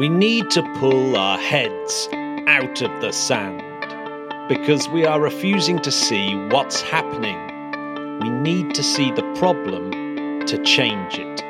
We 0.00 0.08
need 0.08 0.48
to 0.52 0.62
pull 0.78 1.14
our 1.14 1.36
heads 1.36 2.08
out 2.46 2.80
of 2.80 2.90
the 3.02 3.12
sand 3.12 3.62
because 4.48 4.88
we 4.88 5.04
are 5.04 5.20
refusing 5.20 5.78
to 5.80 5.90
see 5.90 6.34
what's 6.48 6.80
happening. 6.80 7.36
We 8.20 8.30
need 8.30 8.74
to 8.76 8.82
see 8.82 9.10
the 9.12 9.30
problem 9.34 9.90
to 10.46 10.56
change 10.64 11.18
it 11.18 11.42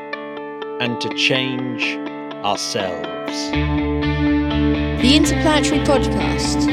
and 0.80 1.00
to 1.00 1.08
change 1.10 1.96
ourselves. 2.44 3.53
The 3.53 5.12
Interplanetary 5.14 5.85
Podcast. 5.85 6.67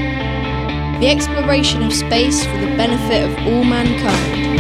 The 1.00 1.10
exploration 1.10 1.84
of 1.84 1.94
space 1.94 2.44
for 2.44 2.58
the 2.58 2.76
benefit 2.76 3.30
of 3.30 3.38
all 3.46 3.64
mankind. 3.64 4.60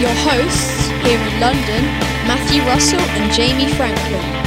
Your 0.00 0.10
hosts 0.26 0.88
here 1.06 1.20
in 1.20 1.40
London, 1.40 1.84
Matthew 2.26 2.62
Russell 2.62 2.98
and 2.98 3.32
Jamie 3.32 3.72
Franklin. 3.74 4.37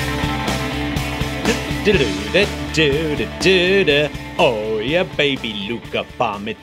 Oh 4.38 4.78
yeah, 4.78 5.02
baby 5.02 5.54
Luca 5.68 6.06
Parmitano. 6.20 6.62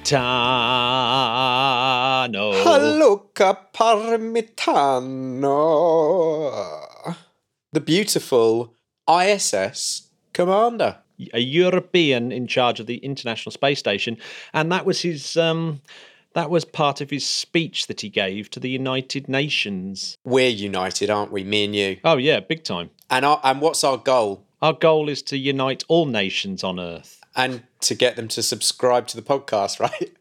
Luca 3.00 3.58
Parmitano. 3.74 5.16
The 7.72 7.80
beautiful 7.80 8.76
ISS 9.12 10.08
commander. 10.32 10.98
a 11.34 11.40
European 11.40 12.30
in 12.30 12.46
charge 12.46 12.78
of 12.78 12.86
the 12.86 12.98
International 12.98 13.50
Space 13.50 13.80
Station, 13.80 14.18
and 14.54 14.70
that 14.70 14.86
was 14.86 15.02
his 15.02 15.36
um, 15.36 15.80
that 16.34 16.48
was 16.48 16.64
part 16.64 17.00
of 17.00 17.10
his 17.10 17.26
speech 17.26 17.88
that 17.88 18.02
he 18.02 18.08
gave 18.08 18.50
to 18.50 18.60
the 18.60 18.70
United 18.70 19.28
Nations. 19.28 20.16
We're 20.24 20.48
united, 20.48 21.10
aren't 21.10 21.32
we? 21.32 21.42
Me 21.42 21.64
and 21.64 21.74
you. 21.74 21.98
Oh 22.04 22.18
yeah, 22.18 22.38
big 22.38 22.62
time. 22.62 22.90
And 23.10 23.24
our, 23.24 23.40
and 23.42 23.60
what's 23.60 23.82
our 23.82 23.96
goal? 23.96 24.44
Our 24.60 24.72
goal 24.72 25.08
is 25.08 25.22
to 25.22 25.38
unite 25.38 25.84
all 25.88 26.06
nations 26.06 26.64
on 26.64 26.80
Earth. 26.80 27.20
And 27.36 27.62
to 27.80 27.94
get 27.94 28.16
them 28.16 28.26
to 28.28 28.42
subscribe 28.42 29.06
to 29.08 29.16
the 29.16 29.22
podcast, 29.22 29.78
right? 29.88 30.12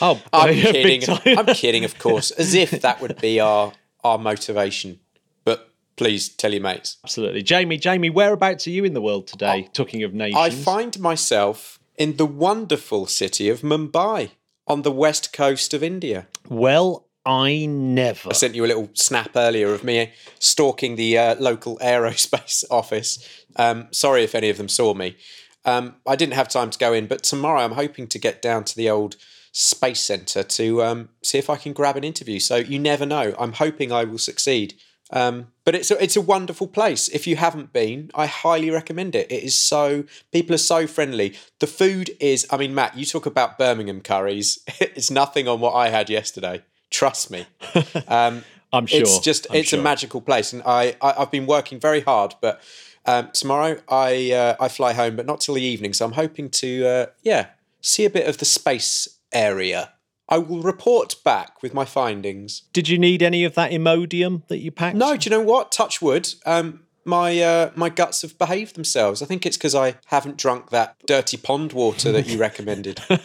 Oh, 0.00 0.20
I'm 0.32 0.54
kidding. 0.72 1.02
I'm 1.26 1.46
kidding, 1.46 1.84
of 1.84 1.98
course, 1.98 2.30
as 2.32 2.54
if 2.54 2.70
that 2.82 3.00
would 3.00 3.20
be 3.20 3.40
our 3.40 3.72
our 4.04 4.18
motivation. 4.18 5.00
But 5.44 5.70
please 5.96 6.28
tell 6.28 6.52
your 6.52 6.62
mates. 6.62 6.96
Absolutely, 7.04 7.42
Jamie. 7.42 7.76
Jamie, 7.76 8.10
whereabouts 8.10 8.66
are 8.66 8.70
you 8.70 8.84
in 8.84 8.94
the 8.94 9.02
world 9.02 9.26
today? 9.26 9.68
Talking 9.72 10.02
of 10.02 10.14
nations, 10.14 10.36
I 10.40 10.50
find 10.50 10.98
myself 11.00 11.78
in 11.98 12.16
the 12.16 12.26
wonderful 12.26 13.06
city 13.06 13.48
of 13.48 13.60
Mumbai 13.60 14.30
on 14.66 14.82
the 14.82 14.92
west 14.92 15.32
coast 15.32 15.74
of 15.74 15.82
India. 15.82 16.28
well, 16.48 17.06
I 17.26 17.66
never. 17.66 18.30
I 18.30 18.32
sent 18.32 18.54
you 18.54 18.64
a 18.64 18.68
little 18.68 18.90
snap 18.94 19.30
earlier 19.36 19.74
of 19.74 19.84
me 19.84 20.12
stalking 20.38 20.96
the 20.96 21.18
uh, 21.18 21.34
local 21.38 21.78
aerospace 21.82 22.64
office. 22.70 23.44
Um, 23.56 23.88
sorry 23.90 24.24
if 24.24 24.34
any 24.34 24.48
of 24.50 24.56
them 24.56 24.68
saw 24.68 24.94
me. 24.94 25.16
Um, 25.64 25.96
I 26.06 26.16
didn't 26.16 26.34
have 26.34 26.48
time 26.48 26.70
to 26.70 26.78
go 26.78 26.92
in, 26.92 27.06
but 27.06 27.22
tomorrow 27.22 27.60
I'm 27.60 27.72
hoping 27.72 28.06
to 28.08 28.18
get 28.18 28.40
down 28.40 28.64
to 28.64 28.76
the 28.76 28.88
old 28.88 29.16
space 29.52 30.00
centre 30.00 30.42
to 30.42 30.82
um, 30.82 31.08
see 31.22 31.36
if 31.38 31.50
I 31.50 31.56
can 31.56 31.72
grab 31.72 31.96
an 31.96 32.04
interview. 32.04 32.40
So 32.40 32.56
you 32.56 32.78
never 32.78 33.04
know. 33.04 33.34
I'm 33.38 33.52
hoping 33.52 33.92
I 33.92 34.04
will 34.04 34.18
succeed. 34.18 34.74
Um, 35.12 35.48
but 35.64 35.74
it's 35.74 35.90
a, 35.90 36.02
it's 36.02 36.16
a 36.16 36.20
wonderful 36.20 36.68
place. 36.68 37.08
If 37.08 37.26
you 37.26 37.36
haven't 37.36 37.72
been, 37.72 38.10
I 38.14 38.26
highly 38.26 38.70
recommend 38.70 39.14
it. 39.14 39.30
It 39.30 39.42
is 39.42 39.58
so 39.58 40.04
people 40.32 40.54
are 40.54 40.58
so 40.58 40.86
friendly. 40.86 41.36
The 41.58 41.66
food 41.66 42.12
is. 42.20 42.46
I 42.50 42.56
mean, 42.56 42.74
Matt, 42.74 42.96
you 42.96 43.04
talk 43.04 43.26
about 43.26 43.58
Birmingham 43.58 44.00
curries. 44.00 44.58
It's 44.80 45.10
nothing 45.10 45.48
on 45.48 45.60
what 45.60 45.74
I 45.74 45.88
had 45.88 46.08
yesterday. 46.08 46.62
Trust 46.90 47.30
me. 47.30 47.46
Um, 48.08 48.44
I'm 48.72 48.86
sure. 48.86 49.00
it's 49.00 49.18
just 49.18 49.46
I'm 49.50 49.56
it's 49.56 49.70
sure. 49.70 49.80
a 49.80 49.82
magical 49.82 50.20
place, 50.20 50.52
and 50.52 50.62
I, 50.64 50.96
I 51.00 51.14
I've 51.18 51.30
been 51.30 51.46
working 51.46 51.80
very 51.80 52.00
hard, 52.00 52.34
but 52.40 52.60
um, 53.04 53.30
tomorrow 53.32 53.80
I 53.88 54.32
uh, 54.32 54.56
I 54.60 54.68
fly 54.68 54.92
home, 54.92 55.16
but 55.16 55.26
not 55.26 55.40
till 55.40 55.54
the 55.54 55.62
evening. 55.62 55.92
So 55.92 56.04
I'm 56.04 56.12
hoping 56.12 56.50
to 56.50 56.86
uh, 56.86 57.06
yeah 57.22 57.46
see 57.80 58.04
a 58.04 58.10
bit 58.10 58.28
of 58.28 58.38
the 58.38 58.44
space 58.44 59.08
area. 59.32 59.92
I 60.28 60.38
will 60.38 60.62
report 60.62 61.16
back 61.24 61.60
with 61.62 61.74
my 61.74 61.84
findings. 61.84 62.62
Did 62.72 62.88
you 62.88 62.98
need 62.98 63.22
any 63.22 63.44
of 63.44 63.54
that 63.54 63.72
Imodium 63.72 64.46
that 64.46 64.58
you 64.58 64.70
packed? 64.70 64.96
No, 64.96 65.16
do 65.16 65.28
you 65.28 65.36
know 65.36 65.42
what? 65.42 65.72
Touch 65.72 66.00
wood. 66.00 66.32
Um, 66.46 66.84
my 67.04 67.40
uh, 67.40 67.70
my 67.74 67.88
guts 67.88 68.22
have 68.22 68.38
behaved 68.38 68.76
themselves. 68.76 69.22
I 69.22 69.26
think 69.26 69.44
it's 69.44 69.56
because 69.56 69.74
I 69.74 69.96
haven't 70.06 70.36
drunk 70.36 70.70
that 70.70 70.96
dirty 71.06 71.36
pond 71.36 71.72
water 71.72 72.12
that 72.12 72.28
you 72.28 72.38
recommended. 72.38 73.00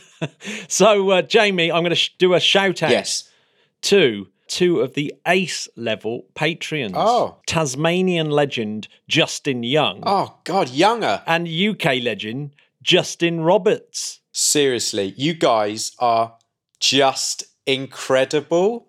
So, 0.69 1.09
uh, 1.11 1.21
Jamie, 1.21 1.71
I'm 1.71 1.83
going 1.83 1.89
to 1.89 1.95
sh- 1.95 2.15
do 2.17 2.33
a 2.33 2.39
shout 2.39 2.81
out 2.81 2.89
yes. 2.89 3.29
To 3.85 4.27
two 4.47 4.79
of 4.81 4.93
the 4.93 5.13
ace 5.27 5.67
level 5.75 6.25
patrons. 6.35 6.93
Oh. 6.95 7.37
Tasmanian 7.47 8.29
legend 8.29 8.87
Justin 9.07 9.63
Young 9.63 10.03
Oh 10.05 10.37
God, 10.43 10.69
younger. 10.69 11.23
and 11.25 11.47
UK 11.47 12.01
legend 12.03 12.51
Justin 12.83 13.41
Roberts. 13.41 14.21
Seriously, 14.31 15.13
you 15.17 15.33
guys 15.33 15.91
are 15.99 16.35
just 16.79 17.45
incredible. 17.65 18.87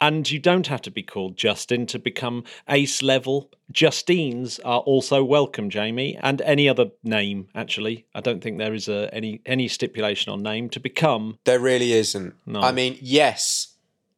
And 0.00 0.30
you 0.30 0.38
don't 0.38 0.66
have 0.66 0.82
to 0.82 0.90
be 0.90 1.02
called 1.02 1.36
Justin 1.36 1.86
to 1.86 1.98
become 1.98 2.44
ace 2.68 3.00
level. 3.02 3.50
Justines 3.72 4.58
are 4.64 4.80
also 4.80 5.24
welcome, 5.24 5.70
Jamie, 5.70 6.18
and 6.20 6.42
any 6.42 6.68
other 6.68 6.90
name. 7.02 7.48
Actually, 7.54 8.04
I 8.14 8.20
don't 8.20 8.42
think 8.42 8.58
there 8.58 8.74
is 8.74 8.88
a, 8.88 9.08
any 9.14 9.40
any 9.46 9.66
stipulation 9.68 10.32
on 10.32 10.42
name 10.42 10.68
to 10.70 10.80
become. 10.80 11.38
There 11.44 11.60
really 11.60 11.92
isn't. 11.92 12.34
I 12.54 12.72
mean, 12.72 12.98
yes, 13.00 13.73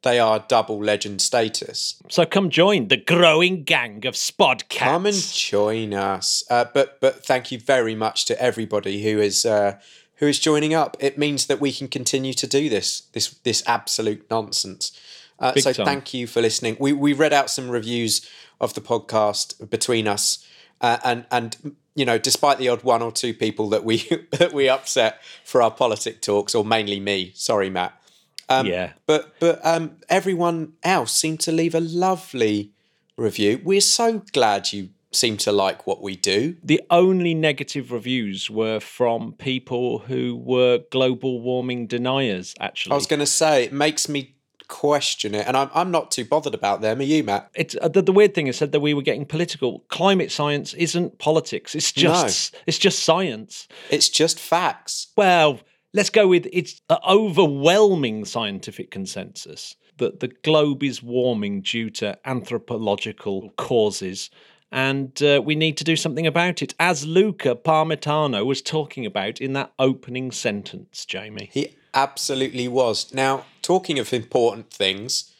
they 0.06 0.20
are 0.20 0.44
double 0.46 0.78
legend 0.78 1.20
status. 1.20 2.00
So 2.08 2.24
come 2.24 2.48
join 2.48 2.86
the 2.86 2.96
growing 2.96 3.64
gang 3.64 4.06
of 4.06 4.14
Spodcats. 4.14 4.78
Come 4.78 5.04
and 5.04 5.16
join 5.16 5.94
us. 5.94 6.44
Uh, 6.48 6.66
but 6.72 7.00
but 7.00 7.26
thank 7.26 7.50
you 7.50 7.58
very 7.58 7.96
much 7.96 8.24
to 8.26 8.40
everybody 8.40 9.02
who 9.02 9.18
is 9.18 9.44
uh, 9.44 9.80
who 10.16 10.26
is 10.26 10.38
joining 10.38 10.74
up. 10.74 10.96
It 11.00 11.18
means 11.18 11.46
that 11.46 11.60
we 11.60 11.72
can 11.72 11.88
continue 11.88 12.34
to 12.34 12.46
do 12.46 12.68
this 12.68 13.00
this 13.14 13.30
this 13.42 13.64
absolute 13.66 14.24
nonsense. 14.30 14.96
Uh, 15.40 15.52
so 15.56 15.72
time. 15.72 15.84
thank 15.84 16.14
you 16.14 16.28
for 16.28 16.40
listening. 16.40 16.76
We 16.78 16.92
we 16.92 17.12
read 17.12 17.32
out 17.32 17.50
some 17.50 17.68
reviews 17.68 18.30
of 18.60 18.74
the 18.74 18.80
podcast 18.80 19.68
between 19.68 20.06
us, 20.06 20.46
uh, 20.80 20.98
and 21.02 21.26
and 21.32 21.76
you 21.96 22.04
know, 22.04 22.16
despite 22.16 22.58
the 22.58 22.68
odd 22.68 22.84
one 22.84 23.02
or 23.02 23.10
two 23.10 23.34
people 23.34 23.68
that 23.70 23.82
we 23.82 24.08
that 24.30 24.52
we 24.52 24.68
upset 24.68 25.20
for 25.42 25.60
our 25.60 25.72
politic 25.72 26.22
talks, 26.22 26.54
or 26.54 26.64
mainly 26.64 27.00
me. 27.00 27.32
Sorry, 27.34 27.70
Matt. 27.70 28.00
Um, 28.48 28.66
yeah. 28.66 28.92
But 29.06 29.34
but 29.40 29.60
um, 29.64 29.96
everyone 30.08 30.74
else 30.82 31.12
seemed 31.12 31.40
to 31.40 31.52
leave 31.52 31.74
a 31.74 31.80
lovely 31.80 32.72
review. 33.16 33.60
We're 33.64 33.80
so 33.80 34.22
glad 34.32 34.72
you 34.72 34.90
seem 35.12 35.36
to 35.38 35.52
like 35.52 35.86
what 35.86 36.02
we 36.02 36.16
do. 36.16 36.56
The 36.62 36.82
only 36.90 37.34
negative 37.34 37.90
reviews 37.90 38.50
were 38.50 38.80
from 38.80 39.32
people 39.32 40.00
who 40.00 40.36
were 40.36 40.82
global 40.90 41.40
warming 41.40 41.86
deniers, 41.86 42.54
actually. 42.60 42.92
I 42.92 42.96
was 42.96 43.06
going 43.06 43.20
to 43.20 43.26
say 43.26 43.64
it 43.64 43.72
makes 43.72 44.08
me 44.08 44.36
question 44.68 45.34
it, 45.34 45.46
and 45.46 45.56
I'm 45.56 45.70
I'm 45.74 45.90
not 45.90 46.10
too 46.10 46.24
bothered 46.24 46.54
about 46.54 46.80
them. 46.80 47.00
Are 47.00 47.04
you, 47.04 47.24
Matt? 47.24 47.50
it's 47.54 47.76
uh, 47.80 47.88
the, 47.88 48.02
the 48.02 48.12
weird 48.12 48.34
thing 48.34 48.46
is 48.46 48.56
said 48.56 48.72
that 48.72 48.80
we 48.80 48.94
were 48.94 49.02
getting 49.02 49.24
political. 49.24 49.80
Climate 49.88 50.30
science 50.30 50.74
isn't 50.74 51.18
politics. 51.18 51.74
It's 51.74 51.92
just 51.92 52.54
it's 52.66 52.78
just 52.78 53.00
science. 53.00 53.68
It's 53.90 54.08
just 54.08 54.38
facts. 54.38 55.08
Well, 55.16 55.60
let's 55.96 56.10
go 56.10 56.28
with 56.28 56.46
it's 56.52 56.80
an 56.90 56.98
overwhelming 57.08 58.24
scientific 58.24 58.90
consensus 58.90 59.76
that 59.96 60.20
the 60.20 60.28
globe 60.28 60.82
is 60.82 61.02
warming 61.02 61.62
due 61.62 61.88
to 61.88 62.18
anthropological 62.28 63.50
causes. 63.56 64.28
And 64.70 65.22
uh, 65.22 65.40
we 65.42 65.54
need 65.54 65.78
to 65.78 65.84
do 65.84 65.96
something 65.96 66.26
about 66.26 66.60
it, 66.60 66.74
as 66.78 67.06
Luca 67.06 67.54
Parmitano 67.54 68.44
was 68.44 68.60
talking 68.60 69.06
about 69.06 69.40
in 69.40 69.54
that 69.54 69.72
opening 69.78 70.32
sentence, 70.32 71.06
Jamie. 71.06 71.48
He 71.50 71.76
absolutely 71.94 72.68
was. 72.68 73.14
Now, 73.14 73.46
talking 73.62 73.98
of 73.98 74.12
important 74.12 74.70
things, 74.70 75.32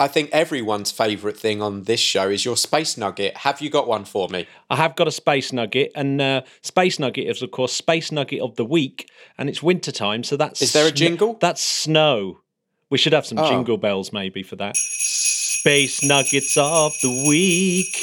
I 0.00 0.08
think 0.08 0.30
everyone's 0.32 0.90
favourite 0.90 1.36
thing 1.36 1.60
on 1.60 1.82
this 1.82 2.00
show 2.00 2.30
is 2.30 2.42
your 2.42 2.56
space 2.56 2.96
nugget. 2.96 3.36
Have 3.36 3.60
you 3.60 3.68
got 3.68 3.86
one 3.86 4.06
for 4.06 4.28
me? 4.30 4.46
I 4.70 4.76
have 4.76 4.96
got 4.96 5.06
a 5.06 5.10
space 5.12 5.52
nugget, 5.52 5.92
and 5.94 6.18
uh, 6.22 6.40
space 6.62 6.98
nugget 6.98 7.28
is, 7.28 7.42
of 7.42 7.50
course, 7.50 7.74
space 7.74 8.10
nugget 8.10 8.40
of 8.40 8.56
the 8.56 8.64
week, 8.64 9.10
and 9.36 9.50
it's 9.50 9.62
winter 9.62 9.92
time, 9.92 10.24
so 10.24 10.38
that's 10.38 10.62
Is 10.62 10.72
there 10.72 10.86
a 10.86 10.88
sn- 10.88 10.96
jingle? 10.96 11.34
That's 11.38 11.60
snow. 11.62 12.40
We 12.88 12.96
should 12.96 13.12
have 13.12 13.26
some 13.26 13.38
Oh. 13.38 13.46
jingle 13.48 13.76
bells 13.76 14.10
maybe 14.10 14.42
for 14.42 14.56
that. 14.56 14.74
Space 14.76 16.02
nuggets 16.02 16.56
of 16.56 16.94
the 17.02 17.26
week. 17.28 17.94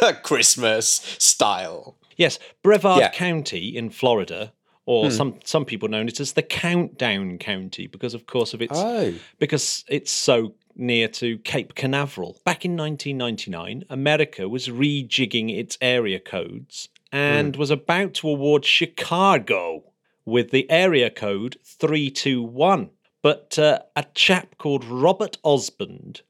Christmas 0.24 1.00
style. 1.18 1.96
Yes, 2.16 2.40
Brevard 2.64 3.00
Yeah. 3.00 3.10
County 3.12 3.76
in 3.76 3.90
Florida, 3.90 4.52
or 4.84 5.10
some 5.12 5.38
some 5.44 5.64
people 5.64 5.88
know 5.88 6.00
it 6.02 6.18
as 6.18 6.32
the 6.32 6.42
Countdown 6.42 7.38
County 7.38 7.86
because, 7.86 8.14
of 8.14 8.26
course, 8.26 8.52
of 8.52 8.60
its 8.60 8.72
Oh. 8.76 9.14
because 9.38 9.84
it's 9.88 10.10
so 10.12 10.54
near 10.80 11.06
to 11.08 11.38
Cape 11.38 11.74
Canaveral. 11.74 12.40
Back 12.44 12.64
in 12.64 12.76
1999, 12.76 13.84
America 13.88 14.48
was 14.48 14.68
rejigging 14.68 15.56
its 15.56 15.78
area 15.80 16.18
codes 16.18 16.88
and 17.12 17.56
was 17.56 17.70
about 17.70 18.14
to 18.14 18.28
award 18.28 18.64
Chicago 18.64 19.84
with 20.24 20.50
the 20.50 20.70
area 20.70 21.10
code 21.10 21.56
321. 21.64 22.90
But 23.22 23.58
uh, 23.58 23.80
a 23.94 24.06
chap 24.14 24.56
called 24.58 24.84
Robert 24.84 25.38
Osband 25.44 26.22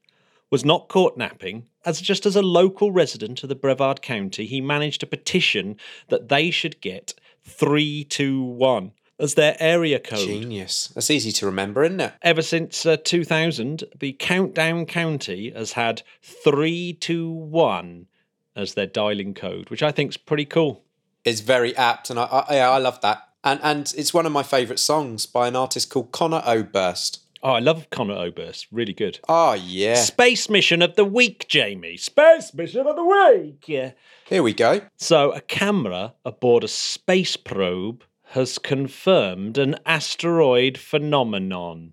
was 0.49 0.65
not 0.65 0.89
caught 0.89 1.17
napping. 1.17 1.67
As 1.85 2.01
just 2.01 2.25
as 2.25 2.35
a 2.35 2.41
local 2.41 2.91
resident 2.91 3.41
of 3.41 3.49
the 3.49 3.55
Brevard 3.55 4.01
County, 4.01 4.45
he 4.45 4.61
managed 4.61 5.01
a 5.01 5.07
petition 5.07 5.77
that 6.09 6.29
they 6.29 6.51
should 6.51 6.81
get 6.81 7.13
321 7.43 8.91
as 9.21 9.35
their 9.35 9.55
area 9.59 9.99
code. 9.99 10.27
Genius. 10.27 10.87
That's 10.87 11.11
easy 11.11 11.31
to 11.33 11.45
remember, 11.45 11.83
isn't 11.83 12.01
it? 12.01 12.13
Ever 12.21 12.41
since 12.41 12.85
uh, 12.85 12.97
2000, 12.97 13.83
the 13.97 14.13
Countdown 14.13 14.85
County 14.85 15.51
has 15.51 15.73
had 15.73 16.01
321 16.21 18.07
as 18.55 18.73
their 18.73 18.87
dialing 18.87 19.33
code, 19.33 19.69
which 19.69 19.83
I 19.83 19.91
think 19.91 20.09
is 20.09 20.17
pretty 20.17 20.45
cool. 20.45 20.83
It's 21.23 21.41
very 21.41 21.75
apt, 21.77 22.09
and 22.09 22.19
I, 22.19 22.23
I, 22.23 22.55
yeah, 22.55 22.69
I 22.71 22.79
love 22.79 22.99
that. 23.01 23.29
And 23.43 23.59
and 23.63 23.93
it's 23.95 24.13
one 24.13 24.25
of 24.25 24.31
my 24.31 24.43
favourite 24.43 24.79
songs 24.79 25.25
by 25.25 25.47
an 25.47 25.55
artist 25.55 25.89
called 25.89 26.11
Conor 26.11 26.41
Oberst. 26.45 27.19
Oh, 27.43 27.53
I 27.53 27.59
love 27.59 27.89
Conor 27.89 28.15
Oberst. 28.15 28.67
Really 28.71 28.93
good. 28.93 29.19
Oh 29.27 29.53
yeah. 29.53 29.95
Space 29.95 30.49
mission 30.49 30.81
of 30.81 30.95
the 30.95 31.05
week, 31.05 31.47
Jamie. 31.47 31.97
Space 31.97 32.53
mission 32.53 32.85
of 32.85 32.95
the 32.95 33.03
week. 33.03 33.67
Yeah. 33.67 33.91
Here 34.27 34.43
we 34.43 34.53
go. 34.53 34.81
So, 34.97 35.31
a 35.31 35.41
camera 35.41 36.13
aboard 36.23 36.63
a 36.63 36.67
space 36.67 37.35
probe 37.35 38.03
has 38.31 38.57
confirmed 38.57 39.57
an 39.57 39.75
asteroid 39.85 40.77
phenomenon. 40.77 41.91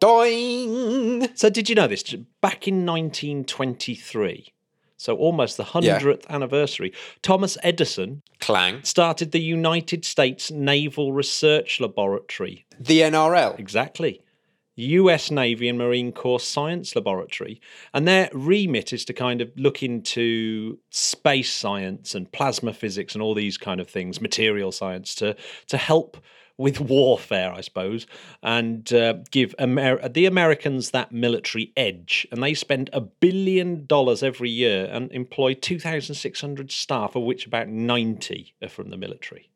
Doing. 0.00 1.28
So, 1.34 1.50
did 1.50 1.68
you 1.68 1.74
know 1.74 1.86
this? 1.86 2.02
Back 2.40 2.66
in 2.66 2.86
1923, 2.86 4.54
so 4.96 5.14
almost 5.14 5.58
the 5.58 5.64
100th 5.64 6.26
anniversary, 6.28 6.94
Thomas 7.20 7.58
Edison 7.62 8.22
Clang. 8.40 8.82
started 8.84 9.32
the 9.32 9.40
United 9.40 10.06
States 10.06 10.50
Naval 10.50 11.12
Research 11.12 11.78
Laboratory. 11.78 12.64
The 12.80 13.02
NRL. 13.02 13.58
Exactly. 13.58 14.21
US 14.76 15.30
Navy 15.30 15.68
and 15.68 15.78
Marine 15.78 16.12
Corps 16.12 16.40
Science 16.40 16.94
Laboratory. 16.96 17.60
And 17.92 18.08
their 18.08 18.30
remit 18.32 18.92
is 18.92 19.04
to 19.06 19.12
kind 19.12 19.40
of 19.40 19.50
look 19.56 19.82
into 19.82 20.78
space 20.90 21.52
science 21.52 22.14
and 22.14 22.30
plasma 22.32 22.72
physics 22.72 23.14
and 23.14 23.22
all 23.22 23.34
these 23.34 23.58
kind 23.58 23.80
of 23.80 23.88
things, 23.88 24.20
material 24.20 24.72
science, 24.72 25.14
to, 25.16 25.36
to 25.68 25.76
help 25.76 26.16
with 26.58 26.80
warfare, 26.80 27.52
I 27.52 27.60
suppose, 27.60 28.06
and 28.42 28.90
uh, 28.92 29.14
give 29.30 29.54
Amer- 29.58 30.08
the 30.08 30.26
Americans 30.26 30.90
that 30.90 31.12
military 31.12 31.72
edge. 31.76 32.26
And 32.30 32.42
they 32.42 32.54
spend 32.54 32.90
a 32.92 33.00
billion 33.00 33.86
dollars 33.86 34.22
every 34.22 34.50
year 34.50 34.88
and 34.90 35.10
employ 35.12 35.54
2,600 35.54 36.70
staff, 36.70 37.16
of 37.16 37.22
which 37.22 37.46
about 37.46 37.68
90 37.68 38.54
are 38.62 38.68
from 38.68 38.90
the 38.90 38.96
military. 38.96 39.50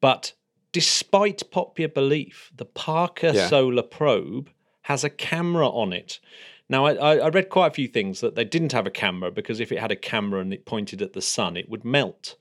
But 0.00 0.32
despite 0.72 1.50
popular 1.50 1.88
belief, 1.88 2.50
the 2.56 2.64
Parker 2.64 3.32
Yeah. 3.34 3.48
Solar 3.48 3.82
Probe 3.82 4.48
has 4.82 5.04
a 5.04 5.10
camera 5.10 5.68
on 5.68 5.92
it. 5.92 6.18
Now, 6.68 6.86
I, 6.86 6.94
I 6.94 7.16
I 7.16 7.28
read 7.28 7.50
quite 7.50 7.68
a 7.68 7.74
few 7.74 7.88
things 7.88 8.20
that 8.20 8.34
they 8.34 8.44
didn't 8.44 8.72
have 8.72 8.86
a 8.86 8.90
camera 8.90 9.30
because 9.30 9.60
if 9.60 9.70
it 9.70 9.78
had 9.78 9.92
a 9.92 9.96
camera 9.96 10.40
and 10.40 10.52
it 10.52 10.64
pointed 10.64 11.02
at 11.02 11.12
the 11.12 11.22
sun, 11.22 11.56
it 11.56 11.68
would 11.68 11.84
melt. 11.84 12.36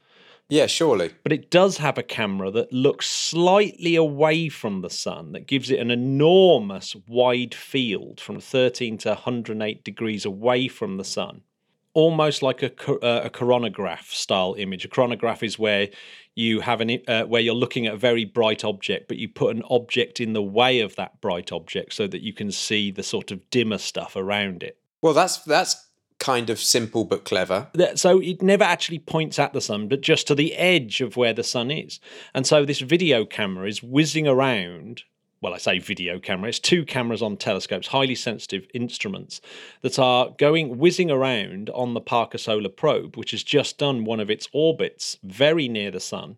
Yeah, 0.49 0.65
surely. 0.65 1.11
But 1.23 1.31
it 1.31 1.49
does 1.49 1.77
have 1.77 1.97
a 1.97 2.03
camera 2.03 2.51
that 2.51 2.73
looks 2.73 3.09
slightly 3.09 3.95
away 3.95 4.49
from 4.49 4.81
the 4.81 4.89
sun, 4.89 5.31
that 5.31 5.47
gives 5.47 5.71
it 5.71 5.79
an 5.79 5.89
enormous 5.91 6.93
wide 7.07 7.55
field 7.55 8.19
from 8.19 8.41
13 8.41 8.97
to 8.99 9.09
108 9.09 9.83
degrees 9.83 10.25
away 10.25 10.67
from 10.67 10.97
the 10.97 11.05
sun. 11.05 11.43
Almost 11.93 12.41
like 12.41 12.63
a, 12.63 12.71
uh, 12.89 13.23
a 13.25 13.29
coronagraph 13.29 14.11
style 14.11 14.55
image. 14.57 14.85
A 14.85 14.87
coronagraph 14.87 15.43
is 15.43 15.59
where 15.59 15.89
you 16.35 16.61
have 16.61 16.79
an 16.79 16.99
uh, 17.07 17.23
where 17.23 17.41
you're 17.41 17.53
looking 17.53 17.87
at 17.87 17.95
a 17.95 17.97
very 17.97 18.25
bright 18.25 18.63
object, 18.63 19.07
but 19.07 19.17
you 19.17 19.27
put 19.27 19.55
an 19.55 19.63
object 19.69 20.19
in 20.19 20.33
the 20.33 20.41
way 20.41 20.79
of 20.79 20.95
that 20.95 21.19
bright 21.19 21.51
object 21.51 21.93
so 21.93 22.07
that 22.07 22.21
you 22.21 22.33
can 22.33 22.51
see 22.51 22.91
the 22.91 23.03
sort 23.03 23.31
of 23.31 23.49
dimmer 23.49 23.77
stuff 23.77 24.15
around 24.15 24.63
it. 24.63 24.77
Well, 25.01 25.13
that's 25.13 25.39
that's 25.39 25.87
kind 26.21 26.51
of 26.51 26.59
simple 26.59 27.03
but 27.03 27.25
clever. 27.25 27.67
so 27.95 28.21
it 28.21 28.41
never 28.43 28.63
actually 28.63 28.99
points 28.99 29.39
at 29.39 29.53
the 29.53 29.59
sun, 29.59 29.87
but 29.87 30.01
just 30.01 30.27
to 30.27 30.35
the 30.35 30.53
edge 30.55 31.01
of 31.01 31.17
where 31.17 31.33
the 31.33 31.43
sun 31.43 31.71
is. 31.71 31.99
And 32.33 32.45
so 32.45 32.63
this 32.63 32.79
video 32.79 33.25
camera 33.25 33.67
is 33.67 33.81
whizzing 33.81 34.27
around. 34.27 35.03
Well, 35.41 35.55
I 35.55 35.57
say 35.57 35.79
video 35.79 36.19
camera, 36.19 36.49
it's 36.49 36.59
two 36.59 36.85
cameras 36.85 37.23
on 37.23 37.35
telescopes, 37.35 37.87
highly 37.87 38.13
sensitive 38.13 38.67
instruments 38.75 39.41
that 39.81 39.97
are 39.97 40.29
going 40.37 40.77
whizzing 40.77 41.09
around 41.09 41.71
on 41.71 41.95
the 41.95 41.99
Parker 41.99 42.37
Solar 42.37 42.69
Probe, 42.69 43.17
which 43.17 43.31
has 43.31 43.41
just 43.41 43.79
done 43.79 44.05
one 44.05 44.19
of 44.19 44.29
its 44.29 44.47
orbits 44.53 45.17
very 45.23 45.67
near 45.67 45.89
the 45.89 45.99
sun. 45.99 46.37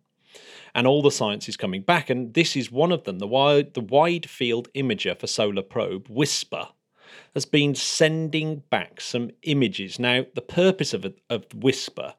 And 0.73 0.87
all 0.87 1.01
the 1.01 1.11
science 1.11 1.49
is 1.49 1.57
coming 1.57 1.81
back. 1.81 2.09
And 2.09 2.33
this 2.33 2.55
is 2.55 2.71
one 2.71 2.93
of 2.93 3.03
them. 3.03 3.19
The 3.19 3.27
wide, 3.27 3.73
the 3.73 3.81
wide 3.81 4.29
field 4.29 4.69
imager 4.73 5.19
for 5.19 5.27
Solar 5.27 5.61
Probe, 5.61 6.07
WISPR, 6.07 6.69
has 7.33 7.45
been 7.45 7.75
sending 7.75 8.63
back 8.69 9.01
some 9.01 9.31
images. 9.43 9.99
Now, 9.99 10.25
the 10.33 10.41
purpose 10.41 10.93
of, 10.93 11.05
of 11.29 11.49
WISPR 11.49 12.13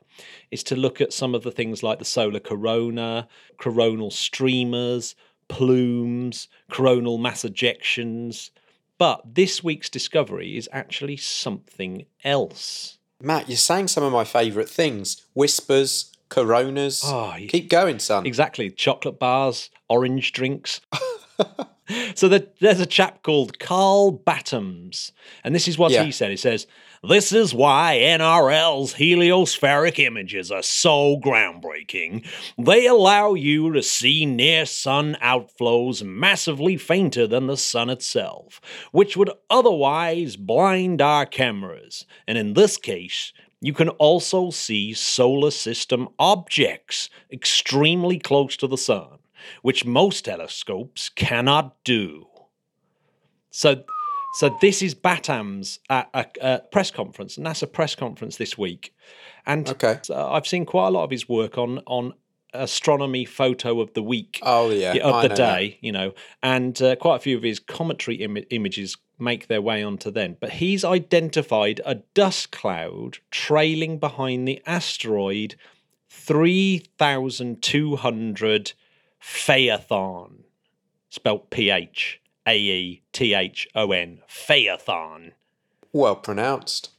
is 0.50 0.62
to 0.64 0.76
look 0.76 1.00
at 1.00 1.14
some 1.14 1.34
of 1.34 1.44
the 1.44 1.50
things 1.50 1.82
like 1.82 1.98
the 1.98 2.04
solar 2.04 2.40
corona, 2.40 3.26
coronal 3.58 4.10
streamers, 4.10 5.14
plumes, 5.49 6.49
coronal 6.70 7.19
mass 7.19 7.43
ejections. 7.44 8.50
But 8.99 9.35
this 9.35 9.62
week's 9.64 9.88
discovery 9.91 10.56
is 10.56 10.69
actually 10.73 11.17
something 11.17 12.06
else. 12.23 12.99
Matt, 13.20 13.49
you're 13.49 13.56
saying 13.56 13.88
some 13.88 14.05
of 14.05 14.12
my 14.12 14.25
favourite 14.25 14.69
things. 14.69 15.25
Whispers, 15.35 16.12
coronas. 16.29 17.02
Oh, 17.05 17.35
Keep 17.49 17.70
going, 17.70 17.99
son. 17.99 18.26
Exactly. 18.26 18.70
Chocolate 18.70 19.19
bars, 19.19 19.70
orange 19.88 20.32
drinks. 20.32 20.81
so 22.14 22.29
there, 22.29 22.47
there's 22.61 22.81
a 22.81 22.87
chap 22.87 23.23
called 23.23 23.58
Karl 23.58 24.17
Battams, 24.26 25.11
and 25.43 25.55
this 25.55 25.69
is 25.69 25.76
what 25.79 25.93
Yeah. 25.93 26.05
he 26.05 26.12
said. 26.12 26.31
He 26.31 26.37
says, 26.37 26.67
This 27.06 27.32
is 27.32 27.52
why 27.52 27.98
NRL's 28.00 28.94
heliospheric 28.94 29.98
images 29.98 30.50
are 30.50 30.62
so 30.62 31.18
groundbreaking. 31.18 32.26
They 32.56 32.86
allow 32.86 33.34
you 33.34 33.72
to 33.74 33.82
see 33.82 34.24
near 34.24 34.64
sun 34.64 35.18
outflows 35.20 36.02
massively 36.02 36.78
fainter 36.78 37.26
than 37.26 37.46
the 37.46 37.58
sun 37.58 37.90
itself, 37.90 38.58
which 38.92 39.18
would 39.18 39.30
otherwise 39.50 40.36
blind 40.36 41.02
our 41.02 41.26
cameras. 41.26 42.06
And 42.26 42.38
in 42.38 42.54
this 42.54 42.78
case, 42.78 43.34
you 43.60 43.74
can 43.74 43.90
also 43.90 44.48
see 44.48 44.94
solar 44.94 45.50
system 45.50 46.08
objects 46.18 47.10
extremely 47.30 48.18
close 48.18 48.56
to 48.56 48.66
the 48.66 48.78
sun, 48.78 49.18
which 49.60 49.84
most 49.84 50.24
telescopes 50.24 51.10
cannot 51.10 51.76
do. 51.84 52.28
So, 53.50 53.84
so 54.36 54.56
this 54.60 54.82
is 54.82 54.94
Battams 54.94 55.78
at 55.88 56.08
a, 56.14 56.26
a 56.40 56.58
press 56.70 56.90
conference, 56.90 57.36
and 57.36 57.46
NASA 57.46 57.70
press 57.70 57.94
conference 57.94 58.36
this 58.36 58.58
week, 58.58 58.92
and 59.46 59.69
Okay. 59.69 59.98
I've 60.14 60.46
seen 60.46 60.66
quite 60.66 60.88
a 60.88 60.90
lot 60.90 61.04
of 61.04 61.10
his 61.10 61.28
work 61.28 61.56
on 61.58 61.78
on 61.86 62.14
astronomy 62.52 63.25
photo 63.25 63.80
of 63.80 63.92
the 63.94 64.02
week 64.02 64.38
Oh 64.42 64.70
yeah, 64.70 64.92
of 64.94 65.14
I 65.16 65.23
the 65.23 65.28
know 65.28 65.35
that. 65.35 65.37
day, 65.37 65.78
you 65.80 65.90
know, 65.90 66.14
and 66.42 66.80
uh, 66.80 66.94
quite 66.97 67.16
a 67.16 67.20
few 67.20 67.37
of 67.37 67.42
his 67.42 67.59
commentary 67.59 68.16
Im- 68.16 68.44
images 68.50 68.97
make 69.18 69.49
their 69.49 69.62
way 69.62 69.82
onto 69.82 70.11
then. 70.11 70.37
But 70.40 70.50
he's 70.50 70.85
identified 70.85 71.80
a 71.85 71.97
dust 72.14 72.52
cloud 72.52 73.18
trailing 73.30 73.99
behind 73.99 74.47
the 74.47 74.62
asteroid 74.66 75.56
3200 76.09 78.73
Phaethon, 79.20 80.30
spelt 81.11 81.50
P 81.50 81.70
H 81.70 82.20
A 82.46 82.56
E 82.56 83.02
T 83.12 83.34
H 83.34 83.68
O 83.74 83.92
N, 83.92 84.20
Phaethon. 84.28 85.32
Well 85.92 86.16
pronounced. 86.16 86.90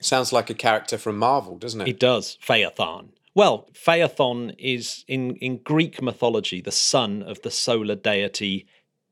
Sounds 0.00 0.32
like 0.32 0.50
a 0.50 0.54
character 0.54 0.98
from 0.98 1.16
Marvel, 1.16 1.56
doesn't 1.56 1.80
it? 1.80 1.88
It 1.88 2.00
does, 2.00 2.38
Phaethon. 2.44 3.10
Well, 3.34 3.68
Phaethon 3.72 4.54
is 4.58 5.04
in, 5.08 5.36
in 5.36 5.58
Greek 5.58 6.02
mythology 6.02 6.60
the 6.60 6.72
son 6.72 7.22
of 7.22 7.40
the 7.42 7.50
solar 7.50 7.94
deity 7.94 8.66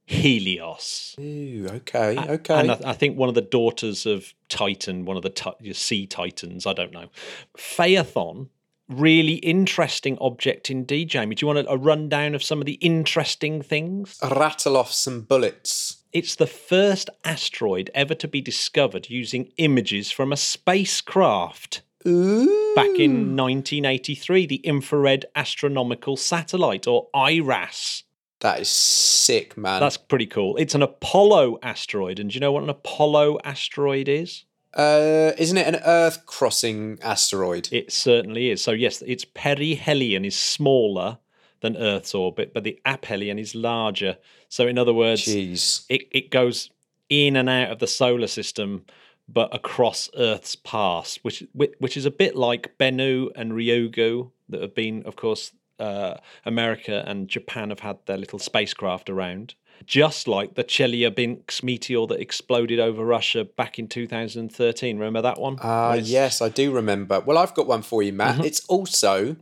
Helios. 0.05 1.15
Ooh, 1.21 1.69
okay, 1.71 2.19
okay. 2.19 2.55
And 2.55 2.73
I, 2.73 2.81
I 2.87 2.93
think 2.93 3.17
one 3.17 3.29
of 3.29 3.37
the 3.37 3.41
daughters 3.41 4.07
of 4.07 4.35
Titan, 4.49 5.05
one 5.05 5.17
of 5.17 5.23
the 5.23 5.31
ti- 5.31 5.73
sea 5.73 6.07
titans, 6.07 6.67
I 6.67 6.73
don't 6.73 6.93
know. 6.93 7.11
Phaethon, 7.57 8.49
really 8.91 9.35
interesting 9.35 10.19
object 10.21 10.71
indeed, 10.71 11.09
Jamie. 11.09 11.35
Do 11.35 11.45
you 11.45 11.47
want 11.47 11.67
a, 11.67 11.71
a 11.71 11.77
rundown 11.77 12.35
of 12.35 12.43
some 12.43 12.61
of 12.61 12.67
the 12.67 12.75
interesting 12.75 13.63
things? 13.63 14.19
Rattle 14.23 14.77
off 14.77 14.93
some 14.93 15.23
bullets. 15.23 15.99
It's 16.13 16.35
the 16.35 16.47
first 16.47 17.09
asteroid 17.25 17.91
ever 17.95 18.15
to 18.17 18.27
be 18.27 18.41
discovered 18.41 19.09
using 19.09 19.53
images 19.57 20.11
from 20.11 20.33
a 20.33 20.37
spacecraft. 20.37 21.83
Ooh. 22.07 22.75
Back 22.75 22.99
in 22.99 23.37
1983, 23.37 24.47
the 24.47 24.57
Infrared 24.57 25.27
Astronomical 25.37 26.17
Satellite, 26.17 26.87
or 26.87 27.09
IRAS. 27.15 28.05
That 28.41 28.61
is 28.61 28.71
sick, 28.71 29.57
man. 29.57 29.81
That's 29.81 29.99
pretty 29.99 30.27
cool. 30.27 30.57
It's 30.57 30.75
an 30.75 30.83
Apollo 30.83 31.59
asteroid. 31.63 32.19
And 32.19 32.31
do 32.31 32.35
you 32.35 32.41
know 32.41 32.53
what 32.53 32.63
an 32.63 32.71
Apollo 32.71 33.39
asteroid 33.45 34.09
is? 34.09 34.45
Uh, 34.75 35.33
isn't 35.39 35.57
it 35.57 35.67
an 35.67 35.81
Earth 35.85 36.27
crossing 36.27 36.99
asteroid? 37.03 37.69
It 37.73 37.93
certainly 37.93 38.51
is. 38.51 38.63
So, 38.63 38.73
yes, 38.73 39.03
its 39.03 39.25
perihelion 39.25 40.25
is 40.25 40.37
smaller 40.37 41.19
than 41.61 41.77
Earth's 41.77 42.15
orbit, 42.15 42.55
but 42.55 42.65
the 42.65 42.79
aphelion 42.87 43.39
is 43.39 43.55
larger. 43.55 44.17
So, 44.49 44.67
in 44.67 44.79
other 44.79 44.95
words, 44.95 45.23
Jeez. 45.23 45.85
it, 45.89 46.03
it 46.11 46.31
goes 46.31 46.71
in 47.09 47.37
and 47.37 47.49
out 47.49 47.71
of 47.71 47.81
the 47.81 47.87
solar 47.87 48.29
system, 48.29 48.85
but 49.29 49.55
across 49.55 50.09
Earth's 50.17 50.57
path, 50.57 51.19
which 51.23 51.45
which 51.53 51.75
which 51.79 51.97
is 51.97 52.07
a 52.07 52.11
bit 52.11 52.37
like 52.37 52.79
Bennu 52.79 53.31
and 53.35 53.53
Ryugu 53.53 54.31
that 54.49 54.63
have 54.63 54.75
been, 54.75 55.03
of 55.05 55.17
course, 55.17 55.53
uh, 55.79 56.17
America 56.45 57.05
and 57.07 57.29
Japan 57.29 57.71
have 57.71 57.81
had 57.81 57.99
their 58.07 58.19
little 58.19 58.39
spacecraft 58.39 59.11
around. 59.11 59.55
Just 59.87 60.29
like 60.29 60.55
the 60.55 60.65
Chelyabinsk 60.65 61.63
meteor 61.63 62.07
that 62.07 62.21
exploded 62.21 62.79
over 62.79 63.05
Russia 63.05 63.45
back 63.45 63.79
in 63.79 63.89
2013. 63.89 64.99
Remember 64.99 65.23
that 65.23 65.41
one? 65.41 65.59
Ah, 65.63 65.91
Where 65.91 65.99
yes, 65.99 66.41
I 66.43 66.49
do 66.49 66.71
remember. 66.71 67.21
Well, 67.21 67.39
I've 67.39 67.55
got 67.55 67.67
one 67.67 67.83
for 67.83 68.03
you, 68.03 68.13
Matt. 68.13 68.45
It's 68.45 68.65
also 68.67 69.37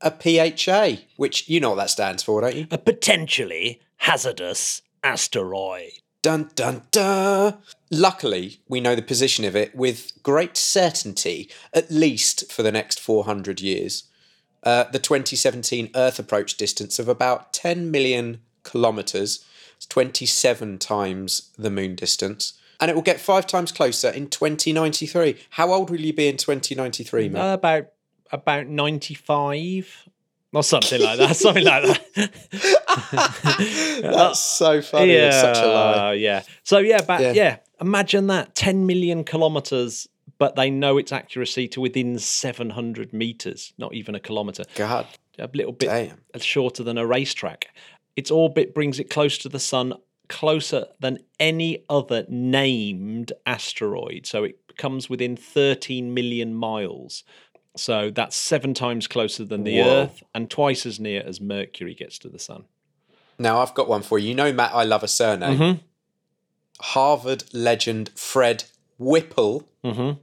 a 0.00 0.10
PHA, 0.10 1.02
which 1.16 1.48
you 1.48 1.60
know 1.60 1.70
what 1.70 1.76
that 1.76 1.90
stands 1.90 2.22
for, 2.22 2.40
don't 2.40 2.56
you? 2.56 2.66
A 2.70 2.78
potentially 2.78 3.80
hazardous 3.98 4.82
asteroid. 5.02 5.92
Dun 6.22 6.50
dun 6.54 6.82
dun. 6.90 7.58
Luckily, 7.90 8.60
we 8.68 8.80
know 8.80 8.94
the 8.94 9.02
position 9.02 9.44
of 9.44 9.56
it 9.56 9.74
with 9.74 10.12
great 10.22 10.56
certainty, 10.56 11.50
at 11.72 11.90
least 11.90 12.52
for 12.52 12.62
the 12.62 12.72
next 12.72 13.00
400 13.00 13.60
years. 13.60 14.04
Uh, 14.62 14.84
the 14.84 14.98
2017 14.98 15.90
Earth 15.94 16.18
approach 16.18 16.56
distance 16.56 16.98
of 16.98 17.08
about 17.08 17.54
10 17.54 17.90
million 17.90 18.40
kilometres, 18.64 19.44
it's 19.80 19.86
27 19.86 20.76
times 20.76 21.48
the 21.56 21.70
moon 21.70 21.94
distance, 21.94 22.52
and 22.78 22.90
it 22.90 22.94
will 22.94 23.00
get 23.00 23.18
five 23.18 23.46
times 23.46 23.72
closer 23.72 24.10
in 24.10 24.28
2093. 24.28 25.36
How 25.50 25.72
old 25.72 25.88
will 25.88 26.00
you 26.02 26.12
be 26.12 26.28
in 26.28 26.36
2093, 26.36 27.30
Matt? 27.30 27.42
Uh, 27.42 27.54
about 27.54 27.86
about 28.30 28.66
95 28.66 30.06
or 30.52 30.62
something 30.62 31.00
like 31.00 31.18
that. 31.18 31.34
something 31.34 31.64
like 31.64 31.82
that. 32.14 32.30
That's 34.02 34.40
so 34.40 34.82
funny. 34.82 35.12
It's 35.12 35.40
such 35.40 35.56
a 35.56 35.66
lie. 35.66 36.12
Yeah. 36.12 36.42
So 36.62 36.76
yeah, 36.78 37.00
but 37.00 37.22
Yeah. 37.22 37.32
yeah. 37.32 37.56
imagine 37.80 38.26
that 38.26 38.54
10 38.54 38.84
million 38.84 39.24
kilometers, 39.24 40.06
but 40.38 40.56
they 40.56 40.68
know 40.70 40.98
its 40.98 41.10
accuracy 41.10 41.68
to 41.68 41.80
within 41.80 42.18
700 42.18 43.14
meters, 43.14 43.72
not 43.78 43.94
even 43.94 44.14
a 44.14 44.20
kilometer. 44.20 44.64
God 44.74 45.06
A 45.38 45.48
little 45.54 45.72
bit 45.72 45.86
damn. 45.88 46.18
shorter 46.40 46.82
than 46.82 46.98
a 46.98 47.06
racetrack. 47.06 47.68
Its 48.20 48.30
orbit 48.30 48.74
brings 48.74 49.00
it 49.00 49.08
close 49.08 49.38
to 49.38 49.48
the 49.48 49.58
sun, 49.58 49.94
closer 50.28 50.88
than 51.00 51.20
any 51.38 51.86
other 51.88 52.26
named 52.28 53.32
asteroid. 53.46 54.26
So 54.26 54.44
it 54.44 54.76
comes 54.76 55.08
within 55.08 55.36
13 55.36 56.12
million 56.12 56.54
miles. 56.54 57.24
So 57.78 58.10
that's 58.10 58.36
seven 58.36 58.74
times 58.74 59.06
closer 59.06 59.42
than 59.46 59.64
the 59.64 59.80
Whoa. 59.80 59.88
Earth 59.88 60.22
and 60.34 60.50
twice 60.50 60.84
as 60.84 61.00
near 61.00 61.22
as 61.24 61.40
Mercury 61.40 61.94
gets 61.94 62.18
to 62.18 62.28
the 62.28 62.38
sun. 62.38 62.64
Now 63.38 63.60
I've 63.60 63.72
got 63.72 63.88
one 63.88 64.02
for 64.02 64.18
you. 64.18 64.28
You 64.28 64.34
know, 64.34 64.52
Matt, 64.52 64.74
I 64.74 64.84
love 64.84 65.02
a 65.02 65.08
surname. 65.08 65.58
Mhm. 65.58 65.80
Harvard 66.80 67.44
legend 67.54 68.10
Fred 68.14 68.64
Whipple. 68.98 69.66
Mhm. 69.82 70.18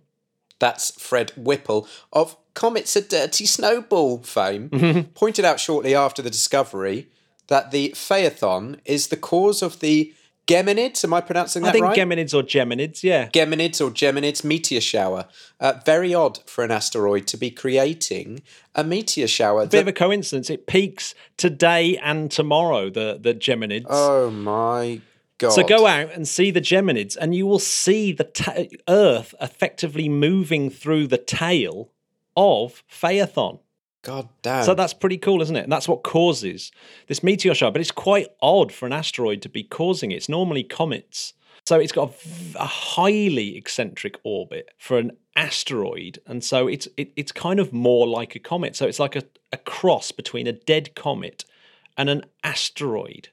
That's 0.60 0.92
Fred 1.01 1.32
Whipple 1.36 1.88
of 2.13 2.38
Comet's 2.54 2.96
a 2.96 3.01
Dirty 3.01 3.48
Snowball 3.48 4.20
fame. 4.20 4.70
Mm-hmm. 4.70 5.01
Pointed 5.16 5.46
out 5.46 5.60
shortly 5.60 5.96
after 5.96 6.22
the 6.22 6.30
discovery 6.30 7.08
that 7.48 7.72
the 7.72 7.89
Phaethon 7.89 8.80
is 8.86 9.08
the 9.08 9.18
cause 9.18 9.62
of 9.62 9.80
the 9.80 10.13
Geminids. 10.48 11.04
Am 11.04 11.13
I 11.13 11.20
pronouncing 11.20 11.63
that 11.63 11.68
right? 11.68 11.70
I 11.70 11.74
think 11.74 11.86
right? 11.86 11.98
Geminids 11.98 12.34
or 12.34 12.42
Geminids, 12.42 13.04
yeah. 13.04 13.27
Geminids 13.27 13.86
or 13.86 13.92
Geminids 13.92 14.46
meteor 14.46 14.80
shower. 14.80 15.27
Uh, 15.60 15.74
very 15.86 16.13
odd 16.13 16.39
for 16.46 16.63
an 16.63 16.72
asteroid 16.72 17.27
to 17.27 17.38
be 17.38 17.51
creating 17.51 18.42
a 18.74 18.84
meteor 18.84 19.27
shower. 19.27 19.63
A 19.63 19.68
Bit 19.68 19.82
of 19.82 19.88
a 19.89 19.94
coincidence. 19.94 20.50
It 20.50 20.66
peaks 20.66 21.13
today 21.36 21.98
and 21.98 22.32
tomorrow, 22.32 22.89
the, 22.89 23.20
the 23.22 23.34
Geminids. 23.34 23.88
oh 23.89 24.32
my 24.32 25.01
god! 25.38 25.50
So 25.51 25.63
go 25.63 25.86
out 25.86 26.13
and 26.13 26.25
see 26.25 26.50
the 26.51 26.62
Geminids, 26.62 27.18
and 27.20 27.36
you 27.36 27.46
will 27.46 27.60
see 27.60 28.13
the 28.13 28.24
ta- 28.24 28.63
Earth 28.88 29.36
effectively 29.42 30.08
moving 30.08 30.70
through 30.70 31.08
the 31.08 31.18
tail 31.18 31.92
of 32.38 32.84
Phaethon. 32.89 33.60
God 34.04 34.30
damn. 34.42 34.63
So 34.63 34.74
that's 34.74 34.94
pretty 34.94 35.18
cool, 35.18 35.42
isn't 35.42 35.56
it? 35.56 35.63
And 35.63 35.72
that's 35.72 35.88
what 35.88 36.04
causes 36.04 36.72
this 37.08 37.24
meteor 37.24 37.54
shower. 37.54 37.72
But 37.72 37.82
it's 37.82 37.92
quite 37.92 38.27
odd 38.42 38.72
for 38.72 38.86
an 38.86 38.94
asteroid 38.94 39.42
to 39.42 39.50
be 39.50 39.63
causing 39.63 40.12
it. 40.12 40.16
It's 40.16 40.30
normally 40.30 40.63
comets. 40.63 41.34
So 41.66 41.80
it's 41.80 41.92
got 41.92 42.13
a 42.56 42.66
highly 42.66 43.58
eccentric 43.58 44.18
orbit 44.24 44.70
for 44.77 44.98
an 44.98 45.12
asteroid, 45.36 46.20
and 46.25 46.42
so 46.42 46.68
it's 46.68 46.88
it, 46.96 47.12
it's 47.18 47.34
kind 47.34 47.60
of 47.60 47.74
more 47.74 48.08
like 48.08 48.36
a 48.36 48.39
comet. 48.39 48.77
So 48.77 48.88
it's 48.88 49.01
like 49.01 49.18
a, 49.18 49.24
a 49.51 49.58
cross 49.58 50.13
between 50.13 50.48
a 50.48 50.54
dead 50.54 50.96
comet 50.96 51.44
and 51.98 52.10
an 52.10 52.24
asteroid, 52.42 53.30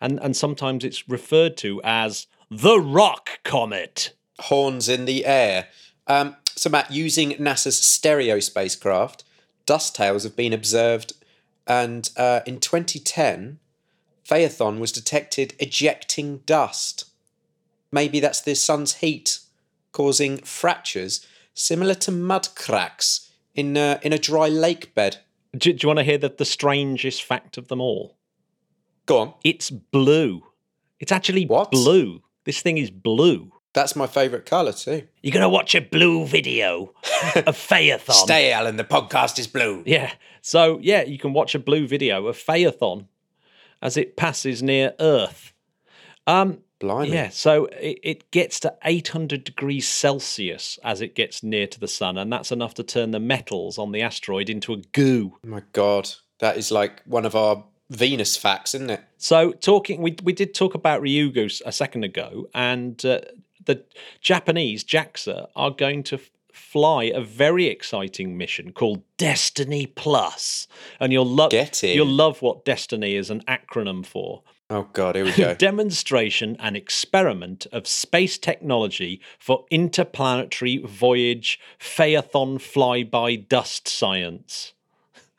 and 0.00 0.18
and 0.20 0.34
sometimes 0.34 0.82
it's 0.82 1.10
referred 1.10 1.58
to 1.58 1.82
as 1.84 2.26
the 2.50 2.80
rock 2.80 3.40
comet. 3.44 4.14
horns 4.40 4.88
in 4.88 5.04
the 5.04 5.26
air. 5.26 5.66
Um, 6.06 6.36
so, 6.56 6.70
Matt, 6.70 6.90
using 6.90 7.32
NASA's 7.32 7.78
stereo 7.78 8.40
spacecraft, 8.40 9.24
dust 9.68 9.94
tails 9.94 10.22
have 10.24 10.34
been 10.34 10.54
observed, 10.54 11.12
and 11.66 12.10
uh, 12.16 12.40
in 12.46 12.58
2010, 12.58 13.58
Phaethon 14.26 14.78
was 14.78 14.90
detected 14.92 15.54
ejecting 15.58 16.38
dust. 16.46 17.04
Maybe 17.92 18.18
that's 18.18 18.40
the 18.40 18.54
sun's 18.54 18.94
heat 18.96 19.40
causing 19.92 20.38
fractures 20.38 21.26
similar 21.52 21.94
to 21.94 22.10
mud 22.10 22.48
cracks 22.54 23.30
in 23.54 23.76
uh, 23.76 23.98
in 24.02 24.12
a 24.14 24.18
dry 24.18 24.48
lake 24.48 24.94
bed. 24.94 25.18
Do, 25.56 25.72
do 25.72 25.78
you 25.84 25.88
want 25.88 25.98
to 25.98 26.04
hear 26.04 26.18
the, 26.18 26.34
the 26.36 26.44
strangest 26.44 27.22
fact 27.22 27.58
of 27.58 27.68
them 27.68 27.80
all? 27.80 28.16
Go 29.06 29.18
on. 29.18 29.34
It's 29.44 29.70
blue. 29.70 30.44
It's 31.00 31.12
actually 31.12 31.46
What? 31.46 31.70
blue. 31.70 32.22
This 32.44 32.60
thing 32.62 32.78
is 32.78 32.90
blue. 32.90 33.52
That's 33.74 33.94
my 33.94 34.06
favourite 34.06 34.46
colour 34.46 34.72
too. 34.72 35.06
You're 35.22 35.32
gonna 35.34 35.48
watch 35.48 35.74
a 35.74 35.80
blue 35.80 36.26
video 36.26 36.94
of 37.36 37.56
Phaethon. 37.56 38.12
Stay, 38.12 38.52
Alan. 38.52 38.76
The 38.76 38.84
podcast 38.84 39.38
is 39.38 39.46
blue. 39.46 39.82
Yeah. 39.86 40.12
So 40.42 40.78
yeah, 40.82 41.02
you 41.02 41.18
can 41.18 41.32
watch 41.32 41.54
a 41.54 41.58
blue 41.58 41.86
video 41.86 42.26
of 42.26 42.36
Phaethon 42.36 43.06
as 43.82 43.96
it 43.96 44.16
passes 44.16 44.62
near 44.62 44.94
Earth. 44.98 45.52
Um, 46.26 46.58
Blimey. 46.80 47.12
yeah. 47.12 47.28
So 47.28 47.66
it, 47.66 47.98
it 48.02 48.30
gets 48.30 48.60
to 48.60 48.74
800 48.84 49.44
degrees 49.44 49.86
Celsius 49.88 50.78
as 50.84 51.00
it 51.00 51.14
gets 51.14 51.42
near 51.42 51.66
to 51.66 51.80
the 51.80 51.88
sun, 51.88 52.16
and 52.18 52.32
that's 52.32 52.52
enough 52.52 52.74
to 52.74 52.82
turn 52.82 53.10
the 53.10 53.20
metals 53.20 53.78
on 53.78 53.92
the 53.92 54.02
asteroid 54.02 54.48
into 54.48 54.72
a 54.72 54.76
goo. 54.92 55.34
Oh 55.44 55.48
my 55.48 55.62
God, 55.72 56.08
that 56.38 56.56
is 56.56 56.70
like 56.70 57.02
one 57.04 57.26
of 57.26 57.34
our 57.34 57.64
Venus 57.90 58.36
facts, 58.36 58.74
isn't 58.74 58.90
it? 58.90 59.00
So 59.16 59.52
talking, 59.52 60.02
we 60.02 60.16
we 60.22 60.32
did 60.32 60.54
talk 60.54 60.74
about 60.74 61.00
Ryugu 61.02 61.60
a 61.64 61.72
second 61.72 62.04
ago, 62.04 62.48
and 62.54 63.02
uh, 63.04 63.20
the 63.68 63.84
Japanese 64.22 64.82
JAXA 64.82 65.48
are 65.54 65.70
going 65.70 66.02
to 66.04 66.16
f- 66.16 66.30
fly 66.52 67.04
a 67.04 67.20
very 67.20 67.66
exciting 67.66 68.36
mission 68.36 68.72
called 68.72 69.02
Destiny 69.18 69.86
Plus, 69.86 70.66
and 70.98 71.12
you'll 71.12 71.26
love 71.26 71.52
you'll 71.82 72.06
love 72.06 72.40
what 72.42 72.64
Destiny 72.64 73.14
is 73.14 73.30
an 73.30 73.42
acronym 73.42 74.04
for. 74.04 74.42
Oh 74.70 74.88
God, 74.92 75.16
here 75.16 75.24
we 75.26 75.32
go. 75.36 75.54
Demonstration 75.54 76.56
and 76.58 76.76
experiment 76.76 77.66
of 77.70 77.86
space 77.86 78.38
technology 78.38 79.20
for 79.38 79.66
interplanetary 79.70 80.78
voyage 80.78 81.60
Phaethon 81.78 82.56
flyby 82.58 83.46
dust 83.48 83.86
science. 83.86 84.72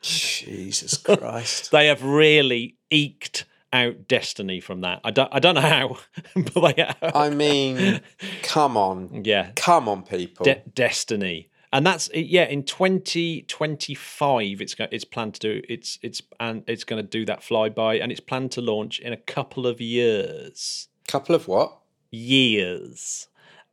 Jesus 0.00 0.96
Christ. 0.96 1.70
They 1.72 1.88
have 1.88 2.02
really 2.04 2.76
eked 2.90 3.44
out 3.72 4.08
Destiny 4.08 4.60
from 4.60 4.80
that. 4.82 5.00
I 5.04 5.10
don't, 5.10 5.28
I 5.32 5.38
don't 5.38 5.54
know 5.54 5.60
how, 5.60 5.98
but 6.34 6.76
they 6.76 6.82
have. 6.82 7.16
I 7.16 7.30
mean, 7.30 8.00
come 8.42 8.76
on. 8.76 9.22
yeah, 9.24 9.50
Come 9.56 9.88
on, 9.88 10.02
people. 10.02 10.44
De- 10.44 10.62
Destiny, 10.74 11.48
and 11.72 11.86
that's 11.86 12.10
yeah. 12.14 12.44
In 12.44 12.64
twenty 12.64 13.42
twenty 13.42 13.94
five, 13.94 14.60
it's 14.60 14.74
go- 14.74 14.88
it's 14.90 15.04
planned 15.04 15.34
to 15.34 15.40
do 15.40 15.62
it's 15.68 15.98
it's 16.02 16.20
and 16.40 16.64
it's 16.66 16.84
going 16.84 17.02
to 17.02 17.08
do 17.08 17.24
that 17.26 17.40
flyby, 17.40 18.02
and 18.02 18.10
it's 18.10 18.20
planned 18.20 18.52
to 18.52 18.60
launch 18.60 18.98
in 18.98 19.12
a 19.12 19.16
couple 19.16 19.66
of 19.66 19.80
years. 19.80 20.88
Couple 21.08 21.34
of 21.34 21.46
what? 21.48 21.76
Years. 22.10 23.28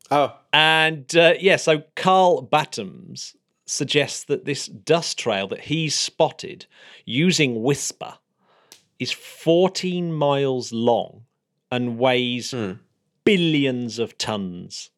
Oh, 0.09 0.33
And 0.53 1.13
uh, 1.17 1.33
yeah, 1.39 1.57
so 1.57 1.83
Karl 1.95 2.47
Battams 2.47 3.35
suggests 3.65 4.23
that 4.25 4.45
this 4.45 4.67
dust 4.67 5.19
trail 5.19 5.47
that 5.49 5.59
he's 5.61 5.93
spotted 5.95 6.65
using 7.05 7.55
WISPR 7.55 8.17
is 8.99 9.11
14 9.11 10.11
miles 10.13 10.71
long 10.71 11.25
and 11.71 11.97
weighs 11.99 12.51
Hmm. 12.51 12.73
billions 13.23 13.99
of 13.99 14.17
tons. 14.17 14.89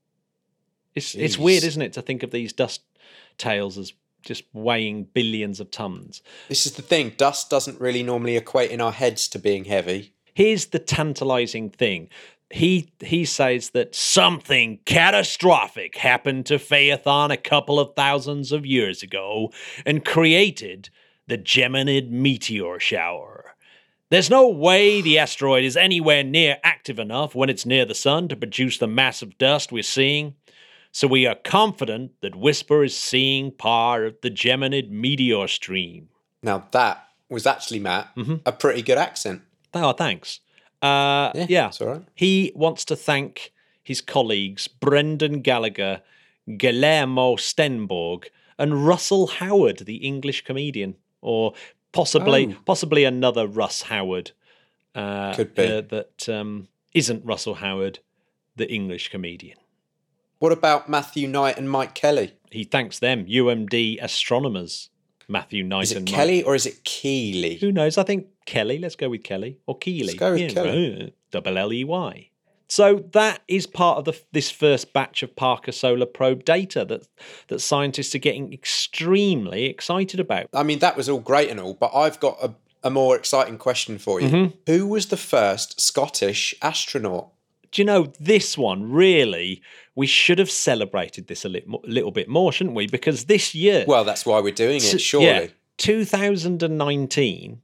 It's 0.96 1.16
it's 1.16 1.38
weird, 1.38 1.64
isn't 1.64 1.82
it, 1.82 1.94
to 1.94 2.02
think 2.02 2.24
of 2.24 2.32
these 2.32 2.54
dust 2.54 2.82
tails 3.38 3.78
as 3.78 3.94
just 4.22 4.44
weighing 4.54 5.04
billions 5.14 5.60
of 5.60 5.72
tons. 5.72 6.22
this 6.50 6.66
is 6.66 6.74
the 6.74 6.82
thing. 6.82 7.14
Dust 7.18 7.50
doesn't 7.50 7.80
really 7.80 8.04
normally 8.04 8.36
equate 8.36 8.70
in 8.72 8.82
our 8.82 8.92
heads 8.92 9.28
to 9.30 9.40
being 9.40 9.66
heavy. 9.66 10.14
Here's 10.34 10.68
the 10.68 10.80
tantalizing 10.80 11.70
thing. 11.70 12.10
He 12.52 12.90
he 13.02 13.26
says 13.26 13.70
that 13.72 13.96
something 13.96 14.80
catastrophic 14.86 15.98
happened 15.98 16.46
to 16.48 16.56
Phaethon 16.60 17.32
a 17.32 17.38
couple 17.38 17.80
of 17.80 17.96
thousands 17.96 18.52
of 18.52 18.66
years 18.66 19.04
ago 19.04 19.52
and 19.86 20.04
created 20.04 20.90
the 21.28 21.38
Geminid 21.38 22.10
meteor 22.10 22.80
shower. 22.80 23.29
There's 24.10 24.30
no 24.30 24.48
way 24.50 25.02
the 25.02 25.20
asteroid 25.20 25.64
is 25.64 25.78
anywhere 25.78 26.24
near 26.24 26.58
active 26.64 26.98
enough 26.98 27.36
when 27.36 27.50
it's 27.50 27.66
near 27.66 27.86
the 27.86 27.94
sun 27.94 28.28
to 28.30 28.36
produce 28.36 28.78
the 28.80 28.88
massive 28.88 29.38
dust 29.38 29.72
we're 29.72 29.84
seeing. 29.84 30.34
So 30.92 31.08
we 31.08 31.28
are 31.28 31.36
confident 31.36 32.14
that 32.22 32.34
WISPR 32.34 32.86
is 32.86 32.98
seeing 32.98 33.52
part 33.52 34.06
of 34.06 34.16
the 34.24 34.32
Geminid 34.32 34.90
meteor 34.90 35.48
stream. 35.48 36.10
Now 36.42 36.68
that 36.72 37.04
was 37.30 37.46
actually 37.46 37.80
Matt 37.80 38.16
Mm-hmm. 38.16 38.36
a 38.48 38.52
pretty 38.52 38.82
good 38.82 38.98
accent. 38.98 39.44
Oh, 39.76 39.92
thanks. 39.94 40.40
Uh, 40.82 41.30
Yeah, 41.36 41.46
yeah. 41.48 41.68
it's 41.68 41.80
all 41.80 41.88
right. 41.90 42.04
He 42.16 42.52
wants 42.56 42.86
to 42.86 42.96
thank 42.96 43.54
his 43.84 44.02
colleagues 44.02 44.68
Brendan 44.68 45.42
Gallagher, 45.42 46.02
Guillermo 46.58 47.36
Stenborg, 47.36 48.26
and 48.58 48.88
Russell 48.88 49.28
Howard, 49.28 49.80
the 49.86 49.98
English 49.98 50.44
comedian, 50.44 50.96
or 51.22 51.54
possibly 51.92 52.48
Oh. 52.54 52.58
possibly 52.66 53.04
another 53.04 53.48
Russ 53.48 53.84
Howard. 53.84 54.32
Uh, 54.96 55.34
Could 55.36 55.56
be. 55.56 55.64
uh, 55.66 55.82
that 55.82 56.28
um, 56.30 56.68
isn't 56.94 57.26
Russell 57.26 57.56
Howard, 57.56 58.00
the 58.56 58.70
English 58.72 59.10
comedian. 59.10 59.58
What 60.40 60.52
about 60.52 60.90
Matthew 60.90 61.28
Knight 61.28 61.58
and 61.58 61.70
Mike 61.70 61.94
Kelly? 61.96 62.32
He 62.52 62.64
thanks 62.64 62.98
them, 63.00 63.26
UMD 63.26 64.00
astronomers, 64.02 64.90
Matthew 65.28 65.64
Knight 65.64 65.84
Is 65.84 65.92
it 65.92 65.98
and 65.98 66.06
Mike- 66.10 66.16
Kelly 66.16 66.44
or 66.44 66.56
is 66.56 66.66
it 66.66 66.84
Keeley? 66.84 67.56
Who 67.58 67.72
knows? 67.72 67.98
I 67.98 68.04
think 68.04 68.28
Kelly. 68.46 68.80
Let's 68.80 68.96
go 68.96 69.10
with 69.10 69.24
Kelly 69.24 69.60
or 69.68 69.78
Keeley. 69.78 70.08
Let's 70.08 70.20
go 70.20 70.32
with 70.32 70.42
Yeah, 70.42 70.48
Kelly. 70.50 71.04
uh, 71.04 71.10
Double 71.32 71.58
L 71.58 71.72
E 71.74 71.84
Y. 71.84 72.30
So 72.70 73.04
that 73.14 73.42
is 73.48 73.66
part 73.66 73.98
of 73.98 74.06
the, 74.06 74.20
this 74.32 74.52
first 74.52 74.94
batch 74.94 75.24
of 75.24 75.36
Parker 75.36 75.72
Solar 75.72 76.06
Probe 76.06 76.46
data 76.46 76.86
that 76.86 77.08
that 77.48 77.60
scientists 77.60 78.14
are 78.14 78.20
getting 78.20 78.54
extremely 78.54 79.66
excited 79.66 80.20
about. 80.20 80.48
I 80.54 80.64
mean, 80.64 80.80
that 80.80 80.96
was 80.96 81.10
all 81.10 81.20
great 81.20 81.50
and 81.50 81.60
all, 81.60 81.74
but 81.74 81.92
I've 81.96 82.20
got 82.20 82.38
a, 82.44 82.54
a 82.84 82.90
more 82.92 83.16
exciting 83.16 83.58
question 83.58 83.98
for 83.98 84.22
you. 84.22 84.30
Mm-hmm. 84.30 84.56
Who 84.72 84.88
was 84.88 85.08
the 85.08 85.18
first 85.18 85.82
Scottish 85.82 86.54
astronaut? 86.62 87.30
Do 87.72 87.82
you 87.82 87.86
know 87.86 88.14
this 88.20 88.58
one? 88.58 88.92
Really, 88.92 89.62
we 89.96 90.08
should 90.08 90.40
have 90.40 90.50
celebrated 90.50 91.28
this 91.28 91.46
a 91.46 91.50
little, 91.50 91.82
little 91.84 92.12
bit 92.12 92.28
more, 92.30 92.52
shouldn't 92.52 92.76
we? 92.76 92.88
Because 92.88 93.26
this 93.26 93.54
year, 93.54 93.86
Well, 93.88 94.04
that's 94.04 94.26
why 94.26 94.40
we're 94.42 94.54
doing 94.54 94.78
it, 94.78 95.02
surely. 95.02 95.26
yeah, 95.26 95.48
2019 95.78 97.62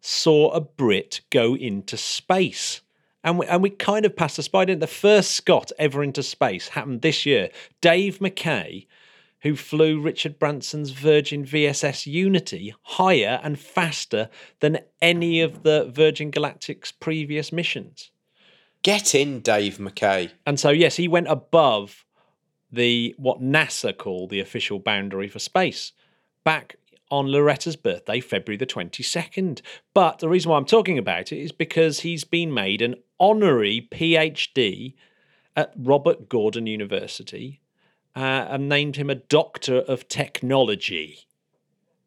saw 0.00 0.50
a 0.50 0.60
Brit 0.60 1.20
go 1.30 1.54
into 1.56 1.96
space. 1.96 2.80
And 3.26 3.40
we, 3.40 3.46
and 3.46 3.60
we 3.60 3.70
kind 3.70 4.06
of 4.06 4.14
passed 4.14 4.36
the 4.36 4.42
didn't 4.44 4.78
The 4.78 4.86
first 4.86 5.32
Scot 5.32 5.72
ever 5.80 6.04
into 6.04 6.22
space 6.22 6.68
happened 6.68 7.02
this 7.02 7.26
year. 7.26 7.50
Dave 7.80 8.20
McKay, 8.20 8.86
who 9.40 9.56
flew 9.56 10.00
Richard 10.00 10.38
Branson's 10.38 10.90
Virgin 10.90 11.44
VSS 11.44 12.06
Unity 12.06 12.72
higher 12.82 13.40
and 13.42 13.58
faster 13.58 14.30
than 14.60 14.78
any 15.02 15.40
of 15.40 15.64
the 15.64 15.90
Virgin 15.92 16.30
Galactic's 16.30 16.92
previous 16.92 17.50
missions. 17.50 18.12
Get 18.82 19.12
in, 19.12 19.40
Dave 19.40 19.78
McKay. 19.78 20.30
And 20.46 20.60
so, 20.60 20.70
yes, 20.70 20.94
he 20.94 21.08
went 21.08 21.26
above 21.26 22.04
the 22.70 23.12
what 23.18 23.42
NASA 23.42 23.96
call 23.96 24.28
the 24.28 24.38
official 24.38 24.78
boundary 24.78 25.28
for 25.28 25.40
space 25.40 25.92
back 26.44 26.76
on 27.10 27.26
Loretta's 27.26 27.76
birthday, 27.76 28.20
February 28.20 28.56
the 28.56 28.66
22nd. 28.66 29.60
But 29.94 30.18
the 30.18 30.28
reason 30.28 30.50
why 30.50 30.56
I'm 30.56 30.64
talking 30.64 30.98
about 30.98 31.32
it 31.32 31.38
is 31.38 31.52
because 31.52 32.00
he's 32.00 32.24
been 32.24 32.52
made 32.52 32.82
an 32.82 32.96
honorary 33.18 33.88
PhD 33.90 34.94
at 35.54 35.72
Robert 35.76 36.28
Gordon 36.28 36.66
University 36.66 37.60
uh, 38.14 38.46
and 38.48 38.68
named 38.68 38.96
him 38.96 39.10
a 39.10 39.14
Doctor 39.14 39.76
of 39.76 40.08
Technology. 40.08 41.26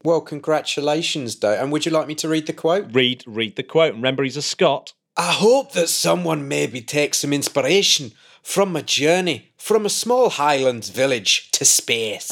Well, 0.04 0.22
congratulations, 0.22 1.36
Dave. 1.36 1.60
And 1.60 1.72
would 1.72 1.86
you 1.86 1.92
like 1.92 2.08
me 2.08 2.16
to 2.16 2.30
read 2.30 2.48
the 2.48 2.54
quote? 2.54 2.94
Read, 2.94 3.24
read 3.28 3.56
the 3.56 3.64
quote. 3.64 3.94
Remember, 3.94 4.24
he's 4.24 4.38
a 4.38 4.42
Scot. 4.42 4.94
I 5.18 5.34
hope 5.34 5.74
that 5.74 5.90
someone 5.90 6.48
maybe 6.48 6.82
takes 6.82 7.18
some 7.18 7.34
inspiration 7.34 8.14
from 8.42 8.72
my 8.72 8.82
journey 8.82 9.52
from 9.58 9.86
a 9.86 9.90
small 9.90 10.30
Highlands 10.30 10.90
village 10.90 11.52
to 11.52 11.66
space. 11.66 12.32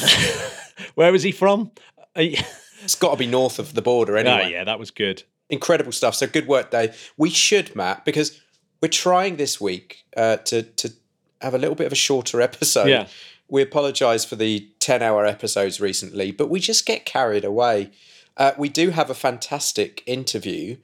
Where 0.96 1.14
is 1.14 1.24
he 1.24 1.32
from? 1.32 1.72
Uh, 2.18 2.42
it's 2.84 2.96
got 2.96 3.12
to 3.12 3.18
be 3.18 3.28
north 3.28 3.60
of 3.60 3.74
the 3.74 3.82
border 3.82 4.18
anyway. 4.18 4.44
Oh, 4.46 4.48
yeah, 4.48 4.64
that 4.64 4.80
was 4.80 4.92
good. 4.92 5.24
Incredible 5.50 5.92
stuff. 5.92 6.16
So 6.16 6.28
good 6.28 6.48
work, 6.48 6.72
Dave. 6.72 7.14
We 7.18 7.30
should, 7.30 7.76
Matt, 7.76 8.04
because 8.06 8.42
we're 8.82 8.90
trying 8.90 9.38
this 9.38 9.62
week 9.62 10.06
uh, 10.16 10.38
to 10.38 10.64
to 10.64 10.94
have 11.42 11.54
a 11.54 11.58
little 11.58 11.76
bit 11.76 11.88
of 11.88 11.94
a 11.94 11.96
shorter 11.96 12.42
episode. 12.50 12.88
Yeah. 12.88 13.08
We 13.50 13.62
apologise 13.62 14.26
for 14.26 14.36
the 14.36 14.68
ten-hour 14.80 15.26
episodes 15.26 15.80
recently, 15.80 16.32
but 16.32 16.50
we 16.50 16.60
just 16.60 16.86
get 16.86 17.06
carried 17.06 17.46
away. 17.46 17.92
Uh, 18.36 18.52
we 18.58 18.70
do 18.70 18.90
have 18.90 19.10
a 19.10 19.16
fantastic 19.16 20.04
interview 20.06 20.78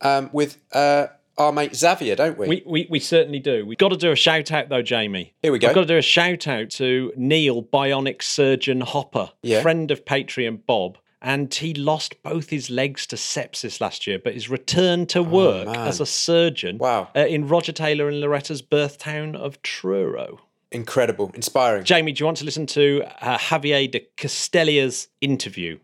um, 0.00 0.30
with 0.32 0.58
uh, 0.72 1.08
our 1.38 1.52
mate 1.52 1.74
Xavier, 1.74 2.16
don't 2.16 2.36
we? 2.38 2.46
We, 2.48 2.62
we, 2.66 2.86
we 2.90 3.00
certainly 3.00 3.38
do. 3.38 3.64
We've 3.64 3.78
got 3.78 3.90
to 3.90 3.96
do 3.96 4.10
a 4.12 4.16
shout 4.16 4.50
out 4.52 4.68
though, 4.68 4.82
Jamie. 4.82 5.34
Here 5.42 5.52
we 5.52 5.58
go. 5.58 5.68
I've 5.68 5.74
got 5.74 5.82
to 5.82 5.86
do 5.86 5.96
a 5.96 6.02
shout 6.02 6.46
out 6.46 6.70
to 6.70 7.12
Neil 7.16 7.62
Bionic 7.62 8.22
Surgeon 8.22 8.80
Hopper, 8.82 9.30
Yeah. 9.42 9.62
friend 9.62 9.90
of 9.90 10.04
Patreon 10.04 10.60
Bob. 10.66 10.98
And 11.22 11.52
he 11.52 11.74
lost 11.74 12.22
both 12.22 12.48
his 12.48 12.70
legs 12.70 13.06
to 13.08 13.16
sepsis 13.16 13.78
last 13.78 14.06
year, 14.06 14.18
but 14.18 14.32
is 14.34 14.48
returned 14.48 15.10
to 15.10 15.22
work 15.22 15.68
Oh, 15.68 15.72
as 15.72 16.00
a 16.00 16.06
surgeon 16.06 16.78
Wow. 16.78 17.08
uh, 17.14 17.20
in 17.20 17.46
Roger 17.46 17.72
Taylor 17.72 18.08
and 18.08 18.20
Loretta's 18.22 18.62
birth 18.62 18.96
town 18.96 19.36
of 19.36 19.60
Truro. 19.62 20.40
Incredible, 20.72 21.30
inspiring. 21.34 21.84
Jamie, 21.84 22.12
do 22.12 22.20
you 22.22 22.26
want 22.26 22.38
to 22.38 22.44
listen 22.46 22.64
to 22.68 23.02
uh, 23.20 23.36
Xavier 23.38 23.86
De 23.88 24.06
Kestelier's 24.16 25.08
interview? 25.20 25.78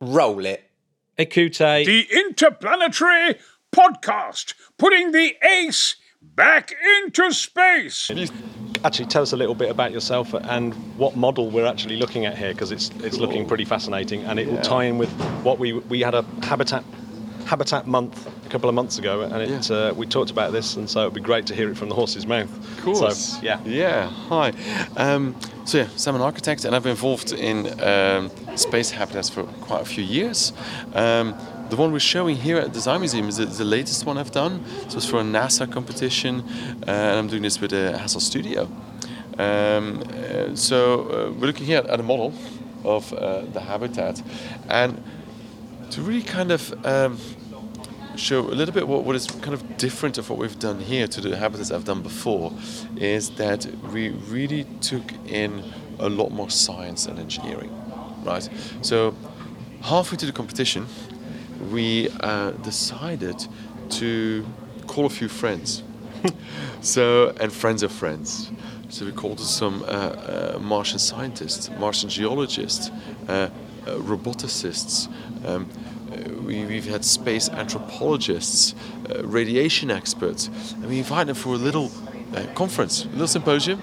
Roll 0.00 0.46
it. 0.46 0.70
Ekute. 1.18 1.84
The 1.84 2.06
Interplanetary 2.12 3.36
Podcast, 3.74 4.54
putting 4.78 5.12
the 5.12 5.34
ace 5.44 5.96
back 6.22 6.72
into 6.98 7.32
space. 7.32 8.10
actually 8.84 9.06
tell 9.06 9.22
us 9.22 9.32
a 9.32 9.36
little 9.36 9.54
bit 9.54 9.70
about 9.70 9.92
yourself 9.92 10.32
and 10.34 10.74
what 10.96 11.16
model 11.16 11.50
we're 11.50 11.66
actually 11.66 11.96
looking 11.96 12.24
at 12.24 12.36
here 12.38 12.52
because 12.52 12.70
it's 12.72 12.90
it's 13.02 13.18
looking 13.18 13.46
pretty 13.46 13.64
fascinating 13.64 14.22
and 14.24 14.38
it 14.38 14.46
will 14.48 14.60
tie 14.62 14.84
in 14.84 14.96
with 14.98 15.10
what 15.42 15.58
we 15.58 15.72
we 15.72 16.00
had 16.00 16.14
a 16.14 16.22
habitat 16.42 16.84
habitat 17.46 17.86
month 17.86 18.26
a 18.46 18.48
couple 18.48 18.68
of 18.70 18.74
months 18.74 18.96
ago 18.98 19.20
and 19.22 19.34
it 19.42 19.70
uh, 19.70 19.92
we 19.96 20.06
talked 20.06 20.30
about 20.30 20.50
this 20.52 20.76
and 20.76 20.88
so 20.88 21.00
it'd 21.02 21.12
be 21.14 21.20
great 21.20 21.46
to 21.46 21.54
hear 21.54 21.68
it 21.70 21.76
from 21.76 21.88
the 21.90 21.94
horse's 21.94 22.26
mouth 22.26 22.50
Of 22.78 22.84
course. 22.84 23.18
so 23.34 23.38
yeah 23.42 23.58
Yeah. 23.64 24.08
Hi. 24.28 24.52
Um, 24.96 25.34
so 25.66 25.78
yeah, 25.78 25.88
so 25.96 26.10
I'm 26.10 26.16
an 26.16 26.22
architect, 26.22 26.64
and 26.66 26.76
I've 26.76 26.82
been 26.82 26.90
involved 26.90 27.32
in 27.32 27.58
um, 27.82 28.30
space 28.56 28.90
habitats 28.90 29.30
for 29.30 29.44
quite 29.44 29.80
a 29.80 29.86
few 29.86 30.04
years. 30.04 30.52
Um, 30.94 31.34
the 31.70 31.76
one 31.76 31.92
we're 31.92 31.98
showing 31.98 32.36
here 32.36 32.58
at 32.58 32.64
the 32.64 32.72
Design 32.72 33.00
Museum 33.00 33.28
is 33.28 33.36
the, 33.36 33.46
the 33.46 33.64
latest 33.64 34.06
one 34.06 34.18
I've 34.18 34.30
done. 34.30 34.64
So 34.88 34.98
it's 34.98 35.06
for 35.06 35.20
a 35.20 35.22
NASA 35.22 35.70
competition, 35.70 36.40
uh, 36.86 36.90
and 36.90 37.18
I'm 37.18 37.28
doing 37.28 37.42
this 37.42 37.60
with 37.60 37.72
a 37.72 37.98
Hassell 37.98 38.20
Studio. 38.20 38.68
Um, 39.38 40.02
uh, 40.02 40.54
so 40.54 41.02
uh, 41.02 41.32
we're 41.32 41.46
looking 41.46 41.66
here 41.66 41.84
at 41.88 42.00
a 42.00 42.02
model 42.02 42.32
of 42.84 43.12
uh, 43.12 43.42
the 43.52 43.60
habitat, 43.60 44.22
and 44.68 45.02
to 45.90 46.02
really 46.02 46.22
kind 46.22 46.52
of 46.52 46.86
um, 46.86 47.18
show 48.16 48.40
a 48.40 48.54
little 48.54 48.74
bit 48.74 48.86
what, 48.86 49.04
what 49.04 49.16
is 49.16 49.26
kind 49.26 49.54
of 49.54 49.76
different 49.76 50.18
of 50.18 50.30
what 50.30 50.38
we've 50.38 50.58
done 50.58 50.80
here 50.80 51.06
to 51.06 51.20
the 51.20 51.36
habitats 51.36 51.70
I've 51.70 51.84
done 51.84 52.02
before 52.02 52.52
is 52.96 53.30
that 53.30 53.66
we 53.92 54.10
really 54.10 54.64
took 54.80 55.12
in 55.26 55.64
a 55.98 56.08
lot 56.08 56.30
more 56.30 56.50
science 56.50 57.06
and 57.06 57.18
engineering, 57.18 57.72
right? 58.22 58.48
So 58.82 59.14
halfway 59.82 60.16
to 60.18 60.26
the 60.26 60.32
competition, 60.32 60.86
we 61.70 62.08
uh, 62.20 62.50
decided 62.62 63.46
to 63.90 64.44
call 64.86 65.06
a 65.06 65.10
few 65.10 65.28
friends. 65.28 65.82
so 66.80 67.34
and 67.40 67.52
friends 67.52 67.82
of 67.82 67.92
friends. 67.92 68.50
So 68.88 69.04
we 69.04 69.12
called 69.12 69.40
some 69.40 69.82
uh, 69.82 69.86
uh, 69.86 70.58
Martian 70.60 70.98
scientists, 70.98 71.70
Martian 71.78 72.08
geologists, 72.08 72.90
uh, 73.28 73.32
uh, 73.86 73.90
roboticists. 73.96 75.08
Um, 75.44 75.68
we, 76.44 76.64
we've 76.64 76.86
had 76.86 77.04
space 77.04 77.48
anthropologists, 77.48 78.74
radiation 79.22 79.90
experts, 79.90 80.48
and 80.74 80.86
we 80.86 80.98
invited 80.98 81.28
them 81.28 81.36
for 81.36 81.54
a 81.54 81.58
little 81.58 81.90
conference, 82.54 83.04
a 83.04 83.08
little 83.08 83.26
symposium. 83.26 83.82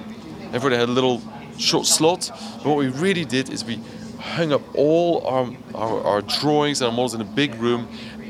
Everybody 0.54 0.78
had 0.78 0.88
a 0.88 0.92
little 0.92 1.22
short 1.58 1.86
slot. 1.86 2.30
And 2.30 2.66
what 2.66 2.78
we 2.78 2.88
really 2.88 3.26
did 3.26 3.50
is 3.50 3.66
we 3.66 3.80
hung 4.22 4.54
up 4.54 4.62
all 4.76 5.26
our, 5.26 5.50
our, 5.76 6.04
our 6.04 6.22
drawings 6.22 6.82
and 6.82 6.90
our 6.90 6.92
models 6.92 7.14
in 7.14 7.22
a 7.22 7.26
big 7.26 7.56
room, 7.56 7.88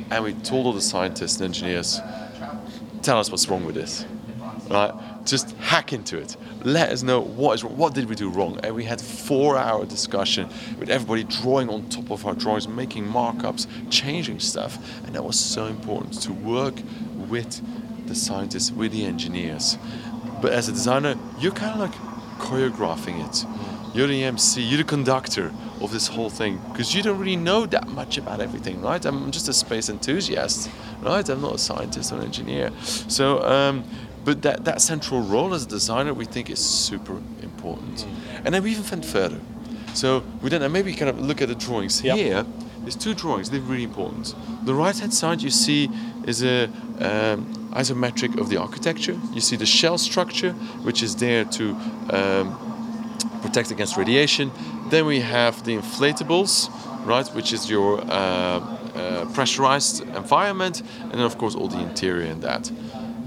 and 0.09 0.23
we 0.23 0.33
told 0.33 0.65
all 0.65 0.73
the 0.73 0.81
scientists 0.81 1.35
and 1.35 1.45
engineers, 1.45 1.99
tell 3.01 3.19
us 3.19 3.29
what's 3.29 3.47
wrong 3.49 3.65
with 3.65 3.75
this. 3.75 4.05
Right? 4.69 4.93
Just 5.25 5.51
hack 5.57 5.91
into 5.91 6.17
it. 6.17 6.37
Let 6.63 6.91
us 6.91 7.03
know 7.03 7.19
what 7.19 7.53
is 7.55 7.63
wrong. 7.63 7.75
What 7.75 7.93
did 7.93 8.07
we 8.07 8.15
do 8.15 8.29
wrong? 8.29 8.59
And 8.63 8.73
we 8.73 8.85
had 8.85 9.01
four-hour 9.01 9.85
discussion 9.85 10.47
with 10.79 10.89
everybody 10.89 11.23
drawing 11.25 11.69
on 11.69 11.89
top 11.89 12.09
of 12.09 12.25
our 12.25 12.33
drawings, 12.33 12.67
making 12.67 13.05
markups, 13.05 13.67
changing 13.89 14.39
stuff, 14.39 14.77
and 15.05 15.13
that 15.13 15.23
was 15.23 15.37
so 15.37 15.65
important 15.65 16.21
to 16.21 16.31
work 16.31 16.75
with 17.29 17.61
the 18.07 18.15
scientists, 18.15 18.71
with 18.71 18.93
the 18.93 19.03
engineers. 19.03 19.77
But 20.41 20.53
as 20.53 20.69
a 20.69 20.71
designer, 20.71 21.15
you're 21.39 21.51
kind 21.51 21.73
of 21.73 21.79
like 21.79 21.93
choreographing 22.39 23.27
it. 23.27 23.45
You're 23.95 24.07
the 24.07 24.23
MC, 24.23 24.61
you're 24.61 24.77
the 24.77 24.83
conductor 24.85 25.51
of 25.81 25.91
this 25.91 26.07
whole 26.07 26.29
thing 26.29 26.61
because 26.71 26.93
you 26.95 27.01
don't 27.01 27.17
really 27.19 27.35
know 27.35 27.65
that 27.65 27.87
much 27.89 28.17
about 28.17 28.39
everything, 28.39 28.81
right? 28.81 29.03
I'm 29.05 29.31
just 29.31 29.47
a 29.49 29.53
space 29.53 29.89
enthusiast, 29.89 30.69
right? 31.01 31.27
I'm 31.27 31.41
not 31.41 31.55
a 31.55 31.57
scientist 31.57 32.11
or 32.11 32.17
an 32.17 32.23
engineer. 32.23 32.71
So, 32.81 33.43
um, 33.43 33.83
but 34.23 34.41
that, 34.43 34.65
that 34.65 34.81
central 34.81 35.21
role 35.21 35.53
as 35.53 35.65
a 35.65 35.67
designer 35.67 36.13
we 36.13 36.25
think 36.25 36.49
is 36.49 36.59
super 36.59 37.17
important. 37.41 38.05
And 38.45 38.53
then 38.53 38.63
we 38.63 38.71
even 38.71 38.85
went 38.89 39.05
further. 39.05 39.39
So 39.93 40.23
we 40.41 40.49
then 40.49 40.61
and 40.61 40.71
maybe 40.71 40.93
kind 40.93 41.09
of 41.09 41.19
look 41.19 41.41
at 41.41 41.47
the 41.49 41.55
drawings 41.55 42.01
Yep. 42.03 42.15
here. 42.17 42.45
There's 42.81 42.95
two 42.95 43.13
drawings. 43.13 43.49
They're 43.49 43.61
really 43.61 43.83
important. 43.83 44.33
The 44.65 44.73
right-hand 44.73 45.13
side 45.13 45.41
you 45.41 45.51
see 45.51 45.89
is 46.25 46.43
a 46.43 46.65
um, 46.99 47.45
isometric 47.73 48.39
of 48.39 48.49
the 48.49 48.57
architecture. 48.57 49.19
You 49.33 49.41
see 49.41 49.55
the 49.55 49.65
shell 49.67 49.97
structure, 49.97 50.53
which 50.83 51.03
is 51.03 51.15
there 51.15 51.45
to 51.45 51.75
um, 52.09 52.57
protect 53.41 53.71
against 53.71 53.97
radiation. 53.97 54.51
Then 54.91 55.05
we 55.05 55.21
have 55.21 55.63
the 55.63 55.77
inflatables, 55.77 56.69
right, 57.05 57.25
which 57.29 57.53
is 57.53 57.69
your 57.69 58.01
uh, 58.01 58.09
uh, 58.09 59.25
pressurized 59.33 60.01
environment, 60.01 60.81
and 61.03 61.13
then 61.13 61.21
of 61.21 61.37
course 61.37 61.55
all 61.55 61.69
the 61.69 61.79
interior 61.79 62.29
in 62.29 62.41
that. 62.41 62.69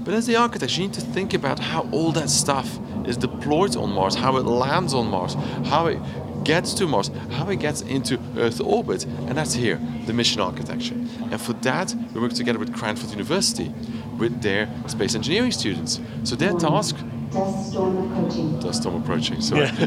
But 0.03 0.13
as 0.13 0.27
the 0.27 0.35
architect, 0.35 0.77
you 0.77 0.83
need 0.83 0.93
to 0.93 1.01
think 1.01 1.33
about 1.33 1.57
how 1.57 1.89
all 1.91 2.11
that 2.11 2.29
stuff 2.29 2.77
is 3.07 3.17
deployed 3.17 3.75
on 3.75 3.91
Mars, 3.91 4.13
how 4.13 4.37
it 4.37 4.45
lands 4.45 4.93
on 4.93 5.07
Mars, 5.09 5.33
how 5.65 5.87
it 5.87 5.99
gets 6.43 6.75
to 6.75 6.85
Mars, 6.85 7.09
how 7.31 7.49
it 7.49 7.55
gets 7.55 7.81
into 7.81 8.19
Earth 8.37 8.61
orbit, 8.61 9.05
and 9.05 9.35
that's 9.35 9.55
here, 9.55 9.81
the 10.05 10.13
mission 10.13 10.41
architecture. 10.41 10.93
And 11.31 11.41
for 11.41 11.53
that, 11.63 11.95
we 12.13 12.21
work 12.21 12.33
together 12.33 12.59
with 12.59 12.75
Cranfield 12.75 13.09
University, 13.09 13.73
with 14.19 14.43
their 14.43 14.69
space 14.85 15.15
engineering 15.15 15.51
students. 15.51 15.99
So 16.25 16.35
their 16.35 16.53
task 16.53 16.95
Dust 17.35 17.71
storm 17.71 17.97
approaching. 17.97 18.59
Dust 18.59 18.81
storm 18.81 18.95
approaching. 19.03 19.41
Sorry. 19.41 19.69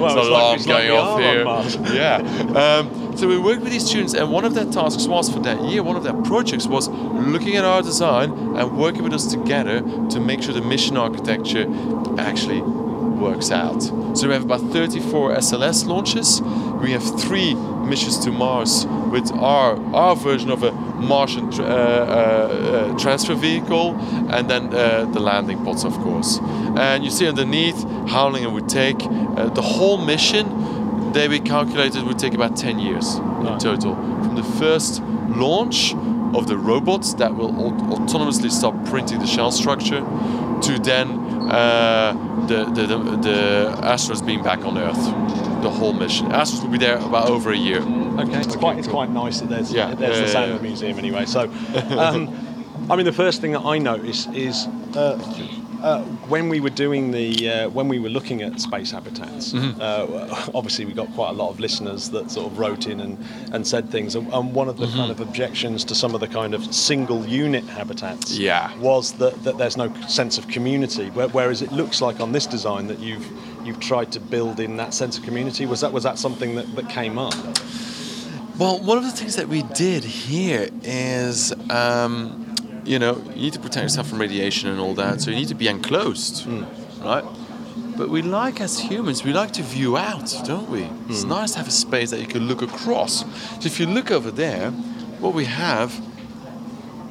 Well, 0.00 0.14
There's 0.14 0.26
it's 0.26 0.26
an 0.26 0.30
like- 0.30 0.30
alarm 0.30 0.58
like 0.58 0.66
going 0.66 0.90
off 0.90 1.18
here. 1.20 1.94
Yeah. 2.00 2.16
Um, 2.78 3.16
so 3.16 3.26
we 3.28 3.38
worked 3.38 3.62
with 3.62 3.72
these 3.72 3.84
students, 3.86 4.14
and 4.14 4.30
one 4.30 4.44
of 4.44 4.54
their 4.54 4.64
tasks 4.66 5.06
was 5.06 5.28
for 5.28 5.40
that 5.40 5.60
year, 5.64 5.82
one 5.82 5.96
of 5.96 6.04
their 6.04 6.14
projects 6.22 6.66
was 6.66 6.88
looking 6.88 7.56
at 7.56 7.64
our 7.64 7.82
design 7.82 8.30
and 8.56 8.78
working 8.78 9.02
with 9.02 9.12
us 9.12 9.26
together 9.26 9.80
to 10.10 10.20
make 10.20 10.42
sure 10.42 10.54
the 10.54 10.62
mission 10.62 10.96
architecture 10.96 11.66
actually 12.18 12.60
works 13.20 13.50
out. 13.50 13.82
So 14.16 14.26
we 14.26 14.32
have 14.32 14.44
about 14.44 14.60
34 14.60 15.36
SLS 15.36 15.86
launches. 15.86 16.40
We 16.82 16.92
have 16.92 17.04
three 17.20 17.54
missions 17.54 18.18
to 18.24 18.30
Mars 18.30 18.86
with 19.10 19.30
our 19.32 19.76
our 19.94 20.16
version 20.16 20.50
of 20.50 20.62
a 20.62 20.72
Martian 20.72 21.50
tr- 21.50 21.62
uh, 21.62 21.66
uh, 21.66 21.70
uh, 21.70 22.98
transfer 22.98 23.34
vehicle, 23.34 23.96
and 24.30 24.48
then 24.48 24.72
uh, 24.74 25.06
the 25.12 25.20
landing 25.20 25.64
pods, 25.64 25.84
of 25.84 25.94
course. 25.98 26.38
And 26.76 27.04
you 27.04 27.10
see 27.10 27.26
underneath 27.28 27.82
how 28.08 28.28
long 28.28 28.42
it 28.42 28.50
would 28.50 28.68
take. 28.68 29.02
Uh, 29.04 29.48
the 29.50 29.62
whole 29.62 29.98
mission, 29.98 31.12
they 31.12 31.28
we 31.28 31.40
calculated 31.40 32.02
would 32.04 32.18
take 32.18 32.34
about 32.34 32.56
10 32.56 32.78
years 32.78 33.16
in 33.16 33.58
total, 33.58 33.94
from 34.24 34.34
the 34.36 34.42
first 34.42 35.02
launch 35.28 35.94
of 36.34 36.46
the 36.46 36.56
robots 36.56 37.14
that 37.14 37.34
will 37.34 37.50
au- 37.60 37.96
autonomously 37.96 38.50
start 38.50 38.74
printing 38.86 39.18
the 39.18 39.26
shell 39.26 39.50
structure, 39.50 40.00
to 40.62 40.78
then 40.78 41.19
uh, 41.50 42.12
the, 42.46 42.64
the, 42.64 42.86
the, 42.86 42.98
the 43.16 43.76
astronauts 43.82 44.24
being 44.24 44.42
back 44.42 44.64
on 44.64 44.78
Earth. 44.78 45.02
The 45.62 45.70
whole 45.70 45.92
mission. 45.92 46.28
Astronauts 46.28 46.62
will 46.62 46.70
be 46.70 46.78
there 46.78 46.96
about 46.96 47.28
over 47.28 47.52
a 47.52 47.56
year. 47.56 47.80
Okay, 47.82 48.40
it's 48.40 48.56
quite 48.56 48.78
it's 48.78 48.88
quite 48.88 49.10
nice 49.10 49.40
that 49.40 49.48
there's 49.48 49.72
Yeah, 49.72 49.94
there's 49.94 50.16
yeah, 50.16 50.20
the 50.20 50.26
yeah, 50.26 50.32
sound 50.32 50.48
yeah. 50.48 50.56
of 50.56 50.62
the 50.62 50.68
museum 50.68 50.98
anyway. 50.98 51.26
So, 51.26 51.42
um, 51.98 52.86
I 52.90 52.96
mean, 52.96 53.04
the 53.04 53.12
first 53.12 53.40
thing 53.40 53.52
that 53.52 53.64
I 53.64 53.78
notice 53.78 54.26
is. 54.28 54.66
Uh, 54.96 55.18
uh, 55.82 56.02
when 56.28 56.48
we 56.48 56.60
were 56.60 56.70
doing 56.70 57.10
the 57.10 57.50
uh, 57.50 57.68
when 57.70 57.88
we 57.88 57.98
were 57.98 58.08
looking 58.08 58.42
at 58.42 58.60
space 58.60 58.90
habitats, 58.90 59.52
Mm-hmm. 59.52 59.80
uh, 59.80 60.50
obviously 60.54 60.84
we 60.84 60.92
got 60.92 61.12
quite 61.14 61.30
a 61.30 61.32
lot 61.32 61.50
of 61.50 61.58
listeners 61.60 62.10
that 62.10 62.30
sort 62.30 62.46
of 62.52 62.58
wrote 62.58 62.86
in 62.86 63.00
and, 63.00 63.18
and 63.52 63.66
said 63.66 63.90
things. 63.90 64.14
And, 64.14 64.32
and 64.32 64.54
one 64.54 64.68
of 64.68 64.76
the 64.76 64.86
Mm-hmm. 64.86 64.96
kind 64.98 65.10
of 65.10 65.20
objections 65.20 65.84
to 65.84 65.94
some 65.94 66.14
of 66.14 66.20
the 66.20 66.28
kind 66.28 66.54
of 66.54 66.74
single 66.74 67.24
unit 67.26 67.64
habitats 67.64 68.38
Yeah. 68.38 68.76
was 68.78 69.12
that, 69.14 69.42
that 69.44 69.56
there's 69.58 69.76
no 69.76 69.92
sense 70.08 70.38
of 70.38 70.46
community. 70.48 71.08
Whereas 71.10 71.62
it 71.62 71.72
looks 71.72 72.00
like 72.02 72.20
on 72.20 72.32
this 72.32 72.46
design 72.46 72.86
that 72.88 72.98
you've 72.98 73.26
you've 73.64 73.80
tried 73.80 74.10
to 74.12 74.20
build 74.20 74.58
in 74.60 74.76
that 74.76 74.94
sense 74.94 75.18
of 75.18 75.24
community. 75.24 75.66
Was 75.66 75.80
that 75.80 75.92
was 75.92 76.02
that 76.04 76.18
something 76.18 76.54
that, 76.56 76.74
that 76.76 76.88
came 76.88 77.18
up? 77.18 77.34
Well, 78.58 78.78
one 78.80 78.98
of 78.98 79.04
the 79.04 79.10
things 79.10 79.36
that 79.36 79.48
we 79.48 79.62
did 79.62 80.04
here 80.04 80.68
is, 80.82 81.50
um, 81.70 82.49
you 82.84 82.98
know, 82.98 83.16
you 83.34 83.42
need 83.42 83.52
to 83.52 83.60
protect 83.60 83.84
yourself 83.84 84.08
from 84.08 84.20
radiation 84.20 84.68
and 84.70 84.80
all 84.80 84.94
that, 84.94 85.20
so 85.20 85.30
you 85.30 85.36
need 85.36 85.48
to 85.48 85.54
be 85.54 85.68
enclosed, 85.68 86.46
right? 87.00 87.24
But 87.96 88.08
we 88.08 88.22
like, 88.22 88.60
as 88.60 88.78
humans, 88.78 89.24
we 89.24 89.32
like 89.32 89.52
to 89.52 89.62
view 89.62 89.96
out, 89.96 90.32
don't 90.44 90.70
we? 90.70 90.88
It's 91.08 91.24
nice 91.24 91.52
to 91.52 91.58
have 91.58 91.68
a 91.68 91.72
space 91.72 92.10
that 92.10 92.20
you 92.20 92.26
can 92.26 92.48
look 92.48 92.62
across. 92.62 93.20
So 93.60 93.66
if 93.66 93.78
you 93.78 93.86
look 93.86 94.10
over 94.10 94.30
there, 94.30 94.70
what 95.20 95.34
we 95.34 95.44
have, 95.44 96.00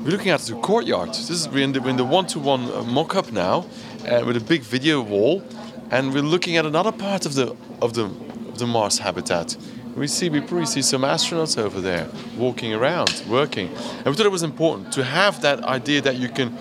we're 0.03 0.11
looking 0.11 0.31
at 0.31 0.39
the 0.41 0.55
courtyard. 0.55 1.09
This 1.09 1.29
is 1.29 1.47
we're 1.49 1.63
in 1.63 1.73
the, 1.73 1.81
we're 1.81 1.89
in 1.89 1.97
the 1.97 2.05
one-to-one 2.05 2.71
uh, 2.71 2.83
mock-up 2.83 3.31
now, 3.31 3.65
uh, 4.07 4.23
with 4.25 4.37
a 4.37 4.39
big 4.39 4.61
video 4.61 5.01
wall, 5.01 5.43
and 5.91 6.13
we're 6.13 6.23
looking 6.23 6.57
at 6.57 6.65
another 6.65 6.91
part 6.91 7.25
of 7.25 7.35
the 7.35 7.55
of 7.81 7.93
the 7.93 8.05
of 8.05 8.57
the 8.57 8.65
Mars 8.65 8.99
habitat. 8.99 9.57
We 9.99 10.07
see 10.07 10.29
we 10.29 10.39
probably 10.39 10.65
see 10.65 10.81
some 10.81 11.01
astronauts 11.01 11.61
over 11.61 11.81
there 11.81 12.07
walking 12.37 12.73
around, 12.73 13.21
working, 13.27 13.67
and 13.67 14.05
we 14.05 14.13
thought 14.13 14.25
it 14.25 14.31
was 14.31 14.43
important 14.43 14.93
to 14.93 15.03
have 15.03 15.41
that 15.41 15.61
idea 15.65 15.99
that 15.99 16.15
you 16.15 16.29
can 16.29 16.57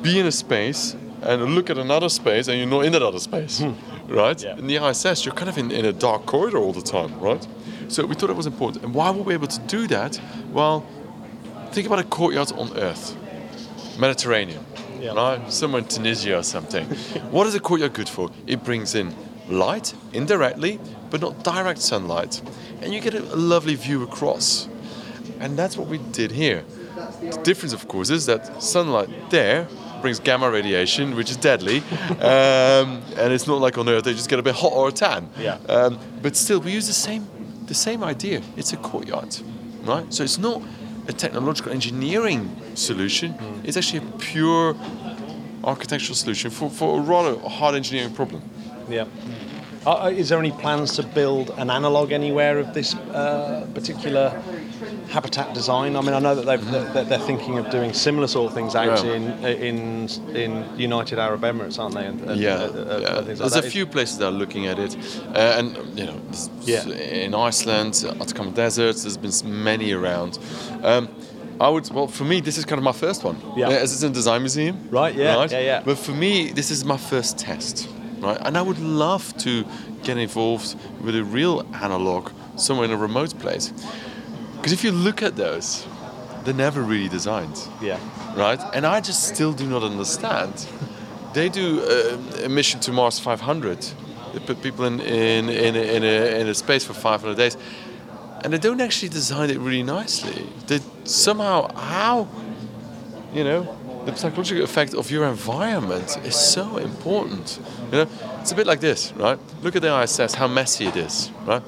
be 0.00 0.18
in 0.18 0.24
a 0.24 0.32
space 0.32 0.96
and 1.20 1.54
look 1.54 1.68
at 1.68 1.76
another 1.76 2.08
space, 2.08 2.48
and 2.48 2.56
you're 2.56 2.66
not 2.66 2.86
in 2.86 2.92
that 2.92 3.02
other 3.02 3.18
space, 3.18 3.58
hmm. 3.60 3.74
right? 4.10 4.42
Yeah. 4.42 4.56
In 4.56 4.68
the 4.68 4.76
ISS, 4.76 5.26
you're 5.26 5.34
kind 5.34 5.50
of 5.50 5.58
in, 5.58 5.70
in 5.70 5.84
a 5.84 5.92
dark 5.92 6.24
corridor 6.24 6.56
all 6.56 6.72
the 6.72 6.80
time, 6.80 7.20
right? 7.20 7.46
So 7.88 8.06
we 8.06 8.14
thought 8.14 8.30
it 8.30 8.36
was 8.36 8.46
important. 8.46 8.84
And 8.84 8.94
why 8.94 9.10
were 9.10 9.22
we 9.22 9.34
able 9.34 9.48
to 9.48 9.60
do 9.66 9.86
that? 9.88 10.18
Well, 10.50 10.86
think 11.72 11.86
about 11.86 11.98
a 11.98 12.04
courtyard 12.04 12.52
on 12.52 12.74
Earth, 12.78 13.14
Mediterranean, 13.98 14.64
Yeah. 14.98 15.12
right? 15.12 15.52
Somewhere 15.52 15.82
in 15.82 15.88
Tunisia 15.88 16.38
or 16.38 16.42
something. 16.42 16.86
what 17.30 17.46
is 17.46 17.54
a 17.54 17.60
courtyard 17.60 17.92
good 17.92 18.08
for? 18.08 18.30
It 18.46 18.64
brings 18.64 18.94
in 18.94 19.14
light 19.48 19.94
indirectly, 20.14 20.80
but 21.10 21.20
not 21.20 21.44
direct 21.44 21.80
sunlight, 21.80 22.42
and 22.82 22.92
you 22.92 23.00
get 23.00 23.14
a, 23.14 23.20
lovely 23.36 23.74
view 23.74 24.02
across. 24.02 24.68
And 25.40 25.58
that's 25.58 25.76
what 25.76 25.88
we 25.88 25.98
did 26.12 26.32
here. 26.32 26.64
The 27.20 27.40
difference, 27.42 27.72
of 27.72 27.88
course, 27.88 28.10
is 28.10 28.26
that 28.26 28.62
sunlight 28.62 29.08
there 29.30 29.68
brings 30.00 30.20
gamma 30.20 30.50
radiation, 30.50 31.14
which 31.14 31.30
is 31.30 31.36
deadly, 31.36 31.78
um, 32.20 33.02
and 33.16 33.32
it's 33.32 33.46
not 33.46 33.60
like 33.60 33.78
on 33.78 33.88
Earth; 33.88 34.04
they 34.04 34.14
just 34.14 34.28
get 34.28 34.38
a 34.38 34.42
bit 34.42 34.54
hot 34.54 34.72
or 34.72 34.88
a 34.88 34.92
tan. 34.92 35.28
Yeah. 35.38 35.58
Um, 35.68 35.98
but 36.22 36.36
still, 36.36 36.60
we 36.60 36.72
use 36.72 36.86
the 36.86 36.92
same 36.92 37.26
the 37.66 37.74
same 37.74 38.02
idea. 38.02 38.42
It's 38.56 38.72
a 38.72 38.76
courtyard, 38.76 39.36
right? 39.82 40.12
So 40.12 40.22
it's 40.22 40.38
not 40.38 40.62
a 41.08 41.12
technological 41.12 41.72
engineering 41.72 42.50
solution. 42.74 43.34
It's 43.64 43.76
actually 43.76 44.00
a 44.00 44.18
pure 44.18 44.76
architectural 45.64 46.14
solution 46.14 46.50
for, 46.50 46.70
for 46.70 46.98
a 46.98 47.02
rather 47.02 47.38
hard 47.48 47.74
engineering 47.74 48.14
problem. 48.14 48.42
Yeah. 48.88 49.06
Uh, 49.86 50.10
is 50.12 50.28
there 50.30 50.38
any 50.40 50.50
plans 50.50 50.96
to 50.96 51.02
build 51.04 51.50
an 51.58 51.70
analog 51.70 52.10
anywhere 52.10 52.58
of 52.58 52.74
this 52.74 52.94
uh, 52.96 53.64
particular 53.72 54.30
habitat 55.10 55.54
design? 55.54 55.94
I 55.94 56.00
mean, 56.00 56.12
I 56.12 56.18
know 56.18 56.34
that 56.34 56.44
they've, 56.44 56.70
they're, 56.92 57.04
they're 57.04 57.18
thinking 57.20 57.56
of 57.58 57.70
doing 57.70 57.92
similar 57.92 58.26
sort 58.26 58.48
of 58.48 58.54
things 58.54 58.74
out 58.74 59.04
Yeah. 59.04 59.12
in 59.14 59.24
in 59.44 60.08
in 60.34 60.78
United 60.78 61.20
Arab 61.20 61.42
Emirates, 61.42 61.78
aren't 61.78 61.94
they? 61.94 62.04
And, 62.06 62.20
and, 62.22 62.40
Yeah, 62.40 62.54
uh, 62.54 62.56
uh, 62.56 62.98
yeah. 63.00 63.14
like 63.14 63.26
there's 63.26 63.56
a 63.56 63.60
that. 63.60 63.70
few 63.70 63.86
places 63.86 64.18
that 64.18 64.26
are 64.26 64.38
looking 64.42 64.66
at 64.66 64.78
it, 64.80 64.96
uh, 65.34 65.58
and 65.58 65.76
you 65.96 66.06
know, 66.06 66.20
Yeah. 66.62 66.84
in 67.24 67.32
Iceland, 67.34 68.04
Atacama 68.20 68.50
Deserts, 68.50 69.02
there's 69.04 69.16
been 69.42 69.62
many 69.64 69.92
around. 69.92 70.38
Um, 70.82 71.08
I 71.60 71.68
would, 71.70 71.88
well, 71.90 72.08
for 72.08 72.24
me, 72.24 72.40
this 72.40 72.58
is 72.58 72.64
kind 72.66 72.78
of 72.78 72.84
my 72.84 72.92
first 73.06 73.24
one. 73.24 73.36
Yeah. 73.56 73.68
as 73.68 73.92
it's 73.92 74.02
in 74.02 74.12
design 74.12 74.40
museum. 74.42 74.76
Right, 74.90 75.14
yeah, 75.14 75.46
yeah, 75.48 75.60
yeah. 75.60 75.82
But 75.84 75.96
for 75.96 76.12
me, 76.12 76.50
this 76.50 76.70
is 76.70 76.84
my 76.84 76.98
first 76.98 77.38
test, 77.38 77.88
right? 78.26 78.38
And 78.46 78.56
I 78.56 78.62
would 78.62 78.78
love 78.78 79.36
to 79.38 79.64
get 80.02 80.16
involved 80.18 80.74
with 81.04 81.16
a 81.16 81.22
real 81.24 81.64
analog 81.82 82.30
somewhere 82.56 82.84
in 82.86 82.92
a 82.92 82.96
remote 82.96 83.38
place, 83.38 83.72
because 84.56 84.72
if 84.72 84.82
you 84.84 84.92
look 84.92 85.22
at 85.22 85.36
those, 85.36 85.86
they're 86.44 86.54
never 86.54 86.80
really 86.82 87.08
designed 87.08 87.58
Yeah. 87.82 87.98
right? 88.36 88.60
And 88.74 88.84
I 88.86 89.00
just 89.00 89.22
still 89.34 89.52
do 89.52 89.66
not 89.66 89.82
understand. 89.82 90.52
They 91.32 91.48
do 91.48 91.80
uh, 91.82 92.44
a 92.44 92.48
mission 92.48 92.80
to 92.80 92.92
Mars 92.92 93.18
500. 93.18 93.78
They 94.32 94.40
put 94.46 94.62
people 94.62 94.84
in 94.86 95.00
in 95.00 95.48
in 95.48 95.74
a, 95.76 95.96
in 95.96 96.02
a, 96.04 96.40
in 96.40 96.48
a 96.48 96.54
space 96.54 96.84
for 96.86 96.94
500 96.94 97.36
days, 97.36 97.56
and 98.44 98.52
they 98.52 98.58
don't 98.58 98.80
actually 98.80 99.10
design 99.10 99.50
it 99.50 99.58
really 99.58 99.82
nicely. 99.82 100.46
They 100.66 100.80
somehow 101.04 101.68
how, 101.74 102.26
you 103.34 103.44
know, 103.44 103.62
the 104.06 104.16
psychological 104.16 104.62
effect 104.62 104.94
of 104.94 105.10
your 105.10 105.26
environment 105.26 106.16
is 106.24 106.36
so 106.36 106.76
important. 106.78 107.60
You 107.90 107.98
know, 107.98 108.08
it's 108.40 108.52
a 108.52 108.54
bit 108.54 108.66
like 108.66 108.80
this, 108.80 109.12
right? 109.12 109.38
Look 109.62 109.74
at 109.76 109.82
the 109.82 110.02
ISS, 110.02 110.34
how 110.34 110.46
messy 110.46 110.86
it 110.86 110.96
is, 110.96 111.30
right? 111.44 111.62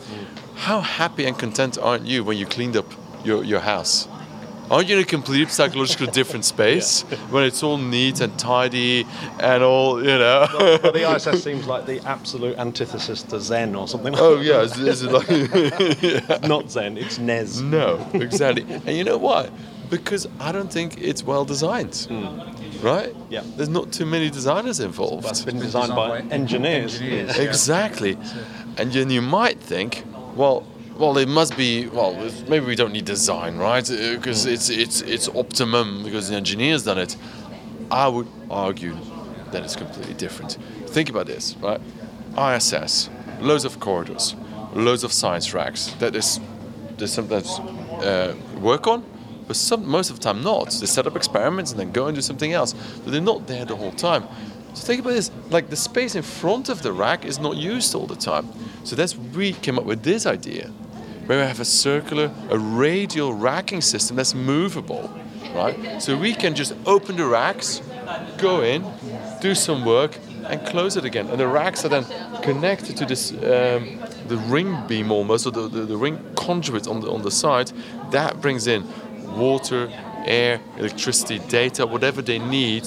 How 0.54 0.80
happy 0.80 1.24
and 1.26 1.36
content 1.36 1.78
aren't 1.78 2.06
you 2.06 2.22
when 2.24 2.38
you 2.38 2.46
cleaned 2.46 2.76
up 2.76 2.86
your, 3.24 3.42
your 3.42 3.60
house? 3.60 4.08
Aren't 4.70 4.88
you 4.88 4.96
in 4.96 5.02
a 5.02 5.06
complete 5.06 5.50
psychological 5.50 6.06
different 6.12 6.44
space 6.44 7.02
when 7.30 7.44
it's 7.44 7.62
all 7.62 7.78
neat 7.78 8.20
and 8.20 8.38
tidy 8.38 9.06
and 9.40 9.62
all, 9.62 9.98
you 9.98 10.18
know? 10.18 10.46
But 10.82 10.92
the 10.92 11.10
ISS 11.16 11.42
seems 11.42 11.66
like 11.66 11.86
the 11.86 12.00
absolute 12.06 12.58
antithesis 12.58 13.22
to 13.24 13.40
Zen 13.40 13.74
or 13.74 13.88
something. 13.88 14.12
Like 14.12 14.22
oh, 14.22 14.40
yeah. 14.40 14.60
Is, 14.60 14.78
is 14.78 15.02
it 15.02 15.10
like. 15.10 16.42
Not 16.48 16.70
Zen, 16.70 16.98
it's 16.98 17.18
Nez. 17.18 17.62
No, 17.62 18.06
exactly. 18.12 18.62
and 18.62 18.96
you 18.96 19.04
know 19.04 19.16
why? 19.16 19.48
Because 19.90 20.26
I 20.40 20.52
don't 20.52 20.72
think 20.72 21.00
it's 21.00 21.22
well 21.22 21.44
designed. 21.44 22.06
Hmm. 22.08 22.86
Right? 22.86 23.14
Yeah. 23.30 23.42
There's 23.56 23.68
not 23.68 23.92
too 23.92 24.06
many 24.06 24.30
designers 24.30 24.80
involved. 24.80 25.26
It's 25.26 25.44
been 25.44 25.58
designed 25.58 25.94
by 25.94 26.20
engineers. 26.20 27.00
Exactly. 27.00 28.16
And 28.76 28.92
then 28.92 29.10
you 29.10 29.22
might 29.22 29.60
think, 29.60 30.04
well, 30.36 30.66
well, 30.96 31.16
it 31.18 31.28
must 31.28 31.56
be. 31.56 31.86
Well, 31.86 32.14
maybe 32.48 32.66
we 32.66 32.74
don't 32.74 32.92
need 32.92 33.04
design, 33.04 33.56
right? 33.56 33.88
Uh, 33.88 34.16
because 34.16 34.44
hmm. 34.44 34.50
it's 34.50 34.68
it's 34.68 35.00
it's 35.00 35.28
optimum 35.28 36.02
because 36.02 36.28
the 36.28 36.34
engineer's 36.36 36.84
done 36.84 36.98
it. 36.98 37.16
I 37.90 38.08
would 38.08 38.28
argue 38.50 38.96
that 39.52 39.62
it's 39.62 39.76
completely 39.76 40.14
different. 40.14 40.58
Think 40.86 41.08
about 41.08 41.26
this, 41.26 41.56
right? 41.58 41.80
ISS, 42.36 43.10
loads 43.40 43.64
of 43.64 43.80
corridors, 43.80 44.34
loads 44.74 45.04
of 45.04 45.12
science 45.12 45.54
racks. 45.54 45.94
That 45.98 46.14
is, 46.14 46.40
there's 46.96 47.12
something 47.12 47.38
that's 47.38 47.58
uh, 47.58 48.34
work 48.60 48.86
on, 48.86 49.04
but 49.48 49.56
some 49.56 49.88
most 49.88 50.10
of 50.10 50.20
the 50.20 50.22
time 50.22 50.44
not. 50.44 50.70
They 50.70 50.86
set 50.86 51.06
up 51.06 51.16
experiments 51.16 51.72
and 51.72 51.80
then 51.80 51.90
go 51.90 52.06
and 52.06 52.14
do 52.14 52.22
something 52.22 52.52
else. 52.52 52.74
So 53.04 53.10
they're 53.10 53.20
not 53.20 53.48
there 53.48 53.64
the 53.64 53.74
whole 53.74 53.90
time. 53.92 54.24
So 54.74 54.86
think 54.86 55.00
about 55.00 55.14
this: 55.14 55.30
like 55.50 55.70
the 55.70 55.76
space 55.76 56.14
in 56.14 56.22
front 56.22 56.68
of 56.68 56.82
the 56.82 56.92
rack 56.92 57.24
is 57.24 57.40
not 57.40 57.56
used 57.56 57.94
all 57.94 58.06
the 58.06 58.14
time. 58.14 58.46
So 58.84 58.94
that's 58.94 59.16
we 59.16 59.54
came 59.54 59.78
up 59.78 59.86
with 59.86 60.02
this 60.02 60.26
idea, 60.26 60.68
where 61.26 61.40
we 61.40 61.46
have 61.46 61.60
a 61.60 61.64
circular, 61.64 62.30
a 62.50 62.58
radial 62.58 63.32
racking 63.32 63.80
system 63.80 64.16
that's 64.16 64.34
movable, 64.34 65.10
right? 65.54 66.00
So 66.00 66.16
we 66.16 66.34
can 66.34 66.54
just 66.54 66.74
open 66.86 67.16
the 67.16 67.26
racks, 67.26 67.82
go 68.36 68.62
in, 68.62 68.84
do 69.40 69.54
some 69.54 69.84
work, 69.84 70.18
and 70.44 70.64
close 70.66 70.96
it 70.96 71.04
again. 71.04 71.28
And 71.28 71.40
the 71.40 71.48
racks 71.48 71.84
are 71.84 71.88
then 71.88 72.04
connected 72.42 72.96
to 72.98 73.06
this 73.06 73.32
um, 73.32 73.98
the 74.28 74.36
ring 74.48 74.76
beam 74.86 75.10
almost, 75.10 75.46
or 75.46 75.50
the, 75.50 75.68
the, 75.68 75.80
the 75.86 75.96
ring 75.96 76.18
conduit 76.34 76.86
on 76.86 77.00
the 77.00 77.10
on 77.10 77.22
the 77.22 77.30
side. 77.30 77.72
That 78.10 78.40
brings 78.40 78.66
in 78.66 78.84
water, 79.38 79.90
air, 80.24 80.60
electricity, 80.76 81.38
data, 81.48 81.86
whatever 81.86 82.22
they 82.22 82.38
need 82.38 82.84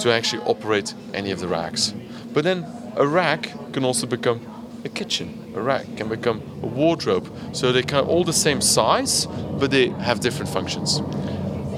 to 0.00 0.12
actually 0.12 0.42
operate 0.42 0.94
any 1.14 1.30
of 1.30 1.40
the 1.40 1.48
racks. 1.48 1.94
But 2.32 2.44
then 2.44 2.66
a 2.96 3.06
rack 3.06 3.52
can 3.72 3.84
also 3.84 4.06
become 4.06 4.40
a 4.84 4.88
kitchen. 4.88 5.52
A 5.54 5.60
rack 5.60 5.84
can 5.96 6.08
become 6.08 6.42
a 6.62 6.66
wardrobe. 6.66 7.30
So 7.52 7.72
they're 7.72 7.82
kind 7.82 8.04
of 8.04 8.08
all 8.08 8.24
the 8.24 8.32
same 8.32 8.60
size, 8.60 9.26
but 9.58 9.70
they 9.70 9.88
have 9.88 10.20
different 10.20 10.50
functions. 10.50 11.00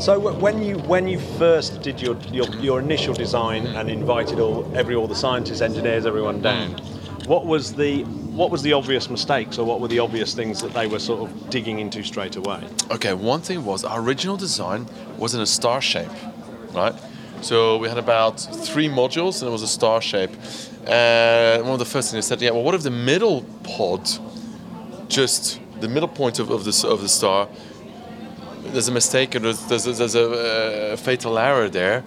So 0.00 0.18
when 0.18 0.62
you 0.62 0.78
when 0.78 1.08
you 1.08 1.18
first 1.18 1.82
did 1.82 2.00
your, 2.00 2.16
your, 2.30 2.46
your 2.60 2.78
initial 2.78 3.14
design 3.14 3.66
and 3.66 3.90
invited 3.90 4.38
all 4.38 4.70
every 4.76 4.94
all 4.94 5.08
the 5.08 5.16
scientists, 5.16 5.60
engineers, 5.60 6.06
everyone 6.06 6.40
down, 6.40 6.76
mm. 6.76 6.97
What 7.28 7.44
was 7.44 7.74
the 7.74 8.04
what 8.04 8.50
was 8.50 8.62
the 8.62 8.72
obvious 8.72 9.10
mistakes 9.10 9.58
or 9.58 9.66
what 9.66 9.80
were 9.80 9.88
the 9.88 9.98
obvious 9.98 10.32
things 10.34 10.62
that 10.62 10.72
they 10.72 10.86
were 10.86 10.98
sort 10.98 11.28
of 11.28 11.50
digging 11.50 11.78
into 11.78 12.02
straight 12.02 12.36
away? 12.36 12.66
Okay, 12.90 13.12
one 13.12 13.42
thing 13.42 13.64
was 13.64 13.84
our 13.84 14.00
original 14.00 14.36
design 14.36 14.86
was 15.18 15.34
in 15.34 15.40
a 15.40 15.46
star 15.46 15.80
shape, 15.82 16.10
right? 16.72 16.94
So 17.42 17.76
we 17.76 17.88
had 17.88 17.98
about 17.98 18.40
three 18.40 18.88
modules 18.88 19.42
and 19.42 19.48
it 19.48 19.52
was 19.52 19.62
a 19.62 19.68
star 19.68 20.00
shape. 20.00 20.30
And 20.86 21.64
one 21.64 21.74
of 21.74 21.78
the 21.78 21.84
first 21.84 22.10
things 22.10 22.26
they 22.26 22.34
said, 22.34 22.42
yeah, 22.42 22.50
well, 22.50 22.62
what 22.62 22.74
if 22.74 22.82
the 22.82 22.90
middle 22.90 23.42
pod, 23.62 24.08
just 25.08 25.60
the 25.80 25.88
middle 25.88 26.08
point 26.08 26.38
of, 26.38 26.50
of, 26.50 26.64
the, 26.64 26.88
of 26.88 27.02
the 27.02 27.08
star, 27.08 27.48
there's 28.64 28.88
a 28.88 28.92
mistake 28.92 29.36
or 29.36 29.40
there's, 29.40 29.64
there's, 29.66 29.84
there's 29.84 30.14
a 30.14 30.92
uh, 30.92 30.96
fatal 30.96 31.38
error 31.38 31.68
there, 31.68 32.04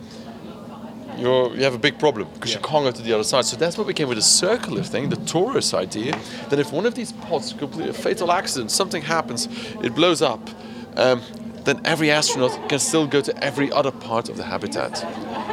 you're, 1.22 1.56
you 1.56 1.64
have 1.64 1.74
a 1.74 1.80
big 1.80 2.00
problem 2.00 2.28
because 2.34 2.54
you 2.54 2.60
can't 2.60 2.84
go 2.84 2.92
to 2.92 3.02
the 3.02 3.14
other 3.14 3.24
side. 3.24 3.46
So 3.46 3.56
that's 3.56 3.78
what 3.78 3.88
we 3.88 3.94
came 3.94 4.08
with 4.08 4.18
a 4.18 4.24
circular 4.24 4.84
thing, 4.84 5.10
the 5.10 5.18
torus 5.18 5.74
idea, 5.74 6.18
that 6.50 6.60
if 6.60 6.72
one 6.72 6.86
of 6.86 6.96
these 6.96 7.12
pods 7.14 7.54
complete 7.54 7.90
a 7.90 7.94
fatal 7.94 8.32
accident, 8.32 8.72
something 8.72 9.02
happens, 9.02 9.48
it 9.84 9.94
blows 9.96 10.22
up, 10.22 10.50
um, 10.98 11.22
then 11.64 11.80
every 11.86 12.10
astronaut 12.10 12.70
can 12.70 12.80
still 12.80 13.06
go 13.06 13.22
to 13.22 13.44
every 13.44 13.72
other 13.72 13.92
part 13.92 14.30
of 14.30 14.38
the 14.38 14.44
habitat, 14.44 15.04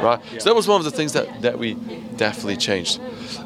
right? 0.03 0.19
So 0.39 0.49
that 0.49 0.55
was 0.55 0.67
one 0.67 0.81
of 0.81 0.85
the 0.85 0.91
things 0.91 1.13
that, 1.13 1.41
that 1.41 1.59
we 1.59 1.75
definitely 2.17 2.57
changed. 2.57 2.99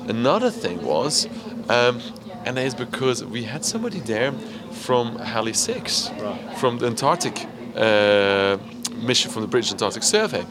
Another 0.07 0.49
thing 0.49 0.81
was, 0.81 1.27
um, 1.69 2.01
and 2.45 2.55
that 2.57 2.65
is 2.65 2.73
because 2.73 3.23
we 3.23 3.43
had 3.43 3.65
somebody 3.65 3.99
there 3.99 4.31
from 4.71 5.17
Halley 5.17 5.53
6, 5.53 6.11
from 6.57 6.77
the 6.77 6.87
Antarctic 6.87 7.47
uh, 7.75 8.57
mission 8.95 9.31
from 9.31 9.41
the 9.41 9.47
British 9.47 9.71
Antarctic 9.71 10.03
Survey. 10.03 10.45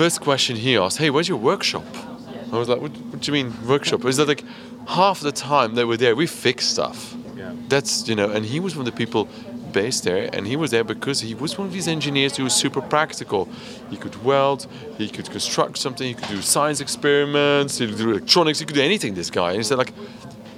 First 0.00 0.22
question 0.22 0.56
he 0.56 0.78
asked, 0.78 0.96
"Hey, 0.96 1.10
where's 1.10 1.28
your 1.28 1.36
workshop?" 1.36 1.84
I 2.50 2.56
was 2.56 2.70
like, 2.70 2.80
"What, 2.80 2.92
what 3.10 3.20
do 3.20 3.26
you 3.30 3.34
mean 3.38 3.54
workshop?" 3.68 4.02
Is 4.06 4.16
that 4.16 4.28
like 4.28 4.42
half 4.88 5.20
the 5.20 5.30
time 5.30 5.74
they 5.74 5.84
were 5.84 5.98
there, 5.98 6.16
we 6.16 6.26
fixed 6.26 6.70
stuff. 6.70 7.14
Yeah. 7.36 7.52
That's 7.68 8.08
you 8.08 8.14
know, 8.14 8.30
and 8.30 8.46
he 8.46 8.60
was 8.60 8.74
one 8.74 8.86
of 8.86 8.92
the 8.94 8.96
people 8.96 9.28
based 9.72 10.04
there, 10.04 10.30
and 10.32 10.46
he 10.46 10.56
was 10.56 10.70
there 10.70 10.84
because 10.84 11.20
he 11.20 11.34
was 11.34 11.58
one 11.58 11.66
of 11.66 11.74
these 11.74 11.86
engineers 11.86 12.34
who 12.38 12.44
was 12.44 12.54
super 12.54 12.80
practical. 12.80 13.46
He 13.90 13.98
could 13.98 14.16
weld, 14.24 14.66
he 14.96 15.06
could 15.10 15.28
construct 15.30 15.76
something, 15.76 16.08
he 16.08 16.14
could 16.14 16.28
do 16.28 16.40
science 16.40 16.80
experiments, 16.80 17.76
he 17.76 17.86
could 17.86 17.98
do 17.98 18.10
electronics, 18.12 18.58
he 18.60 18.64
could 18.64 18.76
do 18.76 18.82
anything. 18.82 19.12
This 19.12 19.28
guy, 19.28 19.48
and 19.50 19.58
he 19.58 19.64
said 19.64 19.76
like, 19.76 19.92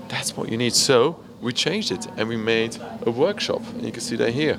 "That's 0.06 0.36
what 0.36 0.50
you 0.50 0.56
need." 0.56 0.72
So 0.72 1.16
we 1.42 1.52
changed 1.52 1.90
it 1.92 2.06
and 2.16 2.28
we 2.28 2.36
made 2.36 2.76
a 3.06 3.10
workshop, 3.10 3.60
and 3.74 3.82
you 3.84 3.92
can 3.92 4.00
see 4.00 4.16
that 4.16 4.30
here. 4.32 4.56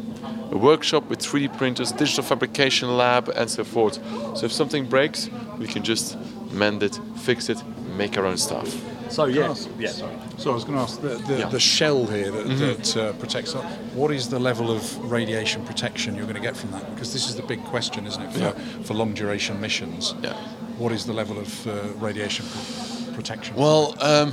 A 0.51 0.57
workshop 0.57 1.09
with 1.09 1.19
3D 1.19 1.57
printers, 1.57 1.91
digital 1.91 2.23
fabrication 2.23 2.95
lab, 2.97 3.29
and 3.29 3.49
so 3.49 3.63
forth. 3.63 3.95
So 4.37 4.45
if 4.45 4.51
something 4.51 4.85
breaks, 4.85 5.29
we 5.57 5.65
can 5.65 5.81
just 5.83 6.17
mend 6.51 6.83
it, 6.83 6.99
fix 7.17 7.49
it, 7.49 7.57
make 7.97 8.17
our 8.17 8.25
own 8.25 8.37
stuff. 8.37 8.67
So 9.09 9.25
yes, 9.25 9.67
yeah, 9.79 9.89
sorry. 9.89 10.15
So 10.37 10.51
I 10.51 10.53
was 10.55 10.63
going 10.63 10.75
to 10.77 10.81
ask 10.83 10.99
the, 11.01 11.09
the, 11.09 11.15
Yeah. 11.15 11.39
Mm-hmm. 11.41 11.51
the 11.51 11.59
shell 11.59 12.05
here 12.07 12.31
that, 12.31 12.47
that 12.57 12.97
uh, 12.97 13.13
protects 13.13 13.55
us. 13.55 13.63
What 13.93 14.11
is 14.11 14.27
the 14.29 14.39
level 14.39 14.71
of 14.71 15.11
radiation 15.11 15.63
protection 15.65 16.15
you're 16.15 16.23
going 16.25 16.35
to 16.35 16.41
get 16.41 16.57
from 16.57 16.71
that? 16.71 16.83
Because 16.93 17.13
this 17.13 17.29
is 17.29 17.35
the 17.35 17.43
big 17.43 17.63
question, 17.65 18.07
isn't 18.07 18.21
it, 18.21 18.31
for, 18.33 18.39
Yeah. 18.39 18.51
for 18.83 18.93
long 18.95 19.13
duration 19.13 19.61
missions? 19.61 20.15
Yeah. 20.23 20.33
What 20.79 20.91
is 20.91 21.05
the 21.05 21.13
level 21.13 21.37
of 21.37 21.67
uh, 21.67 21.71
radiation 21.99 22.45
pr- 22.47 23.13
protection? 23.13 23.55
Well, 23.55 23.95
um, 24.01 24.31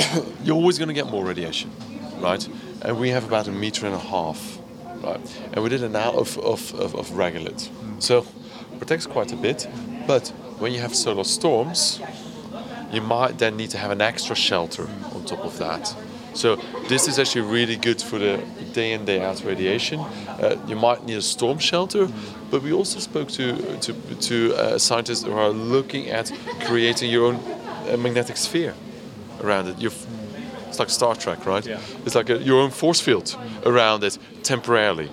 you're 0.42 0.56
always 0.56 0.78
going 0.78 0.88
to 0.88 0.94
get 0.94 1.06
more 1.06 1.24
radiation, 1.24 1.70
right? 2.18 2.46
And 2.82 2.98
we 2.98 3.10
have 3.10 3.24
about 3.24 3.48
a 3.48 3.52
meter 3.52 3.86
and 3.86 3.94
a 3.94 3.98
half, 3.98 4.58
right? 5.02 5.20
And 5.52 5.62
we 5.62 5.68
did 5.68 5.82
an 5.82 5.96
out 5.96 6.14
of, 6.14 6.38
of, 6.38 6.74
of, 6.74 6.94
of 6.94 7.08
regolith. 7.10 7.68
So 8.02 8.26
protects 8.78 9.06
quite 9.06 9.32
a 9.32 9.36
bit, 9.36 9.68
but 10.06 10.28
when 10.58 10.72
you 10.72 10.80
have 10.80 10.94
solar 10.94 11.24
storms, 11.24 12.00
you 12.90 13.00
might 13.00 13.38
then 13.38 13.56
need 13.56 13.70
to 13.70 13.78
have 13.78 13.90
an 13.90 14.00
extra 14.00 14.36
shelter 14.36 14.88
on 15.14 15.24
top 15.24 15.44
of 15.44 15.58
that. 15.58 15.94
So 16.34 16.56
this 16.88 17.08
is 17.08 17.18
actually 17.18 17.42
really 17.42 17.76
good 17.76 18.00
for 18.00 18.18
the 18.18 18.42
day 18.72 18.92
in 18.92 19.04
day 19.04 19.22
out 19.22 19.44
radiation. 19.44 20.00
Uh, 20.00 20.56
you 20.66 20.76
might 20.76 21.04
need 21.04 21.18
a 21.18 21.22
storm 21.22 21.58
shelter, 21.58 22.08
but 22.50 22.62
we 22.62 22.72
also 22.72 23.00
spoke 23.00 23.28
to 23.30 23.78
to, 23.78 23.92
to 23.92 24.54
uh, 24.54 24.78
scientists 24.78 25.24
who 25.24 25.32
are 25.32 25.50
looking 25.50 26.08
at 26.08 26.32
creating 26.64 27.10
your 27.10 27.26
own 27.26 27.36
uh, 27.36 27.96
magnetic 27.98 28.38
sphere 28.38 28.74
around 29.42 29.68
it. 29.68 29.78
You're, 29.78 29.92
it's 30.68 30.78
like 30.78 30.90
Star 30.90 31.14
Trek, 31.14 31.44
right? 31.46 31.64
Yeah. 31.66 31.80
It's 32.04 32.14
like 32.14 32.30
a, 32.30 32.38
your 32.38 32.60
own 32.60 32.70
force 32.70 33.00
field 33.00 33.36
around 33.64 34.04
it 34.04 34.18
temporarily. 34.42 35.10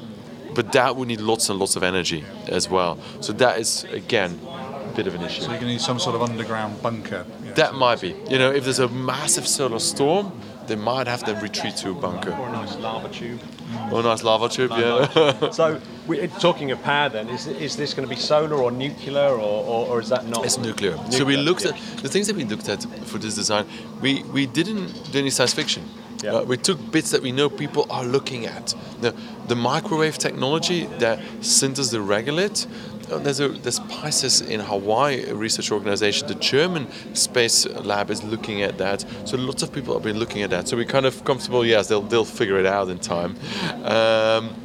But 0.55 0.71
that 0.73 0.95
would 0.95 1.07
need 1.07 1.21
lots 1.21 1.49
and 1.49 1.59
lots 1.59 1.75
of 1.75 1.83
energy 1.83 2.23
as 2.47 2.69
well. 2.69 2.97
So 3.21 3.33
that 3.33 3.59
is 3.59 3.83
again 3.85 4.39
a 4.45 4.91
bit 4.95 5.05
of 5.07 5.15
an 5.15 5.21
issue. 5.21 5.41
so 5.41 5.49
you're 5.51 5.59
going 5.59 5.67
to 5.67 5.73
need 5.73 5.81
some 5.81 5.99
sort 5.99 6.15
of 6.15 6.21
underground 6.21 6.81
bunker. 6.81 7.25
you 7.41 7.49
know, 7.49 7.53
That 7.53 7.75
might 7.75 8.01
be. 8.01 8.15
You 8.29 8.39
know, 8.39 8.51
if 8.51 8.63
there's 8.63 8.79
a 8.79 8.87
massive 8.87 9.47
solar 9.47 9.79
storm, 9.79 10.31
they 10.67 10.75
might 10.75 11.07
have 11.07 11.23
to 11.25 11.33
retreat 11.35 11.75
to 11.77 11.91
a 11.91 11.93
bunker. 11.93 12.31
Or 12.31 12.47
a 12.47 12.51
nice 12.51 12.75
lava 12.77 13.09
tube. 13.09 13.41
Or 13.91 13.99
a 13.99 14.03
nice 14.03 14.23
lava 14.23 14.49
tube, 14.49 14.71
yeah. 14.71 15.49
So, 15.51 15.79
we're 16.07 16.27
talking 16.27 16.71
of 16.71 16.81
power, 16.81 17.09
then 17.09 17.29
is, 17.29 17.47
is 17.47 17.75
this 17.75 17.93
going 17.93 18.07
to 18.07 18.13
be 18.13 18.19
solar 18.19 18.57
or 18.57 18.71
nuclear, 18.71 19.29
or, 19.29 19.37
or, 19.39 19.87
or 19.87 19.99
is 19.99 20.09
that 20.09 20.25
not? 20.27 20.45
It's 20.45 20.57
nuclear. 20.57 20.97
So 21.11 21.23
we 21.23 21.37
looked 21.37 21.65
yeah. 21.65 21.71
at 21.71 22.01
the 22.01 22.09
things 22.09 22.27
that 22.27 22.35
we 22.35 22.45
looked 22.45 22.69
at 22.69 22.83
for 23.05 23.17
this 23.19 23.35
design. 23.35 23.65
We 24.01 24.23
we 24.23 24.45
didn't 24.45 25.11
do 25.11 25.19
any 25.19 25.29
science 25.29 25.53
fiction. 25.53 25.83
Yeah. 26.23 26.33
Uh, 26.33 26.43
we 26.43 26.57
took 26.57 26.79
bits 26.91 27.11
that 27.11 27.21
we 27.21 27.31
know 27.31 27.49
people 27.49 27.85
are 27.89 28.03
looking 28.03 28.45
at. 28.45 28.73
The, 28.99 29.15
the 29.47 29.55
microwave 29.55 30.17
technology 30.17 30.85
that 30.99 31.19
sinters 31.39 31.91
the 31.91 31.99
regolith. 31.99 32.67
Uh, 33.11 33.17
there's 33.17 33.39
a 33.39 33.49
there's 33.49 33.79
PISCES 33.79 34.41
in 34.41 34.59
Hawaii, 34.59 35.25
a 35.25 35.35
research 35.35 35.71
organization. 35.71 36.27
The 36.27 36.35
German 36.35 36.87
space 37.15 37.65
lab 37.67 38.11
is 38.11 38.23
looking 38.23 38.61
at 38.61 38.77
that. 38.77 39.05
So 39.25 39.37
lots 39.37 39.63
of 39.63 39.71
people 39.73 39.93
have 39.93 40.03
been 40.03 40.19
looking 40.19 40.43
at 40.43 40.49
that. 40.51 40.67
So 40.67 40.77
we're 40.77 40.85
kind 40.85 41.05
of 41.05 41.23
comfortable. 41.23 41.65
Yes, 41.65 41.87
they'll 41.87 42.01
they'll 42.01 42.25
figure 42.25 42.59
it 42.59 42.65
out 42.65 42.89
in 42.89 42.99
time. 42.99 43.35
Um, 43.83 44.55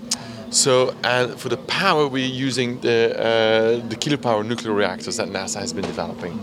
so, 0.50 0.94
and 1.02 1.38
for 1.38 1.48
the 1.48 1.56
power, 1.56 2.06
we're 2.06 2.24
using 2.24 2.80
the, 2.80 3.18
uh, 3.18 3.88
the 3.88 3.96
kilopower 3.96 4.44
nuclear 4.44 4.72
reactors 4.72 5.16
that 5.16 5.26
NASA 5.28 5.58
has 5.58 5.72
been 5.72 5.84
developing. 5.84 6.38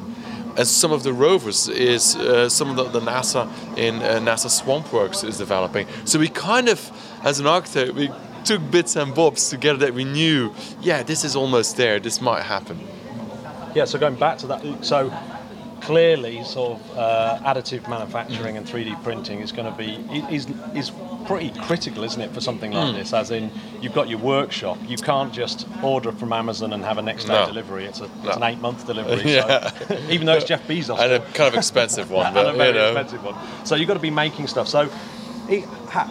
And 0.57 0.67
some 0.67 0.91
of 0.91 1.03
the 1.03 1.13
rovers 1.13 1.69
is 1.69 2.17
uh, 2.17 2.49
some 2.49 2.71
of 2.71 2.75
the, 2.75 2.99
the 2.99 2.99
NASA 2.99 3.47
in 3.77 3.95
uh, 4.01 4.19
NASA 4.19 4.49
SwampWorks 4.49 5.23
is 5.23 5.37
developing. 5.37 5.87
So 6.03 6.19
we 6.19 6.27
kind 6.27 6.67
of, 6.67 6.91
as 7.23 7.39
an 7.39 7.47
architect, 7.47 7.93
we 7.93 8.09
took 8.45 8.61
bits 8.71 8.95
and 8.95 9.13
bobs 9.13 9.49
together 9.49 9.79
that 9.79 9.93
we 9.93 10.03
knew, 10.05 10.53
yeah, 10.81 11.03
this 11.03 11.23
is 11.23 11.35
almost 11.35 11.77
there. 11.77 11.99
This 11.99 12.21
might 12.21 12.43
happen. 12.43 12.79
Yeah, 13.75 13.85
so 13.85 13.97
going 13.99 14.15
back 14.15 14.37
to 14.39 14.47
that, 14.47 14.83
so 14.85 15.11
clearly, 15.81 16.43
sort 16.43 16.79
of 16.79 16.97
uh, 16.97 17.39
additive 17.43 17.87
manufacturing 17.89 18.57
and 18.57 18.65
3D 18.67 19.01
printing 19.03 19.39
is 19.39 19.51
going 19.51 19.71
to 19.71 19.77
be 19.77 19.95
is 20.35 20.45
is 20.75 20.91
pretty 21.25 21.51
critical, 21.61 22.03
isn't 22.03 22.19
it, 22.21 22.31
for 22.31 22.41
something 22.41 22.71
like 22.71 22.95
this? 22.95 23.13
As 23.13 23.31
in, 23.31 23.51
you've 23.79 23.93
got 23.93 24.09
your 24.09 24.19
workshop, 24.19 24.77
you 24.87 24.97
can't 24.97 25.31
just 25.33 25.67
order 25.83 26.11
from 26.11 26.33
Amazon 26.33 26.73
and 26.73 26.83
have 26.83 26.97
a 26.97 27.01
next 27.01 27.25
day 27.25 27.33
No. 27.33 27.45
delivery. 27.45 27.85
It's, 27.85 28.01
a, 28.01 28.05
it's 28.05 28.23
No. 28.25 28.31
an 28.33 28.43
eight 28.43 28.59
month 28.59 28.85
delivery. 28.85 29.21
Yeah. 29.31 29.69
So, 29.69 29.97
even 30.09 30.25
though 30.25 30.33
it's 30.33 30.45
Jeff 30.45 30.67
Bezos, 30.67 30.99
And 31.03 31.13
a 31.13 31.19
kind 31.33 31.47
of 31.47 31.55
expensive 31.55 32.09
one, 32.11 32.25
and 32.27 32.35
but 32.35 32.47
a 32.47 32.51
you 32.51 32.57
very 32.57 32.73
know. 32.73 32.87
expensive 32.87 33.23
one. 33.23 33.35
So 33.65 33.75
you've 33.75 33.87
got 33.87 33.93
to 33.93 33.99
be 33.99 34.11
making 34.11 34.47
stuff. 34.47 34.67
So, 34.67 34.89
it, 35.47 35.63
ha, 35.87 36.09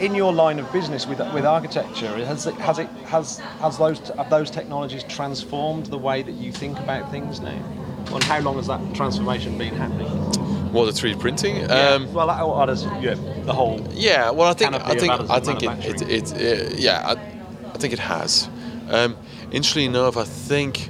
in 0.00 0.14
your 0.14 0.32
line 0.32 0.58
of 0.58 0.72
business 0.72 1.06
with 1.06 1.18
with 1.32 1.44
architecture, 1.44 2.08
has 2.24 2.46
it 2.46 2.54
has 2.54 2.78
it 2.78 2.88
has 3.06 3.38
has 3.38 3.78
those 3.78 3.98
have 4.10 4.30
those 4.30 4.50
technologies 4.50 5.04
transformed 5.04 5.86
the 5.86 5.98
way 5.98 6.22
that 6.22 6.32
you 6.32 6.52
think 6.52 6.78
about 6.78 7.10
things 7.10 7.40
now? 7.40 7.62
And 8.12 8.24
how 8.24 8.40
long 8.40 8.56
has 8.56 8.66
that 8.66 8.80
transformation 8.94 9.56
been 9.56 9.74
happening? 9.74 10.08
What 10.72 10.86
the 10.86 10.92
3D 10.92 11.20
printing? 11.20 11.70
Um, 11.70 12.12
well, 12.12 12.28
that, 12.28 12.40
or 12.40 12.66
does 12.66 12.84
yeah, 13.00 13.14
the 13.44 13.52
whole 13.52 13.80
Yeah, 13.92 14.30
well, 14.30 14.50
I 14.50 14.54
think 14.54 14.74
I 14.74 14.94
think 14.94 15.12
I 15.12 15.40
think 15.40 15.62
it, 15.62 16.02
it, 16.02 16.32
it, 16.32 16.72
uh, 16.72 16.74
yeah, 16.76 17.06
I, 17.06 17.12
I 17.74 17.78
think 17.78 17.92
it 17.92 17.98
has. 17.98 18.48
Um, 18.88 19.16
interestingly 19.52 19.86
enough, 19.86 20.16
I 20.16 20.24
think 20.24 20.88